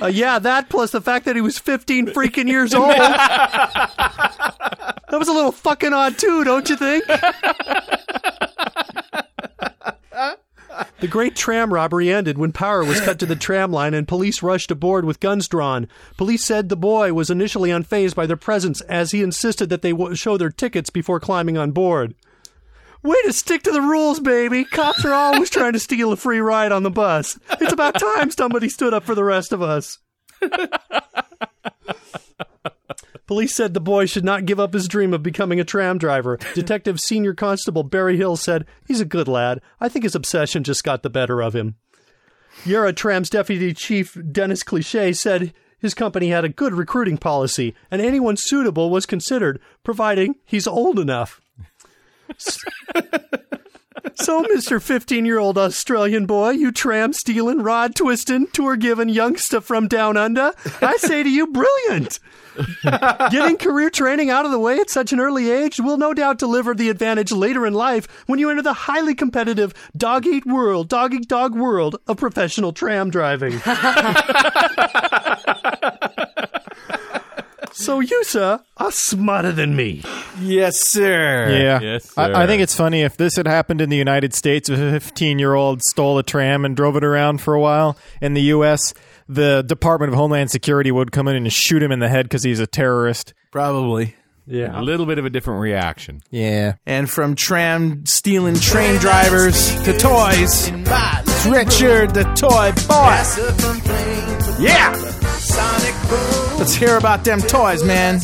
Uh, 0.00 0.06
yeah, 0.06 0.38
that 0.38 0.68
plus 0.70 0.92
the 0.92 1.00
fact 1.00 1.24
that 1.26 1.34
he 1.34 1.42
was 1.42 1.58
15 1.58 2.06
freaking 2.06 2.48
years 2.48 2.72
old. 2.76 2.90
that 2.90 3.88
was 5.10 5.26
a 5.28 5.32
little 5.32 5.50
fucking 5.52 5.92
odd, 5.92 6.16
too, 6.16 6.44
don't 6.44 6.70
you 6.70 6.76
think? 6.76 7.04
The 11.00 11.08
great 11.08 11.34
tram 11.34 11.74
robbery 11.74 12.10
ended 12.10 12.38
when 12.38 12.52
power 12.52 12.84
was 12.84 13.00
cut 13.00 13.18
to 13.18 13.26
the 13.26 13.34
tram 13.36 13.72
line 13.72 13.92
and 13.92 14.06
police 14.06 14.42
rushed 14.42 14.70
aboard 14.70 15.04
with 15.04 15.18
guns 15.20 15.48
drawn. 15.48 15.88
Police 16.16 16.44
said 16.44 16.68
the 16.68 16.76
boy 16.76 17.12
was 17.12 17.28
initially 17.28 17.70
unfazed 17.70 18.14
by 18.14 18.26
their 18.26 18.36
presence 18.36 18.80
as 18.82 19.10
he 19.10 19.22
insisted 19.22 19.70
that 19.70 19.82
they 19.82 19.92
show 20.14 20.36
their 20.36 20.50
tickets 20.50 20.88
before 20.90 21.18
climbing 21.18 21.58
on 21.58 21.72
board. 21.72 22.14
Way 23.02 23.16
to 23.24 23.32
stick 23.32 23.62
to 23.62 23.72
the 23.72 23.80
rules, 23.80 24.20
baby. 24.20 24.64
Cops 24.64 25.04
are 25.04 25.14
always 25.14 25.50
trying 25.50 25.72
to 25.72 25.78
steal 25.78 26.12
a 26.12 26.16
free 26.16 26.40
ride 26.40 26.72
on 26.72 26.82
the 26.82 26.90
bus. 26.90 27.38
It's 27.60 27.72
about 27.72 27.98
time 27.98 28.30
somebody 28.30 28.68
stood 28.68 28.92
up 28.92 29.04
for 29.04 29.14
the 29.14 29.24
rest 29.24 29.52
of 29.52 29.62
us. 29.62 29.98
Police 33.26 33.54
said 33.54 33.74
the 33.74 33.80
boy 33.80 34.06
should 34.06 34.24
not 34.24 34.44
give 34.44 34.58
up 34.58 34.74
his 34.74 34.88
dream 34.88 35.14
of 35.14 35.22
becoming 35.22 35.60
a 35.60 35.64
tram 35.64 35.98
driver. 35.98 36.36
Detective 36.52 36.98
Senior 37.00 37.32
Constable 37.32 37.84
Barry 37.84 38.16
Hill 38.16 38.36
said, 38.36 38.66
He's 38.88 39.00
a 39.00 39.04
good 39.04 39.28
lad. 39.28 39.60
I 39.80 39.88
think 39.88 40.02
his 40.02 40.16
obsession 40.16 40.64
just 40.64 40.82
got 40.82 41.04
the 41.04 41.10
better 41.10 41.40
of 41.40 41.54
him. 41.54 41.76
Yarra 42.64 42.92
Tram's 42.92 43.30
Deputy 43.30 43.72
Chief 43.72 44.18
Dennis 44.32 44.64
Cliche 44.64 45.12
said 45.12 45.54
his 45.78 45.94
company 45.94 46.30
had 46.30 46.44
a 46.44 46.48
good 46.48 46.74
recruiting 46.74 47.16
policy 47.16 47.72
and 47.88 48.02
anyone 48.02 48.36
suitable 48.36 48.90
was 48.90 49.06
considered, 49.06 49.60
providing 49.84 50.34
he's 50.44 50.66
old 50.66 50.98
enough. 50.98 51.40
So, 54.14 54.44
Mr. 54.44 54.82
15 54.82 55.24
year 55.24 55.38
old 55.38 55.56
Australian 55.56 56.26
boy, 56.26 56.50
you 56.50 56.72
tram 56.72 57.12
stealing, 57.12 57.62
rod 57.62 57.94
twisting, 57.94 58.48
tour 58.48 58.76
giving 58.76 59.08
youngster 59.08 59.60
from 59.60 59.88
down 59.88 60.16
under, 60.16 60.52
I 60.82 60.96
say 60.98 61.22
to 61.22 61.30
you, 61.30 61.46
brilliant! 61.46 62.18
Getting 63.30 63.56
career 63.56 63.88
training 63.90 64.28
out 64.28 64.44
of 64.44 64.50
the 64.50 64.58
way 64.58 64.78
at 64.78 64.90
such 64.90 65.12
an 65.12 65.20
early 65.20 65.50
age 65.50 65.80
will 65.80 65.96
no 65.96 66.12
doubt 66.12 66.38
deliver 66.38 66.74
the 66.74 66.90
advantage 66.90 67.32
later 67.32 67.66
in 67.66 67.72
life 67.72 68.06
when 68.26 68.38
you 68.38 68.50
enter 68.50 68.62
the 68.62 68.72
highly 68.72 69.14
competitive 69.14 69.72
dog 69.96 70.26
eat 70.26 70.44
world, 70.46 70.88
dog 70.88 71.14
eat 71.14 71.28
dog 71.28 71.54
world 71.54 71.96
of 72.06 72.16
professional 72.18 72.72
tram 72.72 73.10
driving. 73.10 73.60
so, 77.72 78.00
you, 78.00 78.24
sir, 78.24 78.60
are 78.76 78.92
smarter 78.92 79.52
than 79.52 79.76
me. 79.76 80.02
Yes, 80.40 80.80
sir. 80.80 81.50
Yeah. 81.50 81.80
Yes, 81.80 82.10
sir. 82.10 82.20
I, 82.22 82.44
I 82.44 82.46
think 82.46 82.62
it's 82.62 82.74
funny 82.74 83.02
if 83.02 83.16
this 83.16 83.36
had 83.36 83.46
happened 83.46 83.80
in 83.80 83.88
the 83.90 83.96
United 83.96 84.34
States, 84.34 84.68
if 84.68 84.78
a 84.78 84.90
15 85.00 85.38
year 85.38 85.54
old 85.54 85.82
stole 85.82 86.18
a 86.18 86.22
tram 86.22 86.64
and 86.64 86.76
drove 86.76 86.96
it 86.96 87.04
around 87.04 87.40
for 87.40 87.54
a 87.54 87.60
while 87.60 87.96
in 88.20 88.34
the 88.34 88.42
U.S., 88.42 88.94
the 89.28 89.62
Department 89.62 90.12
of 90.12 90.18
Homeland 90.18 90.50
Security 90.50 90.90
would 90.90 91.12
come 91.12 91.28
in 91.28 91.36
and 91.36 91.52
shoot 91.52 91.82
him 91.82 91.92
in 91.92 92.00
the 92.00 92.08
head 92.08 92.24
because 92.26 92.42
he's 92.42 92.60
a 92.60 92.66
terrorist. 92.66 93.34
Probably. 93.50 94.16
Yeah. 94.46 94.80
a 94.80 94.82
little 94.82 95.06
bit 95.06 95.18
of 95.18 95.24
a 95.24 95.30
different 95.30 95.60
reaction. 95.60 96.22
Yeah. 96.30 96.74
And 96.84 97.08
from 97.08 97.36
tram 97.36 98.04
stealing 98.04 98.56
train 98.56 98.96
drivers 98.96 99.72
to 99.84 99.96
toys, 99.96 100.68
it's 100.72 101.46
Richard 101.46 102.14
the 102.14 102.24
Toy 102.34 102.72
Boy. 102.88 104.64
Yeah! 104.64 105.09
Let's 105.56 106.74
hear 106.74 106.96
about 106.96 107.24
them 107.24 107.40
toys, 107.40 107.82
man. 107.82 108.20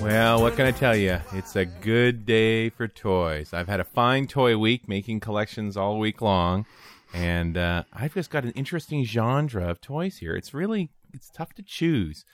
Well, 0.00 0.40
what 0.42 0.54
can 0.54 0.66
I 0.66 0.70
tell 0.70 0.94
you? 0.94 1.18
It's 1.32 1.56
a 1.56 1.64
good 1.64 2.24
day 2.24 2.70
for 2.70 2.86
toys. 2.86 3.52
I've 3.52 3.66
had 3.68 3.80
a 3.80 3.84
fine 3.84 4.26
toy 4.28 4.56
week, 4.56 4.88
making 4.88 5.20
collections 5.20 5.76
all 5.76 5.98
week 5.98 6.22
long, 6.22 6.66
and 7.12 7.56
uh, 7.56 7.82
I've 7.92 8.14
just 8.14 8.30
got 8.30 8.44
an 8.44 8.52
interesting 8.52 9.04
genre 9.04 9.68
of 9.68 9.80
toys 9.80 10.18
here. 10.18 10.36
It's 10.36 10.54
really 10.54 10.90
it's 11.12 11.30
tough 11.30 11.52
to 11.54 11.62
choose. 11.62 12.24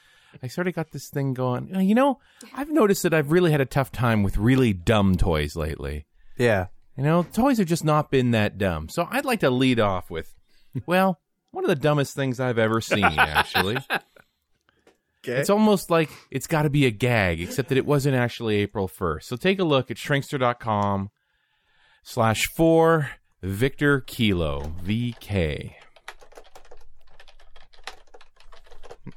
I 0.43 0.49
sort 0.49 0.69
of 0.69 0.75
got 0.75 0.91
this 0.91 1.09
thing 1.09 1.33
going. 1.33 1.75
uh, 1.75 1.79
You 1.81 1.95
know, 1.95 2.19
I've 2.53 2.71
noticed 2.71 3.03
that 3.05 3.15
I've 3.15 3.31
really 3.31 3.51
had 3.51 3.63
a 3.63 3.67
tough 3.67 3.91
time 3.91 4.23
with 4.23 4.37
really 4.37 4.75
dumb 4.75 5.17
toys 5.17 5.57
lately. 5.57 6.05
Yeah. 6.37 6.67
You 6.99 7.03
know, 7.05 7.23
toys 7.23 7.57
have 7.59 7.67
just 7.67 7.85
not 7.85 8.11
been 8.11 8.33
that 8.33 8.59
dumb. 8.59 8.91
So 8.91 9.09
I'd 9.11 9.25
like 9.25 9.41
to 9.41 9.51
lead 9.51 9.81
off 9.81 10.11
with, 10.11 10.35
well, 10.85 11.19
one 11.57 11.65
of 11.65 11.71
the 11.71 11.75
dumbest 11.75 12.15
things 12.15 12.39
I've 12.39 12.59
ever 12.59 12.83
seen, 12.83 13.03
actually. 13.03 13.79
It's 15.29 15.51
almost 15.51 15.91
like 15.91 16.09
it's 16.31 16.47
got 16.47 16.63
to 16.63 16.71
be 16.71 16.87
a 16.87 16.91
gag, 16.93 17.41
except 17.41 17.71
that 17.71 17.79
it 17.79 17.85
wasn't 17.85 18.15
actually 18.15 18.59
April 18.59 18.87
1st. 18.87 19.25
So 19.25 19.35
take 19.35 19.59
a 19.59 19.65
look 19.65 19.91
at 19.91 19.97
shrinkster.com 19.97 21.11
slash 22.05 22.45
4 22.55 23.11
Victor 23.43 24.03
Kilo, 24.03 24.73
VK. 24.85 25.73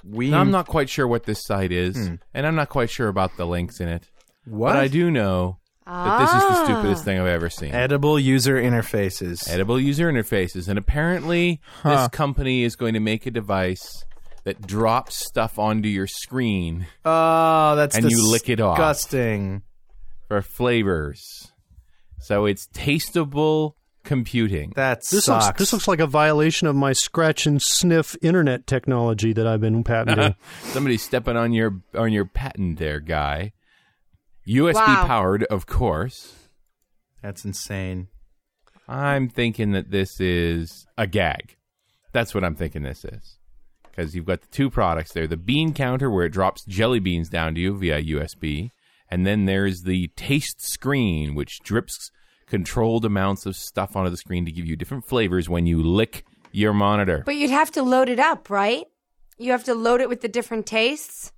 We 0.03 0.31
Now, 0.31 0.39
I'm 0.39 0.49
not 0.49 0.65
quite 0.65 0.89
sure 0.89 1.07
what 1.07 1.25
this 1.25 1.45
site 1.45 1.71
is, 1.71 1.95
hmm. 1.95 2.15
and 2.33 2.47
I'm 2.47 2.55
not 2.55 2.69
quite 2.69 2.89
sure 2.89 3.07
about 3.07 3.37
the 3.37 3.45
links 3.45 3.79
in 3.79 3.87
it. 3.87 4.09
what 4.45 4.69
But 4.69 4.77
I 4.77 4.87
do 4.87 5.11
know 5.11 5.59
that 5.89 6.19
this 6.19 6.29
is 6.29 6.41
the 6.41 6.65
stupidest 6.65 7.01
ah. 7.01 7.05
thing 7.05 7.19
I've 7.19 7.27
ever 7.27 7.49
seen. 7.49 7.73
edible 7.73 8.19
user 8.19 8.55
interfaces. 8.55 9.49
Edible 9.49 9.79
user 9.79 10.11
interfaces, 10.11 10.67
and 10.67 10.77
apparently 10.77 11.61
this 11.83 12.07
company 12.09 12.63
is 12.63 12.75
going 12.75 12.93
to 12.93 12.99
make 12.99 13.25
a 13.25 13.31
device 13.31 14.05
that 14.43 14.65
drops 14.65 15.15
stuff 15.15 15.59
onto 15.59 15.89
your 15.89 16.07
screen 16.07 16.87
oh, 17.05 17.75
that's 17.75 17.95
And 17.95 18.09
you 18.09 18.31
lick 18.31 18.49
it 18.49 18.59
off. 18.59 18.77
Disgusting. 18.77 19.63
for 20.27 20.41
flavors. 20.41 21.51
So 22.19 22.45
it's 22.45 22.67
tasteable 22.67 23.73
computing. 24.03 24.73
That 24.75 24.99
This 24.99 25.25
sucks. 25.25 25.45
looks 25.45 25.59
this 25.59 25.73
looks 25.73 25.87
like 25.87 25.99
a 25.99 26.07
violation 26.07 26.67
of 26.67 26.75
my 26.75 26.93
scratch 26.93 27.45
and 27.45 27.61
sniff 27.61 28.15
internet 28.21 28.65
technology 28.67 29.33
that 29.33 29.45
I've 29.45 29.61
been 29.61 29.83
patenting. 29.83 30.35
Somebody's 30.63 31.03
stepping 31.03 31.37
on 31.37 31.53
your 31.53 31.81
on 31.93 32.11
your 32.11 32.25
patent 32.25 32.79
there, 32.79 32.99
guy. 32.99 33.53
USB 34.49 34.73
Wow. 34.75 35.05
powered, 35.05 35.43
of 35.45 35.65
course. 35.65 36.49
That's 37.21 37.45
insane. 37.45 38.07
I'm 38.87 39.29
thinking 39.29 39.71
that 39.73 39.91
this 39.91 40.19
is 40.19 40.87
a 40.97 41.05
gag. 41.05 41.57
That's 42.11 42.33
what 42.33 42.43
I'm 42.43 42.55
thinking 42.55 42.81
this 42.81 43.05
is. 43.05 43.37
Because 43.83 44.15
you've 44.15 44.25
got 44.25 44.41
the 44.41 44.47
two 44.47 44.69
products 44.69 45.11
there 45.13 45.27
the 45.27 45.37
bean 45.37 45.73
counter, 45.73 46.09
where 46.09 46.25
it 46.25 46.31
drops 46.31 46.65
jelly 46.65 46.99
beans 46.99 47.29
down 47.29 47.53
to 47.55 47.61
you 47.61 47.77
via 47.77 48.01
USB. 48.01 48.71
And 49.11 49.25
then 49.25 49.45
there's 49.45 49.83
the 49.83 50.07
taste 50.15 50.61
screen, 50.61 51.35
which 51.35 51.59
drips 51.63 52.11
controlled 52.47 53.05
amounts 53.05 53.45
of 53.45 53.55
stuff 53.55 53.95
onto 53.95 54.09
the 54.09 54.17
screen 54.17 54.45
to 54.45 54.51
give 54.51 54.65
you 54.65 54.75
different 54.75 55.05
flavors 55.05 55.47
when 55.49 55.65
you 55.65 55.83
lick 55.83 56.25
your 56.51 56.73
monitor. 56.73 57.23
But 57.25 57.35
you'd 57.35 57.51
have 57.51 57.71
to 57.71 57.83
load 57.83 58.09
it 58.09 58.19
up, 58.19 58.49
right? 58.49 58.85
You 59.37 59.51
have 59.51 59.63
to 59.65 59.75
load 59.75 60.01
it 60.01 60.09
with 60.09 60.21
the 60.21 60.27
different 60.27 60.65
tastes. 60.65 61.31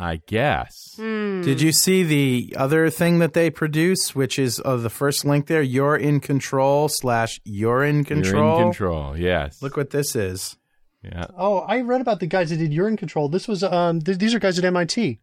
I 0.00 0.20
guess. 0.26 0.94
Did 0.96 1.60
you 1.60 1.72
see 1.72 2.04
the 2.04 2.54
other 2.56 2.88
thing 2.88 3.18
that 3.18 3.32
they 3.32 3.50
produce, 3.50 4.14
which 4.14 4.38
is 4.38 4.62
uh, 4.64 4.76
the 4.76 4.90
first 4.90 5.24
link 5.24 5.48
there? 5.48 5.60
You're 5.60 5.96
in 5.96 6.20
control 6.20 6.88
slash 6.88 7.40
you're 7.44 7.82
in 7.84 8.04
control. 8.04 8.32
You're 8.42 8.56
in 8.58 8.62
control, 8.72 9.18
yes. 9.18 9.60
Look 9.60 9.76
what 9.76 9.90
this 9.90 10.14
is. 10.14 10.56
Yeah. 11.02 11.26
oh, 11.36 11.58
I 11.58 11.80
read 11.80 12.00
about 12.00 12.20
the 12.20 12.26
guys 12.26 12.50
that 12.50 12.58
did 12.58 12.72
urine 12.72 12.96
control. 12.96 13.28
This 13.28 13.48
was 13.48 13.62
um, 13.64 14.00
th- 14.00 14.18
these 14.18 14.34
are 14.34 14.38
guys 14.38 14.58
at 14.58 14.64
MIT. 14.64 15.20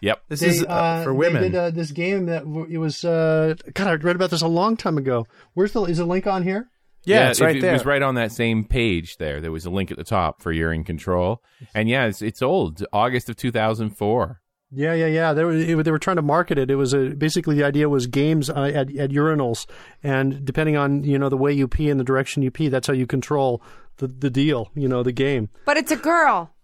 Yep. 0.00 0.22
This 0.28 0.40
They, 0.40 0.48
is 0.48 0.64
uh, 0.64 1.02
for 1.04 1.14
women. 1.14 1.42
They 1.42 1.48
did 1.50 1.56
uh, 1.58 1.70
this 1.70 1.92
game 1.92 2.26
that 2.26 2.40
w- 2.44 2.66
it 2.68 2.78
was. 2.78 3.04
Uh, 3.04 3.54
God, 3.74 3.86
I 3.86 3.94
read 3.94 4.16
about 4.16 4.30
this 4.30 4.42
a 4.42 4.48
long 4.48 4.76
time 4.76 4.98
ago. 4.98 5.26
Where's 5.54 5.72
the? 5.72 5.82
Is 5.84 5.98
the 5.98 6.04
link 6.04 6.26
on 6.26 6.42
here? 6.42 6.70
Yeah, 7.04 7.30
it's 7.30 7.40
it- 7.40 7.44
right 7.44 7.56
it, 7.56 7.60
there. 7.62 7.72
was 7.72 7.84
right 7.86 8.02
on 8.02 8.14
that 8.16 8.32
same 8.32 8.64
page 8.64 9.16
there. 9.18 9.40
There 9.40 9.52
was 9.52 9.64
a 9.66 9.70
link 9.70 9.90
at 9.90 9.96
the 9.96 10.04
top 10.04 10.40
for 10.42 10.52
You're 10.52 10.72
in 10.72 10.84
Control. 10.84 11.42
And 11.74 11.88
yeah, 11.88 12.06
it's, 12.06 12.22
it's 12.22 12.42
old, 12.42 12.84
August 12.92 13.28
of 13.28 13.36
2004. 13.36 14.40
Yeah, 14.74 14.94
yeah, 14.94 15.06
yeah. 15.06 15.32
They 15.34 15.44
were 15.44 15.52
it, 15.52 15.82
they 15.84 15.90
were 15.90 15.98
trying 15.98 16.16
to 16.16 16.22
market 16.22 16.56
it. 16.56 16.70
It 16.70 16.76
was 16.76 16.94
a, 16.94 17.10
basically 17.10 17.56
the 17.56 17.64
idea 17.64 17.90
was 17.90 18.06
games 18.06 18.48
uh, 18.48 18.62
at 18.74 18.96
at 18.96 19.10
urinals, 19.10 19.66
and 20.02 20.44
depending 20.46 20.78
on 20.78 21.04
you 21.04 21.18
know 21.18 21.28
the 21.28 21.36
way 21.36 21.52
you 21.52 21.68
pee 21.68 21.90
and 21.90 22.00
the 22.00 22.04
direction 22.04 22.42
you 22.42 22.50
pee, 22.50 22.68
that's 22.68 22.86
how 22.86 22.94
you 22.94 23.06
control 23.06 23.62
the 23.98 24.06
the 24.06 24.30
deal. 24.30 24.70
You 24.74 24.88
know 24.88 25.02
the 25.02 25.12
game. 25.12 25.50
But 25.66 25.76
it's 25.76 25.92
a 25.92 25.96
girl. 25.96 26.54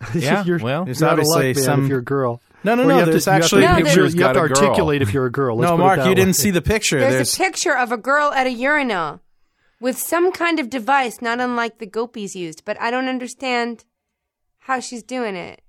Yeah, 0.14 0.44
you're, 0.44 0.58
well, 0.60 0.84
There's 0.86 1.00
you're 1.00 1.10
out 1.10 1.18
of 1.18 1.26
luck, 1.26 1.38
obviously 1.38 1.60
man, 1.62 1.64
some- 1.66 1.82
if 1.84 1.90
you're 1.90 1.98
a 1.98 2.04
girl. 2.04 2.40
No, 2.62 2.74
no, 2.76 2.84
Or 2.84 2.86
no, 2.86 2.92
you 2.94 2.98
have 3.00 3.08
there's 3.10 3.24
to- 3.24 3.30
actually 3.32 3.62
No, 3.62 3.76
you 3.78 3.84
have 3.84 3.94
to- 3.94 4.00
there's- 4.00 4.14
you 4.14 4.22
have 4.22 4.32
to 4.34 4.38
got 4.40 4.44
a 4.44 4.48
girl. 4.54 4.64
articulate 4.64 5.02
if 5.02 5.12
you're 5.12 5.26
a 5.26 5.32
girl. 5.32 5.56
Let's 5.58 5.70
no, 5.70 5.76
Mark, 5.76 5.98
you 5.98 6.04
way. 6.06 6.14
didn't 6.14 6.34
see 6.34 6.50
the 6.50 6.62
picture. 6.62 6.98
There's, 7.00 7.14
There's, 7.14 7.34
a 7.34 7.36
picture 7.36 7.76
of 7.76 7.90
a 7.92 7.96
girl 7.98 8.32
at 8.32 8.46
a 8.46 8.50
urinal 8.50 9.20
with 9.80 9.98
some 9.98 10.30
kind 10.30 10.60
of 10.60 10.70
device, 10.70 11.20
not 11.20 11.40
unlike 11.40 11.78
the 11.78 11.86
gopis 11.86 12.36
used. 12.36 12.64
But 12.64 12.80
I 12.80 12.90
don't 12.90 13.08
understand 13.08 13.84
how 14.60 14.78
she's 14.80 15.02
doing 15.02 15.34
it. 15.34 15.62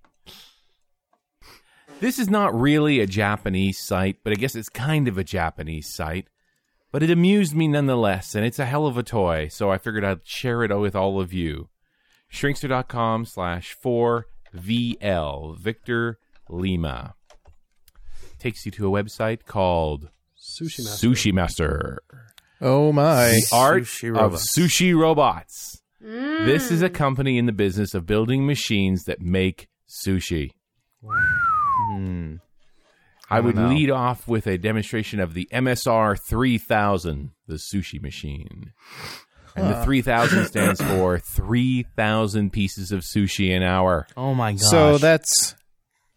This 2.01 2.17
is 2.17 2.29
not 2.29 2.59
really 2.59 2.99
a 2.99 3.05
Japanese 3.05 3.79
site, 3.79 4.17
but 4.23 4.33
I 4.33 4.35
guess 4.35 4.55
it's 4.55 4.69
kind 4.69 5.07
of 5.07 5.17
a 5.17 5.23
Japanese 5.23 5.87
site. 5.87 6.27
But 6.91 7.03
it 7.03 7.11
amused 7.11 7.55
me 7.55 7.67
nonetheless, 7.67 8.35
and 8.35 8.45
it's 8.45 8.59
a 8.59 8.65
hell 8.65 8.85
of 8.85 8.97
a 8.97 9.03
toy, 9.03 9.47
so 9.47 9.71
I 9.71 9.77
figured 9.77 10.03
I'd 10.03 10.25
share 10.25 10.63
it 10.63 10.75
with 10.77 10.95
all 10.95 11.21
of 11.21 11.31
you. 11.31 11.69
Shrinkster.com 12.33 13.25
slash 13.25 13.77
4VL, 13.83 15.57
Victor 15.57 16.19
Lima. 16.49 17.15
Takes 18.39 18.65
you 18.65 18.71
to 18.73 18.87
a 18.87 19.03
website 19.03 19.45
called 19.45 20.09
Sushi 20.37 20.83
Master. 20.83 21.07
Sushi 21.07 21.33
Master. 21.33 21.99
Oh 22.61 22.91
my! 22.91 23.27
The 23.27 23.47
art 23.51 23.83
Sushi 23.83 24.15
of 24.15 24.33
sushi 24.33 24.95
robots. 24.95 25.81
This 25.99 26.71
is 26.71 26.81
a 26.81 26.89
mm. 26.89 26.93
company 26.93 27.37
in 27.37 27.45
the 27.45 27.51
business 27.51 27.93
of 27.93 28.05
building 28.05 28.45
machines 28.45 29.03
that 29.03 29.21
make 29.21 29.67
sushi. 29.87 30.51
Hmm. 31.03 32.35
I 33.29 33.39
would 33.39 33.55
know. 33.55 33.69
lead 33.69 33.89
off 33.89 34.27
with 34.27 34.45
a 34.45 34.57
demonstration 34.57 35.19
of 35.19 35.33
the 35.33 35.47
MSR 35.53 36.17
3000, 36.27 37.31
the 37.47 37.55
sushi 37.55 38.01
machine. 38.01 38.73
And 39.55 39.69
the 39.69 39.83
3000 39.83 40.45
stands 40.47 40.81
for 40.81 41.19
3,000 41.19 42.51
pieces 42.51 42.91
of 42.91 43.01
sushi 43.01 43.55
an 43.55 43.63
hour. 43.63 44.07
oh 44.17 44.33
my 44.33 44.53
gosh. 44.53 44.61
So 44.69 44.97
that's. 44.97 45.55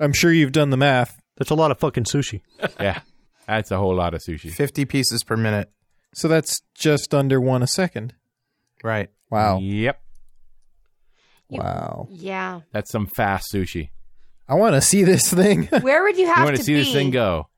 I'm 0.00 0.12
sure 0.12 0.32
you've 0.32 0.52
done 0.52 0.70
the 0.70 0.76
math. 0.76 1.16
That's 1.36 1.50
a 1.50 1.54
lot 1.54 1.70
of 1.70 1.78
fucking 1.78 2.04
sushi. 2.04 2.40
Yeah, 2.80 3.00
that's 3.46 3.70
a 3.70 3.78
whole 3.78 3.94
lot 3.94 4.14
of 4.14 4.20
sushi. 4.20 4.50
50 4.50 4.84
pieces 4.86 5.22
per 5.22 5.36
minute. 5.36 5.70
So 6.14 6.28
that's 6.28 6.62
just 6.74 7.12
under 7.14 7.40
one 7.40 7.62
a 7.62 7.66
second. 7.66 8.14
Right. 8.82 9.10
Wow! 9.30 9.58
Yep, 9.58 10.00
Wow! 11.50 12.08
Yeah. 12.10 12.60
that's 12.72 12.90
some 12.90 13.06
fast 13.06 13.52
sushi. 13.52 13.90
I 14.48 14.54
want 14.54 14.74
to 14.74 14.80
see 14.80 15.02
this 15.04 15.32
thing. 15.32 15.64
Where 15.80 16.02
would 16.02 16.16
you 16.16 16.26
You 16.26 16.32
have 16.34 16.44
want 16.44 16.56
to 16.56 16.58
to 16.58 16.64
see 16.64 16.74
be 16.74 16.80
this 16.84 16.92
thing 16.92 17.10
go? 17.10 17.48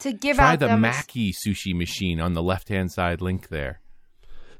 to 0.00 0.12
give 0.12 0.36
Try 0.36 0.52
out 0.54 0.60
the 0.60 0.68
them? 0.68 0.82
Maki 0.82 1.32
sushi 1.34 1.74
machine 1.74 2.20
on 2.20 2.32
the 2.32 2.42
left-hand 2.42 2.90
side 2.92 3.20
link 3.20 3.48
there. 3.48 3.80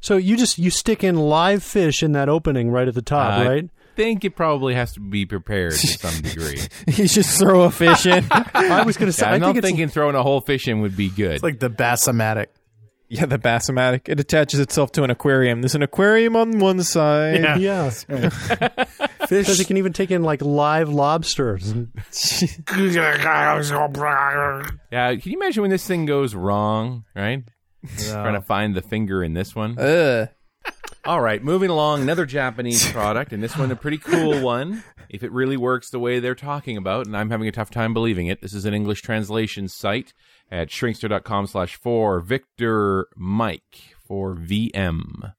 So 0.01 0.16
you 0.16 0.36
just 0.36 0.59
you 0.59 0.70
stick 0.70 1.03
in 1.05 1.16
live 1.16 1.62
fish 1.62 2.03
in 2.03 2.12
that 2.12 2.28
opening 2.28 2.70
right 2.70 2.86
at 2.88 2.94
the 2.94 3.03
top, 3.03 3.32
I 3.32 3.48
right? 3.48 3.70
think 3.96 4.24
it 4.24 4.34
probably 4.36 4.74
has 4.74 4.92
to 4.92 5.01
be 5.01 5.24
prepared 5.26 5.72
to 5.72 5.86
some 5.86 6.20
degree. 6.22 6.61
you 6.86 7.07
just 7.09 7.38
throw 7.38 7.62
a 7.62 7.70
fish 7.70 8.07
in. 8.07 8.24
I 8.30 8.82
was 8.84 8.96
going 8.96 9.07
to 9.09 9.12
say. 9.12 9.26
Yeah, 9.26 9.32
I 9.32 9.34
I'm 9.36 9.40
think 9.40 9.57
not 9.57 9.62
thinking 9.64 9.88
throwing 9.88 10.14
a 10.16 10.22
whole 10.22 10.40
fish 10.40 10.68
in 10.68 10.80
would 10.80 10.96
be 10.96 11.09
good. 11.11 11.32
It's 11.36 11.42
like 11.42 11.59
the 11.61 11.70
Bassomatic. 11.70 12.46
Yeah, 13.11 13.26
the 13.26 13.38
Bassomatic. 13.38 14.08
It 14.08 14.20
attaches 14.20 14.61
itself 14.61 14.92
to 14.92 15.02
an 15.02 15.11
aquarium. 15.11 15.62
There's 15.62 15.74
an 15.74 15.82
aquarium 15.82 16.36
on 16.36 16.61
one 16.61 16.80
side. 16.84 17.40
yeah. 17.58 17.90
Fish. 19.26 19.46
Because 19.46 19.58
it 19.58 19.66
can 19.66 19.76
even 19.76 19.92
take 19.92 20.12
in 20.12 20.22
like 20.22 20.40
live 20.42 20.88
lobsters. 20.88 21.74
yeah, 24.92 25.14
can 25.16 25.32
you 25.32 25.38
imagine 25.38 25.62
when 25.62 25.70
this 25.70 25.86
thing 25.86 26.06
goes 26.06 26.34
wrong? 26.36 27.04
Right, 27.16 27.42
trying 27.98 28.34
to 28.34 28.42
find 28.42 28.76
the 28.76 28.82
finger 28.82 29.24
in 29.24 29.34
this 29.34 29.54
one. 29.56 29.76
Ugh. 29.78 30.28
All 31.04 31.20
right, 31.20 31.42
moving 31.42 31.70
along, 31.70 32.02
another 32.02 32.26
Japanese 32.26 32.90
product, 32.92 33.32
and 33.32 33.42
this 33.42 33.56
one 33.56 33.70
a 33.72 33.76
pretty 33.76 33.98
cool 33.98 34.40
one. 34.40 34.84
If 35.08 35.24
it 35.24 35.32
really 35.32 35.56
works 35.56 35.90
the 35.90 35.98
way 35.98 36.20
they're 36.20 36.34
talking 36.36 36.76
about, 36.76 37.06
and 37.06 37.16
I'm 37.16 37.30
having 37.30 37.48
a 37.48 37.52
tough 37.52 37.70
time 37.70 37.92
believing 37.92 38.28
it. 38.28 38.42
This 38.42 38.52
is 38.52 38.64
an 38.64 38.74
English 38.74 39.02
translation 39.02 39.66
site 39.66 40.12
at 40.51 40.68
shrinkster.com 40.68 41.46
slash 41.46 41.76
for 41.76 42.20
Victor 42.20 43.07
Mike 43.16 43.94
for 44.05 44.34
VM. 44.34 45.34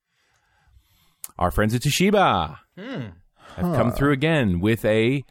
Our 1.38 1.51
friends 1.51 1.74
at 1.76 1.82
Toshiba 1.82 2.59
have 2.78 3.76
come 3.76 3.91
through 3.91 4.14
again 4.14 4.59
with 4.59 4.86
a 4.86 5.24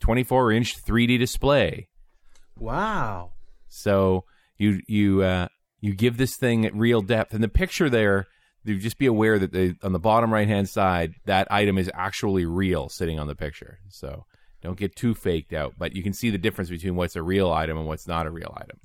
24 0.00 0.52
inch 0.52 0.82
3D 0.84 1.18
display. 1.18 1.88
Wow. 2.58 3.32
So 3.68 4.24
you 4.56 4.80
you 4.86 5.22
uh, 5.22 5.48
you 5.80 5.94
give 5.94 6.16
this 6.16 6.36
thing 6.36 6.70
real 6.74 7.00
depth, 7.00 7.34
and 7.34 7.42
the 7.42 7.48
picture 7.48 7.90
there. 7.90 8.26
You 8.66 8.78
just 8.78 8.96
be 8.96 9.04
aware 9.04 9.38
that 9.38 9.52
the, 9.52 9.74
on 9.82 9.92
the 9.92 9.98
bottom 9.98 10.32
right 10.32 10.48
hand 10.48 10.70
side, 10.70 11.12
that 11.26 11.46
item 11.52 11.76
is 11.76 11.90
actually 11.92 12.46
real, 12.46 12.88
sitting 12.88 13.18
on 13.18 13.26
the 13.26 13.34
picture. 13.34 13.78
So 13.90 14.24
don't 14.62 14.78
get 14.78 14.96
too 14.96 15.14
faked 15.14 15.52
out. 15.52 15.74
But 15.76 15.94
you 15.94 16.02
can 16.02 16.14
see 16.14 16.30
the 16.30 16.38
difference 16.38 16.70
between 16.70 16.96
what's 16.96 17.14
a 17.14 17.22
real 17.22 17.52
item 17.52 17.76
and 17.76 17.86
what's 17.86 18.08
not 18.08 18.26
a 18.26 18.30
real 18.30 18.56
item. 18.56 18.78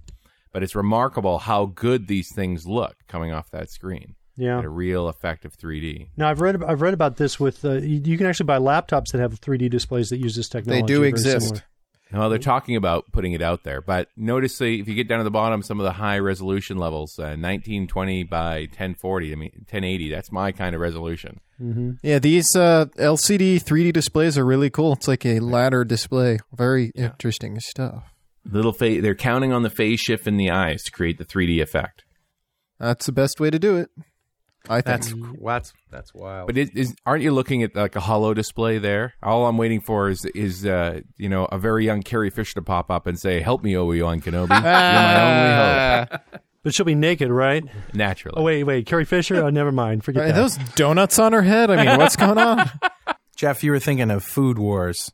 But 0.52 0.64
it's 0.64 0.76
remarkable 0.76 1.40
how 1.40 1.68
good 1.68 2.08
these 2.08 2.28
things 2.36 2.66
look 2.66 2.96
coming 3.08 3.32
off 3.32 3.52
that 3.52 3.70
screen. 3.70 4.16
Yeah. 4.36 4.62
A 4.62 4.70
real 4.70 5.10
effect 5.10 5.44
of 5.44 5.58
3D. 5.58 6.10
Now 6.16 6.30
I've 6.30 6.40
read 6.40 6.64
I've 6.64 6.82
read 6.82 6.94
about 6.94 7.18
this 7.18 7.40
with 7.40 7.66
uh, 7.66 7.74
you, 7.74 8.02
you 8.04 8.18
can 8.18 8.26
actually 8.26 8.46
buy 8.46 8.58
laptops 8.58 9.12
that 9.12 9.20
have 9.20 9.40
3D 9.40 9.70
displays 9.70 10.10
that 10.10 10.18
use 10.18 10.36
this 10.36 10.48
technology. 10.48 10.82
They 10.82 10.88
do 10.88 11.04
exist. 11.04 11.48
similar. 11.48 11.64
Well, 12.12 12.30
they're 12.30 12.40
talking 12.40 12.76
about 12.76 13.12
putting 13.12 13.34
it 13.34 13.42
out 13.42 13.64
there, 13.64 13.82
but 13.82 14.08
notice 14.18 14.58
the, 14.58 14.80
if 14.80 14.88
you 14.88 14.96
get 14.96 15.08
down 15.08 15.20
to 15.20 15.24
the 15.24 15.30
bottom, 15.30 15.62
some 15.62 15.80
of 15.80 15.84
the 15.84 15.92
high 15.92 16.18
resolution 16.18 16.78
levels, 16.78 17.20
uh, 17.20 17.38
1920 17.38 18.24
by 18.24 18.62
1040, 18.62 19.32
I 19.32 19.36
mean 19.36 19.52
1080. 19.58 20.10
That's 20.10 20.32
my 20.32 20.52
kind 20.52 20.74
of 20.74 20.82
resolution. 20.82 21.40
Yeah, 22.02 22.18
these 22.20 22.56
uh, 22.56 22.86
LCD 22.98 23.62
3D 23.62 23.94
displays 23.94 24.38
are 24.38 24.46
really 24.46 24.70
cool. 24.70 24.94
It's 24.94 25.08
like 25.08 25.26
a 25.26 25.40
ladder 25.40 25.84
display. 25.84 26.40
Very 26.54 26.92
interesting 26.96 27.60
stuff. 27.60 28.14
Little 28.52 28.74
fa- 28.74 29.02
they're 29.02 29.16
counting 29.16 29.54
on 29.54 29.64
the 29.64 29.70
phase 29.70 30.00
shift 30.00 30.28
in 30.28 30.38
the 30.38 30.50
eyes 30.50 30.84
to 30.84 30.92
create 30.92 31.18
the 31.18 31.26
3D 31.26 31.62
effect. 31.62 32.04
That's 32.80 33.06
the 33.06 33.12
best 33.12 33.40
way 33.40 33.50
to 33.50 33.60
do 33.60 33.78
it. 33.78 33.90
I 34.68 34.82
think. 34.82 34.86
That's 34.86 35.14
that's 35.42 35.74
that's 35.90 36.14
wild. 36.14 36.48
But 36.48 36.58
is, 36.58 36.70
is 36.72 36.96
aren't 37.06 37.24
you 37.24 37.32
looking 37.32 37.64
at 37.64 37.76
like 37.76 37.96
a 37.96 38.00
hollow 38.02 38.34
display 38.34 38.78
there? 38.78 39.14
All 39.24 39.48
I'm 39.48 39.58
waiting 39.58 39.80
for 39.82 40.10
is 40.10 40.26
is 40.36 40.66
uh, 40.66 41.00
you 41.18 41.30
know 41.30 41.46
a 41.46 41.58
very 41.58 41.86
young 41.86 42.02
Carrie 42.04 42.30
Fisher 42.30 42.56
to 42.56 42.62
pop 42.62 42.92
up 42.92 43.08
and 43.08 43.18
say, 43.18 43.40
"Help 43.40 43.64
me, 43.64 43.76
Obi 43.78 44.02
Wan 44.02 44.20
Kenobi. 44.22 44.50
You're 44.50 44.62
my 44.62 46.06
only 46.06 46.08
hope." 46.12 46.42
But 46.62 46.74
she'll 46.74 46.86
be 46.86 46.94
naked, 46.94 47.30
right? 47.30 47.64
Naturally. 47.94 48.36
Oh 48.38 48.44
wait, 48.44 48.66
wait, 48.66 48.86
Carrie 48.86 49.06
Fisher. 49.06 49.38
Oh, 49.46 49.50
never 49.50 49.72
mind. 49.72 50.04
Forget 50.04 50.24
Are 50.24 50.28
that. 50.28 50.36
those 50.36 50.58
donuts 50.76 51.18
on 51.18 51.32
her 51.32 51.42
head? 51.42 51.72
I 51.72 51.86
mean, 51.86 51.98
what's 51.98 52.18
going 52.18 52.38
on? 52.38 52.70
Jeff, 53.38 53.64
you 53.64 53.72
were 53.72 53.80
thinking 53.80 54.12
of 54.12 54.26
Food 54.26 54.60
Wars. 54.60 55.10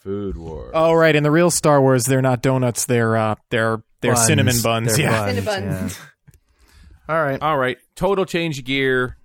Food 0.00 0.36
Wars. 0.36 0.72
Oh, 0.74 0.92
right. 0.94 1.14
In 1.14 1.22
the 1.22 1.30
real 1.30 1.50
Star 1.50 1.80
Wars, 1.80 2.04
they're 2.04 2.22
not 2.22 2.42
donuts. 2.42 2.86
They're 2.86 3.16
uh, 3.16 3.34
they're 3.50 3.82
they're 4.00 4.14
Buns. 4.14 4.26
cinnamon 4.26 4.56
buns. 4.62 4.96
They're 4.96 5.06
yeah. 5.06 5.26
buns, 5.26 5.38
Cinnabons. 5.46 5.98
yeah. 5.98 7.14
All 7.14 7.22
right. 7.22 7.40
All 7.42 7.56
right, 7.58 7.76
total 7.96 8.24
change 8.24 8.58
of 8.58 8.64
gear. 8.64 9.16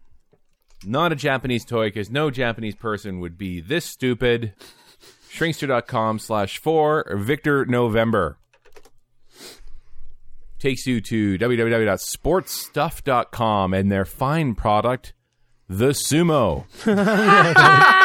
Not 0.86 1.12
a 1.12 1.16
Japanese 1.16 1.66
toy 1.66 1.88
because 1.88 2.12
no 2.12 2.30
Japanese 2.30 2.76
person 2.76 3.20
would 3.22 3.38
be 3.38 3.62
this 3.62 3.86
stupid. 3.86 4.54
Shrinkster.com 5.32 6.20
slash 6.20 6.58
four 6.60 7.06
Victor 7.18 7.66
November 7.66 8.38
takes 10.60 10.86
you 10.88 11.02
to 11.02 11.38
www.sportsstuff.com 11.38 13.74
and 13.74 13.92
their 13.92 14.06
fine 14.06 14.56
product, 14.56 15.14
the 15.68 15.90
Sumo. 15.90 16.64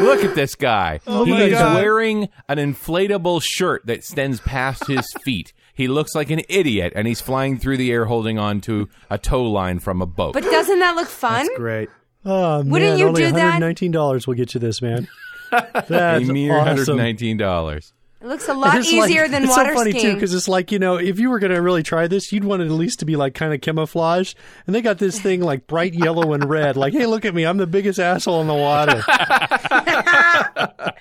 Look 0.00 0.24
at 0.24 0.34
this 0.34 0.54
guy. 0.54 1.00
Oh 1.06 1.24
my 1.26 1.44
He's 1.44 1.52
God. 1.52 1.74
wearing 1.74 2.28
an 2.48 2.58
inflatable 2.58 3.42
shirt 3.42 3.86
that 3.86 3.94
extends 3.98 4.40
past 4.40 4.86
his 4.86 5.06
feet. 5.22 5.52
He 5.74 5.88
looks 5.88 6.14
like 6.14 6.30
an 6.30 6.42
idiot, 6.48 6.92
and 6.96 7.06
he's 7.06 7.20
flying 7.20 7.58
through 7.58 7.76
the 7.78 7.90
air 7.90 8.04
holding 8.06 8.38
on 8.38 8.60
to 8.62 8.88
a 9.10 9.18
tow 9.18 9.42
line 9.44 9.78
from 9.80 10.02
a 10.02 10.06
boat. 10.06 10.34
But 10.34 10.44
doesn't 10.44 10.78
that 10.78 10.94
look 10.96 11.08
fun? 11.08 11.46
That's 11.46 11.56
great. 11.56 11.88
Oh, 12.24 12.58
Wouldn't 12.58 12.72
man, 12.90 12.98
you 12.98 13.06
only 13.08 13.22
do 13.22 13.32
that? 13.32 13.60
$119 13.62 14.26
will 14.26 14.34
get 14.34 14.52
you 14.54 14.60
this, 14.60 14.82
man. 14.82 15.08
a 15.52 15.84
That's 15.88 16.26
mere 16.26 16.56
awesome. 16.58 16.98
$119. 16.98 17.92
It 18.22 18.26
looks 18.26 18.48
a 18.48 18.54
lot 18.54 18.76
It's 18.76 18.92
like- 18.92 19.10
easier 19.10 19.28
than 19.28 19.44
it's 19.44 19.50
water 19.56 19.70
so 19.70 19.74
funny 19.76 19.92
too 19.92 19.98
skiing. 20.00 20.14
because 20.14 20.34
it's 20.34 20.48
like 20.48 20.70
you 20.72 20.78
know 20.78 20.96
if 20.96 21.18
you 21.18 21.30
were 21.30 21.38
going 21.38 21.52
to 21.54 21.60
really 21.62 21.82
try 21.82 22.06
this 22.06 22.32
you'd 22.32 22.44
want 22.44 22.60
it 22.62 22.66
at 22.66 22.70
least 22.72 22.98
to 23.00 23.04
be 23.06 23.16
like 23.16 23.34
kind 23.34 23.54
of 23.54 23.60
camouflage 23.60 24.34
and 24.66 24.74
they 24.74 24.82
got 24.82 24.98
this 24.98 25.18
thing 25.20 25.40
like 25.40 25.66
bright 25.66 25.94
yellow 25.94 26.32
and 26.34 26.44
red 26.48 26.76
like 26.76 26.92
hey 26.92 27.06
look 27.06 27.24
at 27.24 27.34
me 27.34 27.44
i'm 27.46 27.56
the 27.56 27.66
biggest 27.66 27.98
asshole 27.98 28.40
in 28.42 28.46
the 28.46 28.54
water 28.54 29.02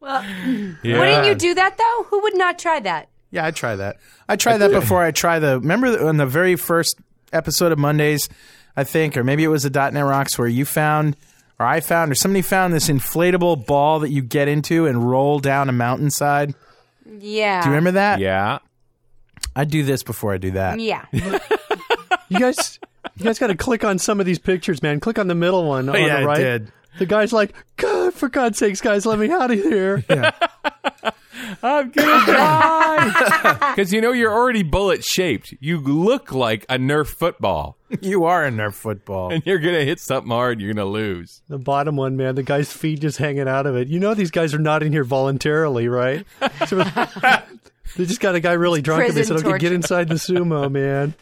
well, 0.00 0.22
wouldn't 0.82 1.26
you 1.26 1.34
do 1.34 1.54
that 1.54 1.76
though? 1.78 2.06
Who 2.08 2.20
would 2.22 2.36
not 2.36 2.58
try 2.58 2.80
that? 2.80 3.08
Yeah, 3.30 3.46
I'd 3.46 3.56
try 3.56 3.76
that. 3.76 3.98
I 4.28 4.36
tried 4.36 4.58
that 4.58 4.70
before 4.80 5.02
I 5.02 5.10
try 5.10 5.38
the. 5.38 5.60
Remember 5.60 6.06
on 6.06 6.16
the 6.16 6.26
very 6.26 6.56
first 6.56 6.96
episode 7.32 7.72
of 7.72 7.78
Mondays, 7.78 8.28
I 8.76 8.84
think, 8.84 9.16
or 9.16 9.24
maybe 9.24 9.44
it 9.44 9.48
was 9.48 9.62
the 9.62 9.70
.NET 9.70 10.04
Rocks 10.04 10.38
where 10.38 10.48
you 10.48 10.64
found, 10.64 11.16
or 11.62 11.66
I 11.66 11.80
found, 11.80 12.10
or 12.10 12.14
somebody 12.16 12.42
found 12.42 12.74
this 12.74 12.88
inflatable 12.88 13.66
ball 13.66 14.00
that 14.00 14.10
you 14.10 14.20
get 14.20 14.48
into 14.48 14.86
and 14.86 15.08
roll 15.08 15.38
down 15.38 15.68
a 15.68 15.72
mountainside. 15.72 16.54
Yeah. 17.06 17.62
Do 17.62 17.68
you 17.68 17.74
remember 17.76 17.92
that? 17.92 18.18
Yeah. 18.18 18.58
I'd 19.54 19.70
do 19.70 19.84
this 19.84 20.02
before 20.02 20.34
I 20.34 20.38
do 20.38 20.52
that. 20.52 20.80
Yeah. 20.80 21.04
you 21.12 22.38
guys 22.38 22.80
you 23.16 23.24
guys 23.24 23.38
got 23.38 23.48
to 23.48 23.54
click 23.54 23.84
on 23.84 23.98
some 23.98 24.20
of 24.20 24.26
these 24.26 24.38
pictures 24.38 24.82
man 24.82 25.00
click 25.00 25.18
on 25.18 25.26
the 25.26 25.34
middle 25.34 25.66
one 25.68 25.88
on 25.88 25.96
oh, 25.96 25.98
yeah, 25.98 26.06
the 26.06 26.22
I 26.22 26.24
right 26.24 26.38
did. 26.38 26.72
the 26.98 27.06
guy's 27.06 27.32
like 27.32 27.52
god 27.76 28.14
for 28.14 28.28
god's 28.28 28.58
sakes 28.58 28.80
guys 28.80 29.04
let 29.04 29.18
me 29.18 29.30
out 29.30 29.50
of 29.50 29.58
here 29.58 30.04
I'm 31.62 31.90
gonna 31.90 32.26
die 32.26 33.72
because 33.76 33.92
you 33.92 34.00
know 34.00 34.12
you're 34.12 34.32
already 34.32 34.62
bullet 34.62 35.04
shaped. 35.04 35.54
You 35.60 35.78
look 35.80 36.32
like 36.32 36.64
a 36.68 36.76
Nerf 36.78 37.08
football, 37.08 37.76
You 38.00 38.24
are 38.24 38.44
a 38.46 38.50
Nerf 38.50 38.74
football. 38.74 39.32
and 39.32 39.42
you're 39.46 39.58
gonna 39.58 39.84
hit 39.84 40.00
something 40.00 40.30
hard. 40.30 40.60
You're 40.60 40.72
gonna 40.74 40.88
lose. 40.88 41.42
the 41.48 41.58
bottom 41.58 41.96
one 41.96 42.16
man 42.16 42.34
the 42.34 42.42
guy's 42.42 42.72
feet 42.72 43.00
just 43.00 43.18
hanging 43.18 43.48
out 43.48 43.66
of 43.66 43.76
it 43.76 43.88
you 43.88 43.98
know 44.00 44.14
these 44.14 44.30
guys 44.30 44.54
are 44.54 44.58
not 44.58 44.82
in 44.82 44.92
here 44.92 45.04
voluntarily 45.04 45.88
right 45.88 46.24
So- 46.66 46.78
they 47.96 48.06
just 48.06 48.20
got 48.20 48.34
a 48.34 48.40
guy 48.40 48.52
really 48.52 48.80
drunk 48.82 49.02
and 49.04 49.10
they 49.12 49.20
prison 49.20 49.38
said 49.38 49.46
okay 49.46 49.58
get 49.58 49.68
torture. 49.68 49.74
inside 49.74 50.08
the 50.08 50.14
sumo 50.14 50.70
man 50.70 51.14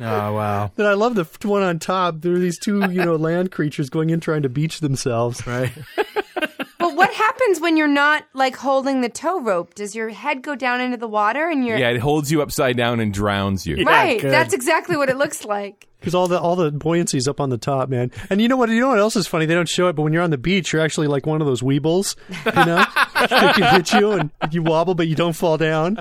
Oh 0.00 0.32
wow! 0.32 0.70
Then 0.74 0.86
I 0.86 0.94
love 0.94 1.14
the 1.14 1.20
f- 1.20 1.44
one 1.44 1.62
on 1.62 1.78
top. 1.78 2.22
There 2.22 2.32
are 2.32 2.38
these 2.38 2.58
two, 2.58 2.78
you 2.90 3.04
know, 3.04 3.14
land 3.14 3.52
creatures 3.52 3.90
going 3.90 4.08
in 4.10 4.20
trying 4.20 4.42
to 4.42 4.48
beach 4.48 4.80
themselves. 4.80 5.46
Right. 5.46 5.70
But 6.92 6.98
what 6.98 7.14
happens 7.14 7.58
when 7.60 7.76
you're 7.76 7.88
not 7.88 8.24
like 8.34 8.54
holding 8.56 9.00
the 9.00 9.08
tow 9.08 9.40
rope? 9.40 9.74
Does 9.74 9.94
your 9.94 10.10
head 10.10 10.42
go 10.42 10.54
down 10.54 10.80
into 10.80 10.98
the 10.98 11.08
water 11.08 11.48
and 11.48 11.64
you're 11.64 11.78
Yeah, 11.78 11.88
it 11.90 12.00
holds 12.00 12.30
you 12.30 12.42
upside 12.42 12.76
down 12.76 13.00
and 13.00 13.14
drowns 13.14 13.66
you. 13.66 13.82
right? 13.84 14.20
good. 14.20 14.30
That's 14.30 14.52
exactly 14.52 14.96
what 14.96 15.08
it 15.08 15.16
looks 15.16 15.44
like. 15.44 15.88
Because 16.02 16.16
all 16.16 16.26
the 16.26 16.40
all 16.40 16.56
the 16.56 16.72
buoyancy's 16.72 17.28
up 17.28 17.40
on 17.40 17.48
the 17.50 17.56
top, 17.56 17.88
man. 17.88 18.10
And 18.28 18.42
you 18.42 18.48
know 18.48 18.56
what? 18.56 18.68
You 18.70 18.80
know 18.80 18.88
what 18.88 18.98
else 18.98 19.14
is 19.14 19.28
funny? 19.28 19.46
They 19.46 19.54
don't 19.54 19.68
show 19.68 19.86
it, 19.86 19.92
but 19.92 20.02
when 20.02 20.12
you're 20.12 20.24
on 20.24 20.30
the 20.30 20.36
beach, 20.36 20.72
you're 20.72 20.82
actually 20.82 21.06
like 21.06 21.26
one 21.26 21.40
of 21.40 21.46
those 21.46 21.60
weebles, 21.62 22.16
you 22.44 22.52
know, 22.52 22.84
they 23.20 23.52
can 23.52 23.76
hit 23.76 23.92
you 23.92 24.10
and 24.10 24.30
you 24.50 24.64
wobble, 24.64 24.96
but 24.96 25.06
you 25.06 25.14
don't 25.14 25.34
fall 25.34 25.56
down. 25.56 25.98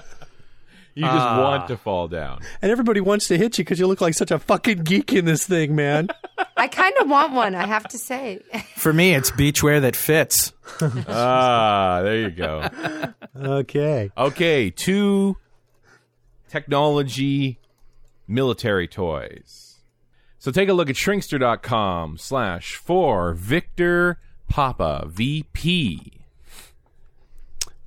You 0.94 1.06
just 1.06 1.16
want 1.16 1.68
to 1.70 1.78
fall 1.78 2.08
down. 2.08 2.42
And 2.62 2.72
everybody 2.72 3.00
wants 3.00 3.28
to 3.30 3.38
hit 3.38 3.58
you 3.58 3.64
because 3.64 3.80
you 3.80 3.88
look 3.88 4.02
like 4.02 4.14
such 4.14 4.32
a 4.32 4.40
fucking 4.40 4.84
geek 4.84 5.14
in 5.14 5.26
this 5.26 5.46
thing, 5.46 5.76
man. 5.76 6.10
I 6.58 6.68
kind 6.68 6.94
of 7.00 7.10
want 7.10 7.34
one. 7.34 7.56
I 7.56 7.66
have 7.66 7.88
to 7.90 7.98
say. 7.98 8.40
For 8.76 8.92
me, 8.92 9.14
it's 9.16 9.32
beachwear 9.32 9.82
that 9.82 9.96
fits. 9.96 10.54
Ah, 11.08 12.02
there 12.04 12.20
you 12.20 12.30
go. 12.32 12.68
Okay. 13.36 14.12
Okay, 14.18 14.70
two 14.70 15.38
technology 16.50 17.60
military 18.28 18.88
toys. 18.88 19.78
So 20.40 20.52
take 20.52 20.70
a 20.70 20.74
look 20.74 20.90
at 20.90 20.96
shrinkster.com 20.96 22.18
slash 22.18 22.76
for 22.76 23.34
Victor 23.34 24.18
Papa 24.50 25.06
VP. 25.08 26.14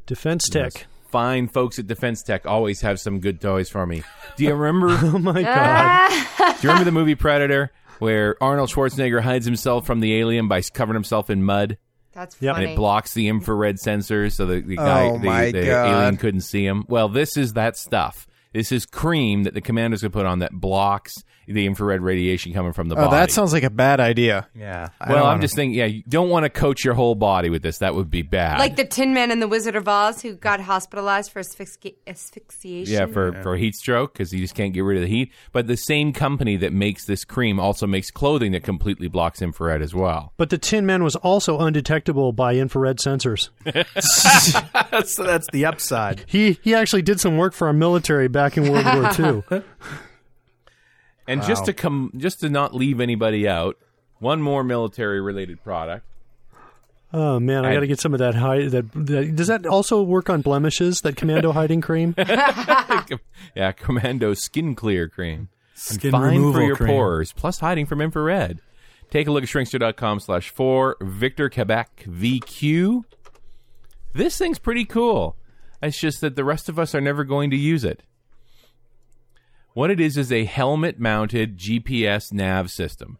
Defense 0.06 0.48
Tech. 0.48 0.86
Fine 1.14 1.46
folks 1.46 1.78
at 1.78 1.86
Defense 1.86 2.24
Tech 2.24 2.44
always 2.44 2.80
have 2.80 2.98
some 2.98 3.20
good 3.20 3.40
toys 3.40 3.68
for 3.70 3.86
me. 3.86 4.02
Do 4.36 4.42
you 4.42 4.52
remember 4.52 4.88
Oh 5.06 5.16
my 5.20 5.42
god. 5.42 6.10
Do 6.38 6.44
you 6.44 6.68
remember 6.70 6.82
the 6.84 6.90
movie 6.90 7.14
Predator 7.14 7.70
where 8.00 8.34
Arnold 8.42 8.68
Schwarzenegger 8.68 9.20
hides 9.20 9.46
himself 9.46 9.86
from 9.86 10.00
the 10.00 10.12
alien 10.16 10.48
by 10.48 10.60
covering 10.62 10.96
himself 10.96 11.30
in 11.30 11.44
mud 11.44 11.78
That's 12.14 12.36
Yep. 12.42 12.54
funny. 12.56 12.64
and 12.64 12.72
it 12.72 12.76
blocks 12.76 13.14
the 13.14 13.28
infrared 13.28 13.76
sensors 13.76 14.32
so 14.32 14.44
the, 14.44 14.60
the 14.60 14.74
guy 14.74 15.06
Oh, 15.10 15.18
the, 15.18 15.24
my 15.26 15.52
the 15.52 15.66
God. 15.66 15.86
alien 15.86 16.16
couldn't 16.16 16.40
see 16.40 16.66
him? 16.66 16.84
Well, 16.88 17.08
this 17.08 17.36
is 17.36 17.52
that 17.52 17.76
stuff. 17.76 18.26
This 18.52 18.72
is 18.72 18.84
cream 18.84 19.44
that 19.44 19.54
the 19.54 19.60
commandos 19.60 20.00
could 20.00 20.12
put 20.12 20.26
on 20.26 20.40
that 20.40 20.50
blocks 20.52 21.14
the 21.46 21.66
infrared 21.66 22.00
radiation 22.00 22.52
coming 22.52 22.72
from 22.72 22.88
the 22.88 22.94
Oh, 22.94 23.06
body. 23.06 23.16
that 23.16 23.30
sounds 23.30 23.52
like 23.52 23.62
a 23.62 23.70
bad 23.70 24.00
idea. 24.00 24.46
Yeah. 24.54 24.88
well, 25.08 25.26
I'm 25.26 25.40
just 25.40 25.54
thinking, 25.54 25.78
yeah, 25.78 25.86
you 25.86 26.02
don't 26.08 26.28
want 26.30 26.44
to 26.44 26.50
coat 26.50 26.82
your 26.84 26.94
whole 26.94 27.14
body 27.14 27.50
with 27.50 27.62
this. 27.62 27.78
That 27.78 27.94
would 27.94 28.10
be 28.10 28.22
bad. 28.22 28.58
like 28.58 28.76
the 28.76 28.84
Tin 28.84 29.14
Man 29.14 29.30
and 29.30 29.40
the 29.42 29.48
Wizard 29.48 29.76
of 29.76 29.88
Oz, 29.88 30.22
who 30.22 30.34
got 30.34 30.60
hospitalized 30.60 31.30
for 31.32 31.40
asphyxi- 31.40 31.96
asphyxiation. 32.06 32.92
Yeah, 32.92 33.06
for, 33.06 33.32
for 33.42 33.56
heat 33.56 33.74
stroke 33.74 34.12
because 34.12 34.32
you 34.32 34.40
just 34.40 34.54
can't 34.54 34.72
get 34.72 34.80
rid 34.80 34.96
of 34.96 35.02
the 35.02 35.08
heat. 35.08 35.32
But 35.52 35.66
the 35.66 35.76
same 35.76 36.12
company 36.12 36.56
that 36.58 36.72
makes 36.72 37.04
this 37.06 37.24
cream 37.24 37.58
also 37.60 37.86
makes 37.86 38.10
clothing 38.10 38.52
that 38.52 38.62
completely 38.62 39.08
blocks 39.08 39.42
infrared 39.42 39.82
as 39.82 39.94
well. 39.94 40.32
But 40.36 40.50
the 40.50 40.58
Tin 40.58 40.86
Man 40.86 41.02
was 41.04 41.16
also 41.16 41.58
undetectable 41.58 42.32
by 42.32 42.54
infrared 42.54 42.98
sensors. 42.98 43.50
that's 43.64 45.16
that's 45.16 45.46
the 45.52 45.64
upside. 45.66 46.24
He 46.26 46.58
he 46.62 46.74
actually 46.74 47.02
did 47.02 47.20
some 47.20 47.36
work 47.36 47.52
for 47.54 47.66
our 47.66 47.72
military 47.72 48.28
back 48.28 48.56
in 48.56 48.70
World 48.70 48.84
War 48.86 49.42
II. 49.52 49.62
And 51.26 51.42
just 51.42 51.64
to 51.66 51.72
come, 51.72 52.12
just 52.16 52.40
to 52.40 52.50
not 52.50 52.74
leave 52.74 53.00
anybody 53.00 53.48
out, 53.48 53.78
one 54.18 54.42
more 54.42 54.62
military 54.62 55.20
related 55.20 55.62
product. 55.64 56.04
Oh 57.12 57.38
man, 57.40 57.64
I 57.64 57.70
I- 57.70 57.74
got 57.74 57.80
to 57.80 57.86
get 57.86 58.00
some 58.00 58.12
of 58.12 58.18
that 58.18 58.34
hide. 58.34 58.70
That, 58.72 58.92
that 58.92 59.36
does 59.36 59.46
that 59.46 59.66
also 59.66 60.02
work 60.02 60.28
on 60.28 60.42
blemishes? 60.42 61.00
That 61.02 61.16
commando 61.16 61.52
hiding 61.52 61.80
cream? 61.80 62.14
yeah, 63.54 63.72
Commando 63.72 64.34
Skin 64.34 64.74
Clear 64.74 65.08
Cream. 65.08 65.48
Skin 65.74 66.10
Fine 66.10 66.36
removal 66.36 66.52
for 66.54 66.62
your 66.62 66.76
cream. 66.76 66.88
pores, 66.90 67.32
plus 67.32 67.60
hiding 67.60 67.86
from 67.86 68.00
infrared. 68.00 68.60
Take 69.10 69.26
a 69.28 69.30
look 69.32 69.42
at 69.44 69.48
shrinkster.com 69.48 70.20
slash 70.20 70.50
four 70.50 70.96
Victor 71.00 71.48
Quebec 71.50 72.04
VQ. 72.08 73.04
This 74.12 74.36
thing's 74.38 74.58
pretty 74.58 74.84
cool. 74.84 75.36
It's 75.82 76.00
just 76.00 76.20
that 76.20 76.36
the 76.36 76.44
rest 76.44 76.68
of 76.68 76.78
us 76.78 76.94
are 76.94 77.00
never 77.00 77.24
going 77.24 77.50
to 77.50 77.56
use 77.56 77.84
it. 77.84 78.02
What 79.74 79.90
it 79.90 80.00
is 80.00 80.16
is 80.16 80.32
a 80.32 80.44
helmet 80.44 80.98
mounted 80.98 81.58
GPS 81.58 82.32
nav 82.32 82.70
system. 82.70 83.18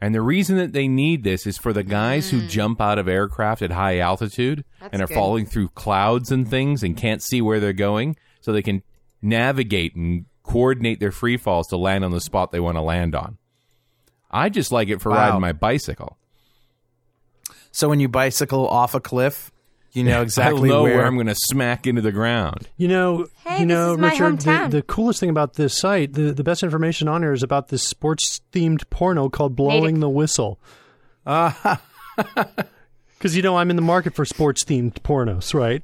And 0.00 0.14
the 0.14 0.20
reason 0.20 0.56
that 0.56 0.72
they 0.72 0.88
need 0.88 1.22
this 1.22 1.46
is 1.46 1.56
for 1.56 1.72
the 1.72 1.82
guys 1.82 2.30
who 2.30 2.40
hmm. 2.40 2.48
jump 2.48 2.80
out 2.80 2.98
of 2.98 3.08
aircraft 3.08 3.62
at 3.62 3.70
high 3.70 3.98
altitude 3.98 4.64
and 4.92 5.00
are 5.00 5.06
good. 5.06 5.14
falling 5.14 5.46
through 5.46 5.68
clouds 5.68 6.30
and 6.30 6.48
things 6.48 6.82
and 6.82 6.96
can't 6.96 7.22
see 7.22 7.40
where 7.40 7.60
they're 7.60 7.72
going, 7.72 8.16
so 8.40 8.52
they 8.52 8.62
can 8.62 8.82
navigate 9.22 9.94
and 9.94 10.26
coordinate 10.42 11.00
their 11.00 11.12
free 11.12 11.36
falls 11.36 11.66
to 11.68 11.76
land 11.76 12.04
on 12.04 12.10
the 12.10 12.20
spot 12.20 12.52
they 12.52 12.60
want 12.60 12.76
to 12.76 12.82
land 12.82 13.14
on. 13.14 13.38
I 14.30 14.48
just 14.48 14.70
like 14.70 14.88
it 14.88 15.00
for 15.00 15.10
Wow. 15.10 15.16
riding 15.16 15.40
my 15.40 15.52
bicycle. 15.52 16.18
So 17.70 17.88
when 17.88 18.00
you 18.00 18.08
bicycle 18.08 18.66
off 18.68 18.94
a 18.94 19.00
cliff, 19.00 19.50
you 19.92 20.04
know 20.04 20.22
exactly 20.22 20.68
I 20.70 20.72
know 20.72 20.82
where, 20.82 20.98
where 20.98 21.06
I'm 21.06 21.14
going 21.14 21.26
to 21.28 21.34
smack 21.34 21.86
into 21.86 22.02
the 22.02 22.12
ground. 22.12 22.68
You 22.76 22.88
know, 22.88 23.28
Hey, 23.44 23.60
you 23.60 23.66
this 23.66 23.74
know, 23.74 23.92
is 23.92 23.98
my 23.98 24.10
Richard. 24.10 24.38
The, 24.40 24.50
hometown. 24.50 24.70
the 24.70 24.82
coolest 24.82 25.20
thing 25.20 25.30
about 25.30 25.54
this 25.54 25.76
site, 25.78 26.12
the, 26.14 26.32
the 26.32 26.44
best 26.44 26.62
information 26.62 27.08
on 27.08 27.22
here 27.22 27.32
is 27.32 27.42
about 27.42 27.68
this 27.68 27.86
sports 27.86 28.40
themed 28.52 28.88
porno 28.90 29.28
called 29.28 29.54
"Blowing 29.56 30.00
the 30.00 30.08
Whistle." 30.10 30.58
Because 33.18 33.34
you 33.34 33.42
know 33.42 33.56
I'm 33.56 33.70
in 33.70 33.76
the 33.76 33.82
market 33.82 34.14
for 34.14 34.24
sports 34.26 34.62
themed 34.64 34.94
pornos, 35.00 35.54
right? 35.54 35.82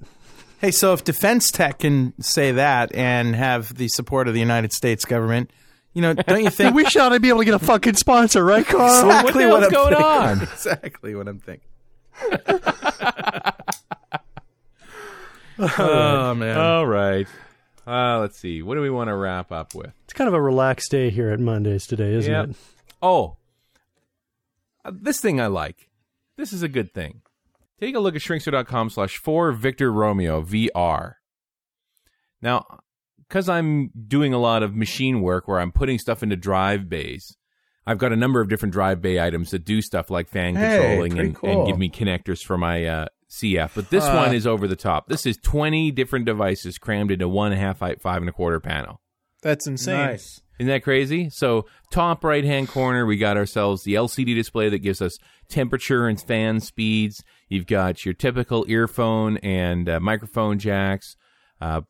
Hey, 0.61 0.71
so 0.71 0.93
if 0.93 1.03
Defense 1.03 1.51
Tech 1.51 1.79
can 1.81 2.13
say 2.23 2.53
that 2.53 2.95
and 2.95 3.35
have 3.35 3.75
the 3.75 3.89
support 3.89 4.29
of 4.29 4.35
the 4.35 4.41
United 4.41 4.73
States 4.73 5.05
government, 5.07 5.51
you 5.95 6.03
know, 6.03 6.13
don't 6.13 6.45
you 6.45 6.51
think 6.59 6.75
we 6.75 6.85
should 6.85 7.09
to 7.11 7.19
be 7.21 7.31
able 7.31 7.39
to 7.41 7.45
get 7.47 7.55
a 7.55 7.59
fucking 7.59 7.95
sponsor, 7.95 8.45
right, 8.45 8.67
Carl? 8.67 9.07
exactly 9.11 9.47
What 9.47 9.63
what, 9.63 9.73
going 9.73 9.95
thinking. 9.95 10.07
on? 10.07 10.43
exactly 10.43 11.15
what 11.15 11.27
I'm 11.27 11.41
thinking. 11.41 11.69
Oh 15.59 16.35
man. 16.37 16.57
All 16.59 16.87
right. 16.87 17.27
Uh, 17.87 18.21
let's 18.21 18.39
see. 18.39 18.63
What 18.63 18.77
do 18.77 18.81
we 18.81 18.91
want 18.91 19.09
to 19.09 19.15
wrap 19.17 19.51
up 19.51 19.75
with? 19.75 19.93
It's 20.05 20.13
kind 20.13 20.29
of 20.29 20.35
a 20.35 20.41
relaxed 20.41 20.91
day 20.91 21.11
here 21.11 21.31
at 21.31 21.41
Mondays 21.41 21.87
today, 21.87 22.15
isn't 22.15 22.33
Yep. 22.33 22.49
it? 22.51 22.57
Oh, 23.03 23.37
uh, 24.85 24.93
this 24.95 25.21
thing 25.21 25.41
I 25.41 25.49
like. 25.49 25.91
This 26.37 26.53
is 26.53 26.63
a 26.63 26.69
good 26.69 26.95
thing. 26.95 27.23
Take 27.81 27.97
a 27.97 28.01
look 28.01 28.15
at 28.15 28.23
shrinkster.com 28.23 28.91
slash 28.91 29.17
for 29.17 29.51
Victor 29.53 29.91
Romeo 29.93 30.43
VR. 30.43 31.15
Now, 32.41 32.65
because 33.29 33.49
I'm 33.49 33.91
doing 34.07 34.33
a 34.33 34.39
lot 34.39 34.63
of 34.63 34.75
machine 34.77 35.21
work 35.21 35.49
where 35.49 35.59
I'm 35.59 35.73
putting 35.73 35.99
stuff 35.99 36.23
into 36.23 36.37
drive 36.37 36.89
bays, 36.89 37.37
I've 37.87 37.99
got 37.99 38.13
a 38.13 38.17
number 38.17 38.41
of 38.41 38.49
different 38.49 38.73
drive 38.73 39.01
bay 39.03 39.19
items 39.21 39.51
that 39.51 39.65
do 39.65 39.83
stuff 39.83 40.11
like 40.11 40.29
fan 40.29 40.55
Hey, 40.55 40.79
controlling 40.79 41.19
and, 41.19 41.35
cool. 41.35 41.51
and 41.51 41.67
give 41.67 41.79
me 41.79 41.89
connectors 41.91 42.41
for 42.41 42.57
my 42.57 42.85
uh, 42.87 43.07
CF. 43.33 43.73
But 43.75 43.91
this 43.91 44.05
Uh. 44.05 44.15
one 44.15 44.35
is 44.35 44.47
over 44.47 44.69
the 44.69 44.77
top. 44.77 45.09
This 45.09 45.25
is 45.27 45.39
20 45.39 45.91
different 45.91 46.27
devices 46.27 46.77
crammed 46.79 47.11
into 47.11 47.29
one 47.29 47.53
half 47.53 47.81
height, 47.81 48.01
five 48.03 48.21
and 48.21 48.29
a 48.29 48.33
quarter 48.33 48.61
panel. 48.61 49.01
That's 49.43 49.67
insane. 49.67 49.97
Nice. 49.97 50.41
Isn't 50.59 50.69
that 50.69 50.85
crazy? 50.85 51.29
So, 51.31 51.67
top 51.91 52.23
right 52.23 52.45
hand 52.45 52.69
corner, 52.69 53.05
we 53.07 53.17
got 53.17 53.37
ourselves 53.37 53.83
the 53.83 53.95
LCD 53.95 54.35
display 54.35 54.69
that 54.69 54.79
gives 54.79 55.01
us 55.03 55.17
temperature 55.49 56.07
and 56.07 56.21
fan 56.21 56.61
speeds. 56.61 57.25
You've 57.49 57.67
got 57.67 58.05
your 58.05 58.15
typical 58.15 58.65
earphone 58.69 59.39
and 59.39 59.89
uh, 59.89 59.99
microphone 59.99 60.59
jacks, 60.61 61.17
uh, 61.61 61.81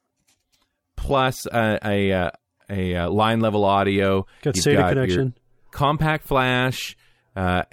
plus 0.96 1.46
uh, 1.46 1.78
a 1.84 2.12
uh, 2.12 2.30
a 2.70 2.94
uh, 2.96 3.10
line 3.10 3.40
level 3.40 3.64
audio. 3.64 4.26
Got 4.42 4.56
You've 4.56 4.64
SATA 4.64 4.72
your 4.78 4.88
connection. 4.88 5.34
compact 5.72 6.26
flash, 6.26 6.96
uh, 7.36 7.64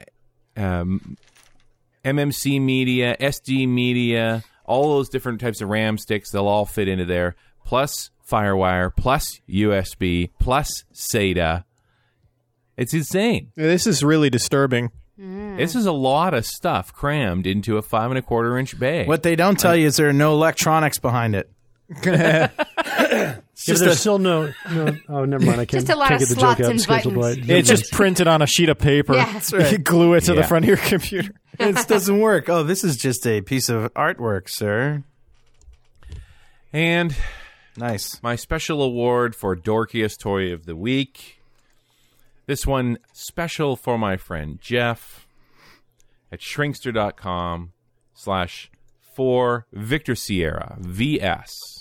um, 0.57 1.15
MMC 2.04 2.62
media, 2.62 3.16
SD 3.20 3.68
media, 3.68 4.43
all 4.66 4.95
those 4.95 5.10
different 5.10 5.41
types 5.41 5.62
of 5.62 5.70
RAM 5.70 5.97
sticks. 5.97 6.32
They'll 6.32 6.47
all 6.47 6.66
fit 6.66 6.88
into 6.88 7.06
there. 7.06 7.36
Plus 7.66 8.12
FireWire, 8.30 8.95
plus 8.95 9.39
USB, 9.50 10.30
plus 10.39 10.84
SATA. 10.93 11.64
It's 12.78 12.93
insane. 12.93 13.52
Yeah, 13.56 13.68
This 13.68 13.86
is 13.88 14.04
really 14.04 14.30
disturbing. 14.30 14.91
Mm. 15.20 15.58
This 15.58 15.76
is 15.76 15.86
a 15.86 15.91
lot 15.91 16.34
of 16.34 16.45
stuff 16.45 16.93
crammed 16.93 17.45
into 17.45 17.78
a 17.78 17.82
five 17.82 18.10
and 18.12 18.18
a 18.18 18.22
quarter 18.22 18.58
inch 18.58 18.80
bay. 18.80 19.06
What 19.06 19.24
they 19.24 19.36
don't 19.36 19.60
tell 19.60 19.76
you 19.76 19.88
is 19.88 19.97
there 19.97 20.08
are 20.08 20.14
no 20.14 20.32
electronics 20.32 20.97
behind 21.00 21.36
it. 21.36 21.52
Yeah, 23.68 23.74
just 23.74 23.84
there's 23.84 23.95
a- 23.95 23.99
still 23.99 24.20
no, 24.20 24.53
no. 24.72 24.97
Oh, 25.10 25.26
never 25.26 25.45
mind. 25.45 25.60
I 25.62 25.66
can't, 25.66 25.86
Just 25.86 25.89
a 25.89 25.95
lot 25.95 26.07
can't 26.10 26.22
of 26.22 26.28
get 26.30 26.36
the 26.36 26.39
slots 26.39 26.57
joke 26.60 26.66
out. 26.66 26.72
and 26.72 26.82
Scheduled 26.82 27.16
buttons. 27.16 27.47
by- 27.47 27.53
It's 27.55 27.68
just 27.70 27.91
printed 27.91 28.28
on 28.28 28.41
a 28.41 28.47
sheet 28.47 28.70
of 28.70 28.78
paper. 28.80 29.14
Yeah. 29.16 29.32
That's 29.34 29.51
right. 29.53 29.72
You 29.72 29.78
glue 29.80 30.14
it 30.14 30.22
to 30.26 30.34
Yeah. 30.34 30.41
the 30.41 30.47
front 30.47 30.66
of 30.66 30.70
your 30.70 30.78
computer. 30.78 31.34
It 31.60 31.88
doesn't 31.89 32.20
work. 32.20 32.47
Oh, 32.47 32.64
this 32.64 32.86
is 32.86 32.95
just 32.95 33.28
a 33.28 33.41
piece 33.41 33.68
of 33.68 33.93
artwork, 33.93 34.47
sir. 34.49 35.03
and 36.72 37.14
Nice. 37.76 38.22
my 38.24 38.36
special 38.38 38.82
award 38.82 39.36
for 39.36 39.55
dorkiest 39.57 40.20
toy 40.20 40.53
of 40.53 40.66
the 40.66 40.76
week. 40.76 41.41
This 42.45 42.66
one 42.66 42.97
special 43.14 43.76
for 43.76 43.97
my 43.97 44.16
friend 44.16 44.60
Jeff 44.62 45.28
at 46.32 46.39
shrinkster.com 46.39 47.74
slash 48.14 48.72
for 49.16 49.66
Victor 49.74 50.16
Sierra 50.16 50.78
VS. 50.80 51.78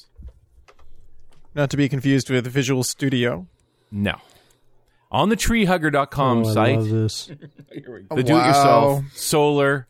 Not 1.59 1.71
to 1.71 1.77
be 1.77 1.89
confused 1.89 2.31
with 2.31 2.47
Visual 2.47 2.85
Studio. 2.85 3.49
No. 3.91 4.15
On 5.11 5.29
the 5.29 5.35
treehugger.com 5.35 6.45
Oh, 6.45 6.49
I 6.51 6.55
site, 6.55 6.85
this. 6.85 7.27
the 8.15 8.23
do 8.23 8.37
it 8.39 8.47
yourself 8.47 9.03
solar 9.15 9.89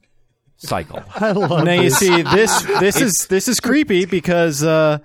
cycle. 0.56 1.02
I 1.14 1.32
love 1.32 1.64
now 1.64 1.72
you 1.78 1.90
see 1.90 2.22
this 2.22 2.62
this 2.80 3.02
is 3.02 3.26
this 3.28 3.48
is 3.48 3.60
creepy 3.60 4.06
because 4.06 4.64
uh 4.64 5.00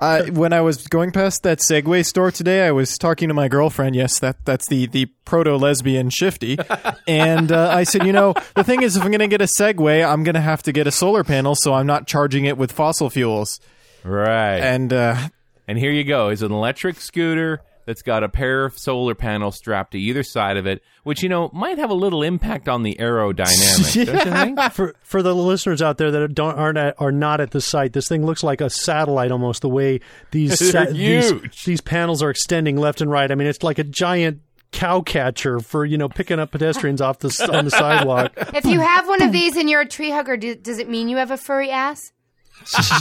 I, 0.00 0.30
when 0.30 0.52
I 0.52 0.62
was 0.62 0.88
going 0.88 1.12
past 1.12 1.44
that 1.44 1.60
Segway 1.60 2.04
store 2.04 2.32
today, 2.32 2.66
I 2.66 2.72
was 2.72 2.98
talking 2.98 3.28
to 3.28 3.34
my 3.34 3.46
girlfriend. 3.46 3.94
Yes, 3.94 4.18
that 4.18 4.44
that's 4.44 4.66
the 4.66 4.86
the 4.88 5.06
proto 5.24 5.54
lesbian 5.54 6.10
shifty, 6.10 6.58
and 7.06 7.52
uh, 7.52 7.70
I 7.70 7.84
said, 7.84 8.04
you 8.04 8.12
know, 8.12 8.34
the 8.56 8.64
thing 8.64 8.82
is, 8.82 8.96
if 8.96 9.04
I'm 9.04 9.12
going 9.12 9.20
to 9.20 9.28
get 9.28 9.40
a 9.40 9.44
Segway, 9.44 10.04
I'm 10.04 10.24
going 10.24 10.34
to 10.34 10.40
have 10.40 10.64
to 10.64 10.72
get 10.72 10.88
a 10.88 10.90
solar 10.90 11.22
panel, 11.22 11.54
so 11.54 11.72
I'm 11.72 11.86
not 11.86 12.08
charging 12.08 12.44
it 12.44 12.58
with 12.58 12.72
fossil 12.72 13.08
fuels. 13.08 13.60
right. 14.02 14.58
And 14.58 14.92
uh, 14.92 15.28
And 15.66 15.78
here 15.78 15.90
you 15.90 16.04
go. 16.04 16.28
It's 16.28 16.42
an 16.42 16.52
electric 16.52 17.00
scooter 17.00 17.62
that's 17.86 18.02
got 18.02 18.22
a 18.24 18.28
pair 18.28 18.64
of 18.64 18.78
solar 18.78 19.14
panels 19.14 19.56
strapped 19.56 19.92
to 19.92 19.98
either 19.98 20.22
side 20.22 20.56
of 20.56 20.66
it, 20.66 20.82
which 21.02 21.22
you 21.22 21.28
know 21.28 21.50
might 21.52 21.78
have 21.78 21.90
a 21.90 21.94
little 21.94 22.22
impact 22.22 22.68
on 22.68 22.82
the 22.82 22.96
aerodynamics. 22.98 23.94
don't 24.06 24.26
you 24.26 24.32
think? 24.32 24.72
for 24.72 24.94
for 25.02 25.22
the 25.22 25.34
listeners 25.34 25.82
out 25.82 25.98
there 25.98 26.10
that 26.10 26.34
don't 26.34 26.56
aren't 26.56 26.78
at, 26.78 26.94
are 26.98 27.12
not 27.12 27.40
at 27.40 27.50
the 27.50 27.60
site, 27.60 27.92
this 27.92 28.08
thing 28.08 28.24
looks 28.24 28.42
like 28.42 28.60
a 28.60 28.70
satellite 28.70 29.30
almost. 29.30 29.62
The 29.62 29.68
way 29.68 30.00
these 30.30 30.58
They're 30.72 30.92
these, 30.92 31.32
these 31.64 31.80
panels 31.80 32.22
are 32.22 32.30
extending 32.30 32.76
left 32.76 33.00
and 33.00 33.10
right. 33.10 33.30
I 33.30 33.34
mean, 33.34 33.48
it's 33.48 33.62
like 33.62 33.78
a 33.78 33.84
giant 33.84 34.40
cow 34.72 35.00
catcher 35.00 35.60
for 35.60 35.84
you 35.84 35.96
know 35.96 36.08
picking 36.08 36.38
up 36.40 36.50
pedestrians 36.50 37.00
off 37.00 37.20
the 37.20 37.50
on 37.52 37.64
the 37.64 37.70
sidewalk. 37.70 38.32
If 38.54 38.64
you 38.64 38.80
have 38.80 39.08
one 39.08 39.22
of 39.22 39.32
these 39.32 39.56
and 39.56 39.68
you're 39.68 39.82
a 39.82 39.88
tree 39.88 40.10
hugger, 40.10 40.36
do, 40.36 40.54
does 40.54 40.78
it 40.78 40.88
mean 40.88 41.08
you 41.08 41.16
have 41.16 41.30
a 41.30 41.36
furry 41.36 41.70
ass? 41.70 42.12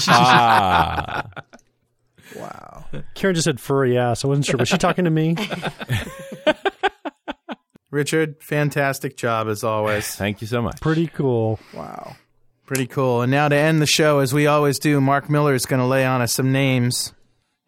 ah, 0.08 1.26
Karen 3.16 3.36
just 3.36 3.46
said 3.46 3.60
furry 3.60 3.98
ass. 3.98 4.24
I 4.24 4.28
wasn't 4.28 4.46
sure. 4.46 4.58
Was 4.58 4.70
she 4.70 4.78
talking 4.78 5.06
to 5.06 5.12
me? 5.12 5.36
Richard, 7.92 8.42
fantastic 8.42 9.16
job 9.16 9.48
as 9.48 9.64
always. 9.64 10.08
thank 10.16 10.42
you 10.42 10.48
so 10.48 10.62
much. 10.62 10.82
Pretty 10.82 11.08
cool. 11.08 11.60
Wow. 11.74 12.16
Pretty 12.66 12.88
cool. 12.88 13.22
And 13.22 13.32
now 13.32 13.48
to 13.50 13.56
end 13.56 13.82
the 13.82 13.88
show, 13.88 14.20
as 14.20 14.34
we 14.34 14.48
always 14.48 14.80
do, 14.80 15.00
Mark 15.00 15.30
Miller 15.30 15.54
is 15.54 15.66
going 15.66 15.80
to 15.80 15.86
lay 15.86 16.06
on 16.06 16.22
us 16.22 16.34
some 16.34 16.52
names 16.52 17.14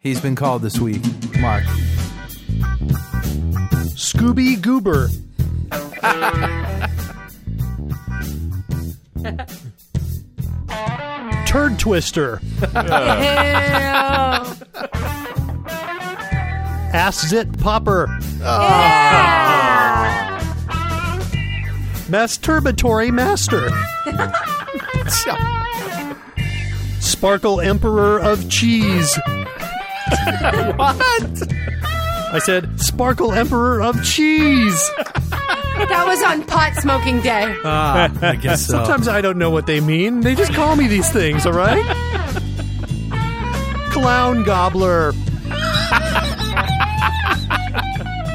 he's 0.00 0.20
been 0.20 0.34
called 0.34 0.62
this 0.62 0.80
week. 0.80 1.02
Mark. 1.38 1.64
Scooby 3.94 4.60
Goober. 4.60 5.08
Turd 11.56 11.78
Twister. 11.78 12.38
Ass 16.92 17.28
Zit 17.28 17.58
Popper. 17.58 18.08
Masturbatory 22.10 23.10
Master. 23.10 23.70
Sparkle 27.00 27.62
Emperor 27.62 28.20
of 28.20 28.50
Cheese. 28.50 29.16
what? 30.76 31.52
I 32.34 32.38
said 32.44 32.78
Sparkle 32.78 33.32
Emperor 33.32 33.80
of 33.80 34.04
Cheese. 34.04 34.90
That 35.78 36.04
was 36.06 36.22
on 36.22 36.42
pot 36.44 36.74
smoking 36.76 37.20
day. 37.20 37.54
Ah, 37.64 38.10
I 38.22 38.36
guess 38.36 38.66
so. 38.66 38.72
Sometimes 38.72 39.08
I 39.08 39.20
don't 39.20 39.38
know 39.38 39.50
what 39.50 39.66
they 39.66 39.80
mean. 39.80 40.20
They 40.20 40.34
just 40.34 40.52
call 40.54 40.74
me 40.76 40.88
these 40.88 41.10
things, 41.12 41.46
all 41.46 41.52
right? 41.52 41.84
Clown 43.90 44.42
Gobbler. 44.42 45.12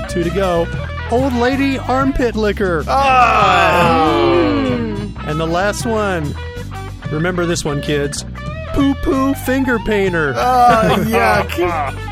Two 0.09 0.23
to 0.23 0.29
go. 0.29 0.67
Old 1.11 1.33
Lady 1.33 1.77
Armpit 1.77 2.35
Liquor. 2.35 2.83
Ah. 2.87 4.09
Mm. 4.63 5.27
And 5.27 5.39
the 5.39 5.47
last 5.47 5.85
one. 5.85 6.33
Remember 7.11 7.45
this 7.45 7.65
one, 7.65 7.81
kids. 7.81 8.23
Poo 8.73 8.93
Poo 8.95 9.33
Finger 9.33 9.79
Painter. 9.79 10.33
Oh, 10.35 10.95
yuck. 11.07 12.07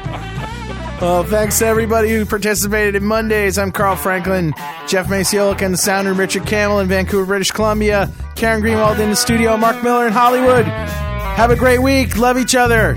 Well, 1.01 1.23
thanks 1.23 1.59
to 1.59 1.65
everybody 1.65 2.09
who 2.09 2.25
participated 2.25 2.95
in 2.95 3.05
Mondays. 3.05 3.57
I'm 3.57 3.71
Carl 3.71 3.95
Franklin, 3.95 4.53
Jeff 4.85 5.07
Maciolik 5.07 5.61
and 5.61 5.73
the 5.73 5.77
sounder 5.77 6.11
Richard 6.11 6.45
Campbell 6.45 6.79
in 6.79 6.89
Vancouver, 6.89 7.25
British 7.25 7.51
Columbia, 7.51 8.11
Karen 8.35 8.61
Greenwald 8.61 8.99
in 8.99 9.09
the 9.09 9.15
studio, 9.15 9.55
Mark 9.55 9.81
Miller 9.81 10.07
in 10.07 10.11
Hollywood. 10.13 10.65
Have 10.65 11.51
a 11.51 11.55
great 11.55 11.79
week. 11.79 12.17
Love 12.17 12.37
each 12.37 12.53
other. 12.53 12.95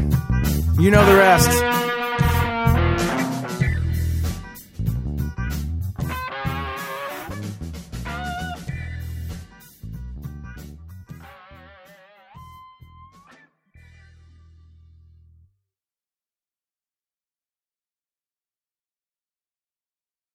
You 0.81 0.91
know 0.91 1.07
the 1.07 1.17
rest. 1.17 1.72